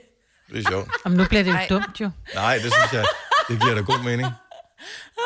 [0.51, 0.89] Det er sjovt.
[1.05, 1.67] Jamen, nu bliver det jo Ej.
[1.69, 2.09] dumt, jo.
[2.35, 3.05] Nej, det synes jeg,
[3.49, 4.27] det giver da god mening.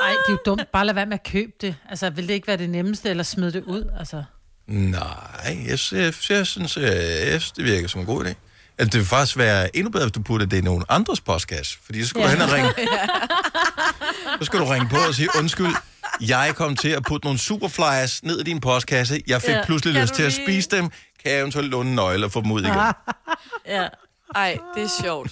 [0.02, 0.72] Nej, det er jo dumt.
[0.72, 1.76] Bare lad være med at købe det.
[1.90, 3.90] Altså, vil det ikke være det nemmeste, eller smide det ud?
[4.00, 4.24] Altså.
[4.68, 8.34] Nej, jeg, jeg, jeg, synes, jeg, det virker som en god idé.
[8.78, 11.78] Altså, det vil faktisk være endnu bedre, hvis du putter det i nogen andres postkasse.
[11.86, 12.28] Fordi så skal ja.
[12.28, 12.70] du hen og ringe.
[14.40, 15.76] Så skal du ringe på og sige, undskyld,
[16.22, 19.22] jeg kom til at putte nogle superflyers ned i din postkasse.
[19.28, 19.66] Jeg fik Ja.
[19.66, 20.90] pludselig Kan lyst til at lige- spise dem.
[21.24, 22.74] Kan jeg eventuelt låne en nøgle og få dem ud igen?
[23.68, 23.88] Ja.
[24.36, 25.32] Ej, det er sjovt.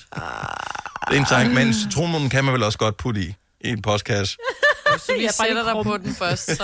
[1.09, 3.82] Det er en tanke, men citronmunden kan man vel også godt putte i, i en
[3.82, 4.38] postkasse.
[4.86, 6.63] Du lige Jeg er sætter dig på den først, så...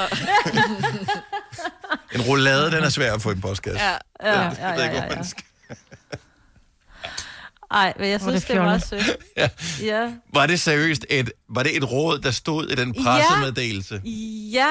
[2.16, 3.80] En roulade, den er svær at få i en postkasse.
[3.86, 3.92] Ja.
[4.24, 5.22] Ja, Jeg ja, ja, ja, ja.
[7.72, 9.18] Ej, men jeg synes, det det, var sødt.
[9.38, 9.50] Ja.
[9.82, 10.12] Ja.
[10.34, 14.02] Var det seriøst et, var det et råd, der stod i den pressemeddelelse?
[14.54, 14.70] Ja,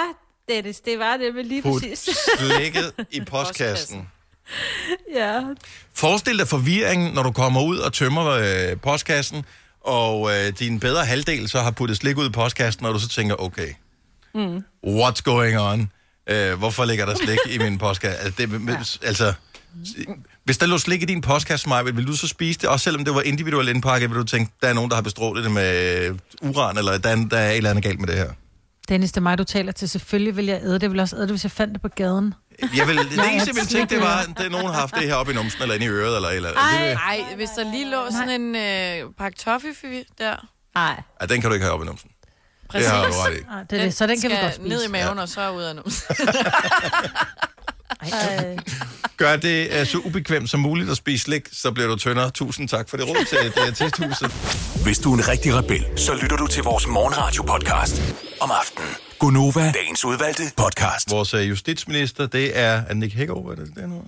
[0.49, 2.19] Dennis, det var det med lige Put præcis.
[2.39, 4.09] slikket i postkassen.
[5.15, 5.41] ja.
[5.95, 9.45] Forestil dig forvirring, når du kommer ud og tømmer øh, postkassen,
[9.81, 13.09] og øh, din bedre halvdel så har puttet slik ud i postkassen, og du så
[13.09, 13.69] tænker, okay,
[14.35, 14.65] Mm.
[14.87, 15.91] what's going on?
[16.31, 18.19] Øh, hvorfor ligger der slik i min postkasse?
[18.25, 18.69] Altså, det,
[19.03, 19.07] ja.
[19.07, 19.33] altså,
[20.45, 22.69] hvis der lå slik i din postkasse, Maja, vil du så spise det?
[22.69, 25.45] Også selvom det var individuelt indpakket, vil du tænke, der er nogen, der har bestrålet
[25.45, 28.17] det med øh, uran, eller der, er- der er et eller andet galt med det
[28.17, 28.31] her?
[28.89, 29.89] Dennis, det er mig, du taler til.
[29.89, 30.83] Selvfølgelig vil jeg æde det.
[30.83, 32.35] Jeg vil også æde det, hvis jeg fandt det på gaden.
[32.77, 35.03] Jeg vil, det er eneste, jeg ville tænke, det var, at nogen har haft det
[35.03, 36.63] her op i numsen, eller inde i øret, eller eller andet.
[36.81, 38.57] Det vil- Ej, hvis der lige lå sådan en
[39.07, 39.75] øh, pakke toffee
[40.19, 40.47] der.
[40.75, 41.03] Nej.
[41.21, 42.11] Ja, den kan du ikke have op i numsen.
[42.71, 42.87] Præcis.
[42.87, 43.43] Det har du ret i.
[43.43, 43.95] Nej, det er det.
[43.95, 44.69] Så den kan vi godt spise.
[44.69, 46.17] ned i maven, og så ud af numsen.
[49.17, 52.31] Gør det uh, så ubekvemt som muligt at spise slik, så bliver du tyndere.
[52.31, 54.33] Tusind tak for det råd til Diætisthuset.
[54.83, 58.03] Hvis du er en rigtig rebel, så lytter du til vores morgenradio-podcast
[58.41, 58.89] om aftenen.
[59.19, 61.11] Gunova, dagens udvalgte podcast.
[61.11, 64.03] Vores uh, justitsminister, det er Annik Hækkerup, er det det nu?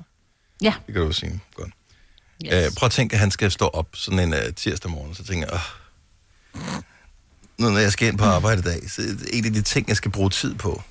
[0.63, 0.75] Ja.
[0.87, 1.41] Det kan du sige.
[1.55, 1.71] Godt.
[2.47, 2.69] Yes.
[2.69, 5.25] Uh, prøv at tænke, at han skal stå op sådan en uh, tirsdag morgen, så
[5.25, 5.61] tænker jeg,
[6.55, 6.83] uh,
[7.59, 9.03] nu når jeg skal ind på arbejde i dag, så
[9.33, 10.83] en af de ting, jeg skal bruge tid på,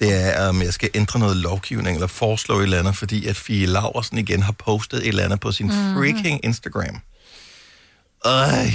[0.00, 3.36] det er, om jeg skal ændre noget lovgivning, eller foreslå et eller andet, fordi at
[3.36, 5.94] Fie Laversen igen har postet et eller andet på sin Mhm.
[5.94, 7.00] freaking Instagram.
[8.24, 8.66] Øj.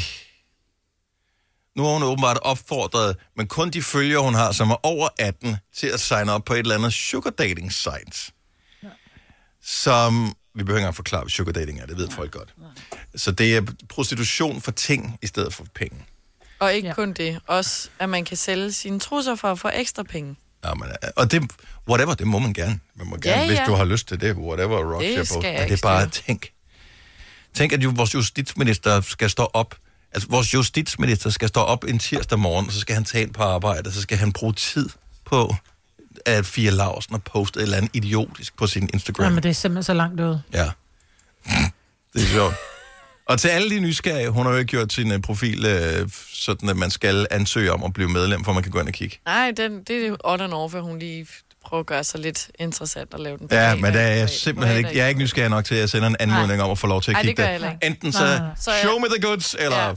[1.75, 5.55] Nu har hun åbenbart opfordret, men kun de følger, hun har, som er over 18,
[5.75, 8.31] til at signe op på et eller andet sugar dating site.
[9.63, 12.53] Som, vi behøver ikke engang forklare, hvad sugar dating er, det ved folk godt.
[13.15, 15.97] Så det er prostitution for ting, i stedet for penge.
[16.59, 16.93] Og ikke ja.
[16.93, 17.39] kun det.
[17.47, 20.35] Også, at man kan sælge sine trusser for at få ekstra penge.
[20.65, 21.51] Ja, men, og det,
[21.89, 22.79] whatever, det må man gerne.
[22.95, 23.65] Man må gerne, Ja, hvis ja.
[23.65, 26.51] du har lyst til det, whatever rocks Det skal jeg Men det er bare, tænk.
[27.53, 29.75] Tænk, at jo, vores justitsminister skal stå op,
[30.11, 33.33] altså vores justitsminister skal stå op en tirsdag morgen, og så skal han tage ind
[33.33, 34.89] på arbejde, og så skal han bruge tid
[35.25, 35.55] på,
[36.25, 39.23] at Fia Larsen har postet et eller andet idiotisk på sin Instagram.
[39.23, 40.39] Jamen, det er simpelthen så langt ud.
[40.53, 40.69] Ja.
[42.13, 42.53] Det er sjovt.
[43.29, 46.69] Og til alle de nysgerrige, hun har jo ikke gjort sin uh, profil uh, sådan,
[46.69, 49.17] at man skal ansøge om at blive medlem, for man kan gå ind og kigge.
[49.25, 51.27] Nej, den, det er on and off, at hun lige
[51.65, 54.77] prøver at gøre sig lidt interessant og lave den Ja, men der er jeg simpelthen
[54.77, 56.87] ikke, jeg er ikke nysgerrig nok til, at jeg sender en anmodning om at få
[56.87, 57.85] lov til at Ej, det kigge gør jeg heller ikke.
[57.85, 58.47] Enten så, nej, nej.
[58.59, 59.93] Så show jeg- me the goods, eller Ja.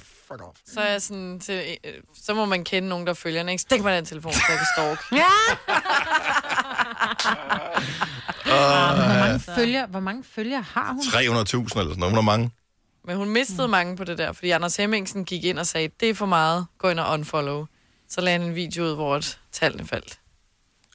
[0.75, 1.93] Så er jeg sådan til, øh,
[2.25, 3.63] så må man kende nogen, der følger den, ikke?
[3.63, 5.01] Stik mig den telefon, så jeg kan stalk.
[5.21, 5.25] Ja.
[8.45, 11.01] Hvor mange, følger, hvor mange følger har hun?
[11.01, 12.11] 300.000 eller sådan noget.
[12.11, 12.51] Hun har mange.
[13.07, 16.11] Men hun mistede mange på det der, fordi Anders Hemmingsen gik ind og sagde, det
[16.11, 17.67] er for meget, gå ind og unfollow.
[18.11, 19.21] Så lagde han en video ud, hvor
[19.53, 20.19] tallene faldt.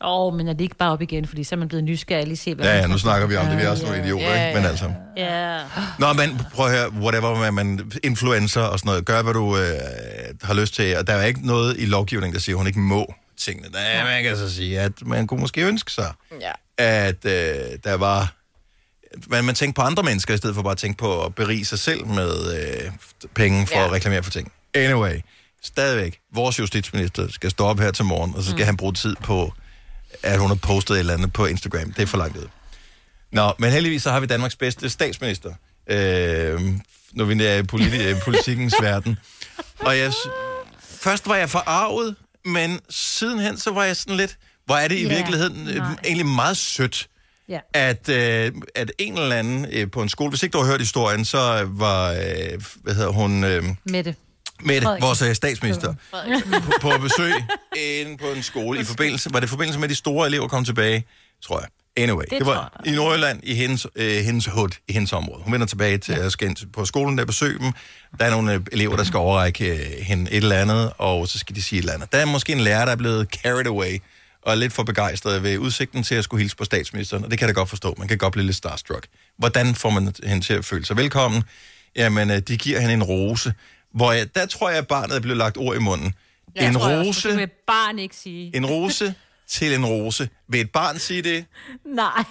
[0.02, 2.28] Åh, oh, men er det ikke bare op igen, fordi så er man blevet nysgerrig
[2.28, 3.58] lige se, hvad Ja, ja, nu snakker vi om det.
[3.58, 4.60] Vi er også nogle idioter, Ja, ikke?
[4.60, 4.92] Men altså.
[5.18, 5.60] Ja.
[6.00, 9.58] Nå, men prøv at høre, whatever, man, man influencer og sådan noget, gør, hvad du
[9.58, 9.64] øh,
[10.44, 10.98] har lyst til.
[10.98, 13.68] Og der er ikke noget i lovgivningen, der siger, at hun ikke må tingene.
[13.74, 16.52] Der, man kan så sige, at man kunne måske ønske sig, Ja.
[16.78, 17.32] at øh,
[17.84, 18.34] der var...
[19.28, 21.66] Man, man tænker på andre mennesker, i stedet for bare at tænke på at berige
[21.66, 22.92] sig selv med øh,
[23.36, 23.86] penge for ja.
[23.86, 24.52] at reklamere for ting.
[24.74, 25.20] Anyway,
[25.64, 28.66] stadigvæk, vores justitsminister skal stå op her til morgen, og så skal mm.
[28.66, 29.54] han bruge tid på,
[30.24, 31.94] at hun har postet et eller andet på Instagram.
[31.94, 32.48] Det er for langt ud.
[33.32, 35.54] Nå, men heldigvis så har vi Danmarks bedste statsminister,
[35.90, 36.62] øh,
[37.12, 39.18] når vi er i politi- politikens verden.
[39.80, 40.14] Og jeg,
[40.82, 45.04] først var jeg forarvet, men sidenhen så var jeg sådan lidt, hvor er det i
[45.08, 45.96] Ja, virkeligheden øh, nej.
[46.04, 47.08] egentlig meget sødt,
[47.50, 47.60] Ja.
[47.74, 50.80] at, øh, at en eller anden øh, på en skole, hvis ikke du har hørt
[50.80, 54.16] historien, så var, øh, hvad hedder hun, øh, Mette.
[54.64, 55.08] Mette, Frederiksen.
[55.08, 57.34] vores øh, statsminister, på, på besøg
[57.78, 60.48] inde på en skole i forbindelse, var det i forbindelse med, at de store elever
[60.48, 61.06] kom tilbage,
[61.44, 61.68] tror jeg.
[61.98, 65.42] Anyway, det, Det var i Nordjylland, i hendes, øh, hendes hood, i hendes område.
[65.44, 67.72] Hun vender tilbage til at skal på skolen der og besøge dem.
[68.20, 71.40] Der er nogle øh, elever, der skal overrække øh, hende et eller andet, og så
[71.40, 72.12] skal de sige et eller andet.
[72.12, 74.02] Der er måske en lærer, der er blevet carried away,
[74.48, 77.40] og er lidt for begejstret ved udsigten til at skulle hilse på statsministeren, og det
[77.40, 77.96] kan jeg da godt forstå.
[77.98, 79.08] Man kan godt blive lidt starstruck.
[79.38, 81.44] Hvordan får man hende til at føle sig velkommen?
[81.96, 83.54] Jamen, øh, de giver hende en rose,
[83.94, 86.14] hvor jeg, der tror jeg, at barnet er blevet lagt ord i munden.
[86.56, 88.56] Ja, en også, rose, for Det vil barn ikke sige.
[88.56, 89.14] en rose
[89.50, 90.30] til en rose.
[90.50, 91.46] Vil et barn sige det?
[91.86, 92.24] Nej.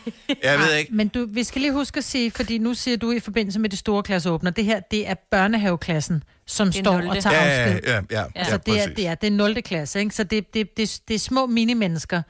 [0.42, 0.94] Jeg ved ikke.
[0.94, 3.70] Men du, vi skal lige huske at sige, fordi nu siger du i forbindelse med
[3.70, 7.08] det store klasseåbner, det her, det er børnehaveklassen, som Det står nulte.
[7.16, 7.80] og tager Ja, afsked.
[7.90, 9.62] ja, ja, ja, Altså, ja, det, er, det, er, det er 0.
[9.62, 10.14] klasse, ikke?
[10.14, 12.22] Så det, det, det, det er små mini-mennesker,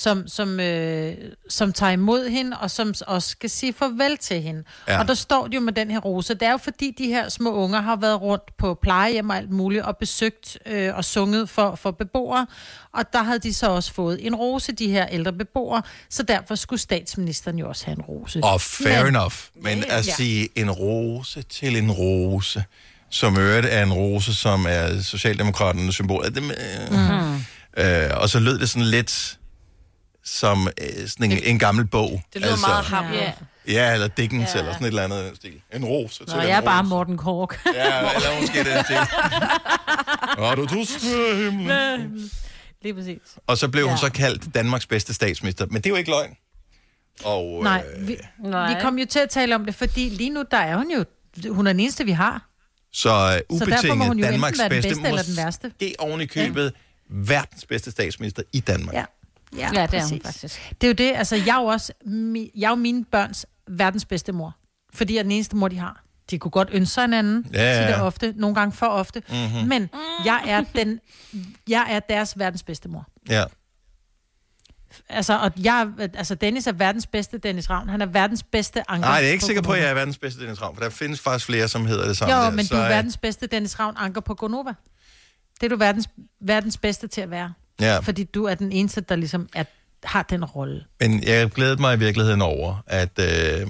[0.00, 1.14] som, som, øh,
[1.48, 4.62] som tager imod hende, og som også skal sige farvel til hende.
[4.88, 4.98] Ja.
[5.00, 6.34] Og der står de jo med den her rose.
[6.34, 9.50] Det er jo fordi, de her små unger har været rundt på plejehjem og alt
[9.50, 12.46] muligt, og besøgt øh, og sunget for, for beboere.
[12.94, 15.82] Og der havde de så også fået en rose, de her ældre beboere.
[16.10, 18.40] Så derfor skulle statsministeren jo også have en rose.
[18.44, 19.34] Og fair Men- enough.
[19.54, 20.12] Men at Ja.
[20.14, 22.64] sige en rose til en rose,
[23.10, 26.24] som øvrigt er en rose, som er Socialdemokraternes symbol.
[26.24, 26.56] Er det, med,
[26.90, 27.44] Mhm.
[27.76, 29.37] øh, og så lød det sådan lidt
[30.28, 32.22] som øh, sådan en, en gammel bog.
[32.32, 33.12] Det lyder altså, meget ham.
[33.12, 33.32] Ja.
[33.68, 34.58] Ja, eller Dickens, ja.
[34.58, 35.60] eller sådan et eller andet stil.
[35.74, 36.22] En ros.
[36.26, 37.60] Nå, jeg er bare Morten Kork.
[37.74, 38.96] Ja, eller måske den stil.
[40.44, 41.04] Og du tust
[41.36, 42.30] himlen.
[42.82, 43.18] Lige præcis.
[43.46, 43.96] Og så blev hun Ja.
[44.00, 45.66] så kaldt Danmarks bedste statsminister.
[45.66, 46.36] Men det er jo ikke løgn.
[47.24, 48.74] Og, Nej, øh, vi, Nej.
[48.74, 51.04] vi kom jo til at tale om det, fordi lige nu, der er hun jo,
[51.54, 52.48] hun er den eneste, vi har.
[52.92, 55.68] så uh, Så derfor må hun ubetinget jo Danmarks bedste, bedste eller den værste.
[55.68, 56.72] måske oven i købet
[57.10, 58.94] verdens bedste statsminister i Danmark.
[58.94, 59.04] Ja.
[59.56, 60.22] Ja, Ja, det er hun præcis.
[60.24, 60.74] faktisk.
[60.80, 61.92] Det er jo det, altså jeg er jo også,
[62.56, 64.56] jeg er jo mine børns verdens bedste mor.
[64.94, 66.02] Fordi jeg er den eneste mor, de har.
[66.30, 68.00] De kunne godt ønske sig en anden, Ja, ja, tit ja.
[68.00, 69.22] og ofte, nogle gange for ofte.
[69.28, 69.68] Mhm.
[69.68, 69.90] Men
[70.24, 71.00] jeg er, den,
[71.68, 73.06] jeg er deres verdens bedste mor.
[73.28, 73.44] Ja.
[75.08, 77.88] Altså, og jeg, altså Dennis er verdens bedste Dennis Ravn.
[77.88, 79.08] Han er verdens bedste anker.
[79.08, 80.76] Nej, det er jeg ikke på sikker på, at jeg er verdens bedste Dennis Ravn,
[80.76, 82.34] for der findes faktisk flere, som hedder det samme.
[82.34, 82.50] Jo, der.
[82.50, 84.72] men Så, du er øh, verdens bedste Dennis Ravn anker på Gonova.
[85.60, 86.08] Det er du verdens,
[86.40, 87.52] verdens bedste til at være.
[87.80, 87.98] Ja.
[87.98, 89.64] Fordi du er den eneste, der ligesom er,
[90.04, 90.84] har den rolle.
[91.00, 93.66] Men jeg glædede mig i virkeligheden over, at, øh,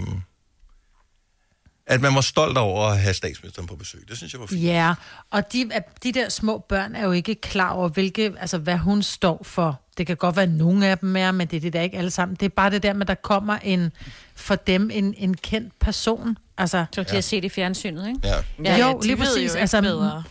[1.86, 4.04] at man var stolt over at have statsministeren på besøg.
[4.08, 4.62] Det synes jeg var fint.
[4.62, 4.94] Ja,
[5.30, 5.70] og de,
[6.02, 9.80] de der små børn er jo ikke klar over, hvilke, altså, hvad hun står for.
[9.98, 11.98] Det kan godt være, at nogle af dem er, men det er det der ikke
[11.98, 12.36] alle sammen.
[12.36, 13.92] Det er bare det der med, at der kommer en,
[14.34, 16.38] for dem en, en kendt person.
[16.58, 18.20] Altså, Så til at se det i fjernsynet, ikke?
[18.24, 18.34] Ja.
[18.64, 19.54] Ja, Ja, jo, lige præcis.
[19.54, 20.22] jo altså, bedre.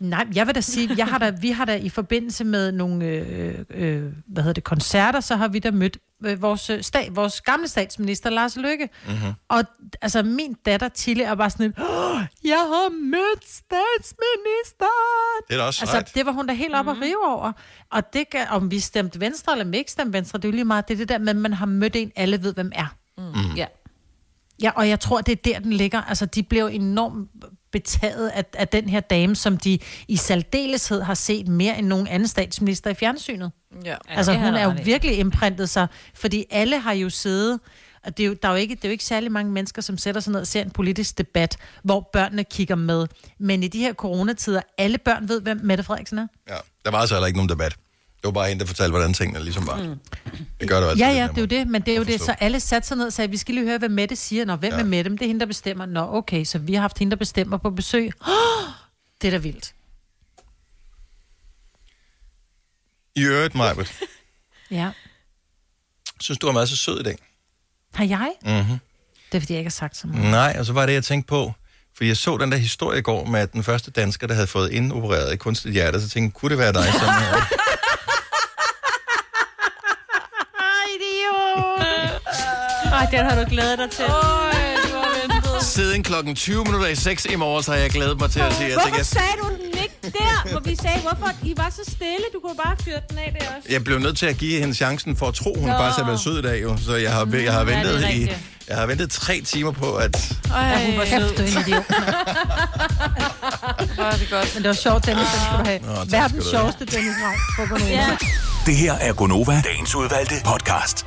[0.00, 3.04] Nej, jeg vil da sige, jeg har da, vi har da i forbindelse med nogle
[3.06, 7.16] øh, øh, hvad hedder det, koncerter, så har vi da mødt øh, vores, øh, stat,
[7.16, 8.88] vores gamle statsminister, Lars Løkke.
[9.06, 9.32] Mm-hmm.
[9.48, 9.64] Og
[10.02, 15.42] altså, min datter Tille er bare sådan en, "Åh, jeg har mødt statsministeren.
[15.48, 16.14] Det er da også Altså, sejt.
[16.14, 17.52] det var hun da helt op at rive over.
[17.92, 20.52] Og det kan, om vi stemte venstre eller vi ikke stemte venstre, det er jo
[20.54, 22.72] lige meget det, er det der med, at man har mødt en, alle ved, hvem
[22.74, 22.94] er.
[23.18, 23.54] Mm.
[23.56, 23.66] Ja.
[24.62, 26.02] Ja, og jeg tror, det er der, den ligger.
[26.02, 27.28] Altså, de blev enormt
[27.72, 29.78] betaget af, af den her dame, som de
[30.08, 33.50] i særdeleshed har set mere end nogen anden statsminister i fjernsynet.
[33.84, 33.96] Ja.
[34.08, 37.60] Altså, hun er jo virkelig imprintet sig, fordi alle har jo siddet,
[38.04, 39.82] og det er jo, der er jo ikke, det er jo ikke særlig mange mennesker,
[39.82, 43.06] som sætter sig ned og ser en politisk debat, hvor børnene kigger med.
[43.38, 46.26] Men i de her coronatider, alle børn ved, hvem Mette Frederiksen er.
[46.48, 46.56] Ja.
[46.84, 47.76] Der var altså heller ikke nogen debat.
[48.20, 49.76] Det var bare en, der fortalte, hvordan tingene ligesom var.
[49.82, 49.94] Mm.
[50.60, 52.02] Det gør det jo altid Ja, ja, det er jo det, men det er jo
[52.04, 54.44] det, så alle satte sig ned og sagde, vi skal lige høre, hvad Mette siger.
[54.44, 54.78] Nå, hvem Ja.
[54.78, 55.10] er Mette?
[55.10, 55.86] Det er hende, der bestemmer.
[55.86, 58.10] Nå, okay, så vi har haft hende, der bestemmer på besøg.
[58.20, 58.28] Oh,
[59.22, 59.74] det er da vildt.
[63.16, 63.98] I øvrigt, Majbert,
[64.70, 64.90] Ja.
[66.20, 67.16] synes du har været så sød i dag?
[67.94, 68.32] Har jeg?
[68.42, 68.78] Mm-hmm.
[69.32, 70.30] Det er, fordi jeg ikke har sagt så meget.
[70.30, 71.52] Nej, og så var det, jeg tænkte på.
[71.96, 74.46] For jeg så den der historie i går med, at den første dansker, der havde
[74.46, 77.08] fået indopereret et kunstigt hjerte, så tænkte kunne det være dig, som...
[77.08, 77.42] øh,
[82.92, 84.04] Ej, den har du glædet dig til.
[84.04, 84.10] Øj,
[84.92, 85.62] du har ventet.
[85.64, 88.64] Siden klokken 20 minutter i 6 i morges har jeg glædet mig til at sige,
[88.64, 91.70] at jeg, Hvorfor tænker, sagde du den ikke der, hvor vi sagde, hvorfor I var
[91.70, 92.24] så stille?
[92.34, 93.68] Du kunne bare fyre den af der også.
[93.72, 95.76] jeg blev nødt til at give hende chancen for at tro, hun Nå.
[95.76, 96.62] faktisk har været sød i dag.
[96.62, 96.76] Jo.
[96.86, 98.30] Så jeg har, jeg har Mm, ja, ventet i...
[98.68, 100.32] Jeg har ventet tre timer på, at...
[100.54, 101.36] Ej, Ja, hun var sød.
[101.36, 101.84] Du er en idiot.
[103.94, 104.54] Hvor er det godt.
[104.54, 105.78] Men det var sjovt, Dennis, den skulle du have.
[105.80, 107.80] Nå, skal Verdens sjoveste Dennis Ravn.
[107.88, 108.16] Ja.
[108.66, 111.06] Det her er Gonova, dagens udvalgte podcast.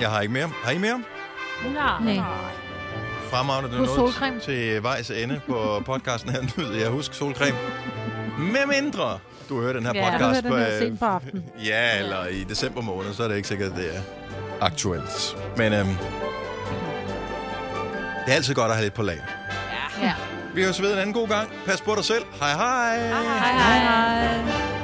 [0.00, 0.50] Jeg har ikke mere.
[0.64, 1.02] Har I mere?
[1.74, 2.16] Nej.
[3.30, 6.42] Fremragende, du er nået til vejs ende på podcasten her.
[6.42, 7.58] Nyd jeg husk solcreme.
[8.38, 9.18] Med mindre
[9.48, 11.44] du hører den her Ja, podcast den her øh, sent på aftenen.
[11.64, 14.00] Ja, eller i december måned, så er det ikke sikkert, at det er
[14.60, 15.36] aktuelt.
[15.56, 15.88] Men øhm,
[18.26, 19.20] det er altid godt at have lidt på lag.
[20.02, 20.12] Ja.
[20.54, 21.48] Vi høres ved en anden god gang.
[21.66, 22.24] Pas på dig selv.
[22.40, 22.98] Hej hej.
[23.08, 24.77] Hej, hej.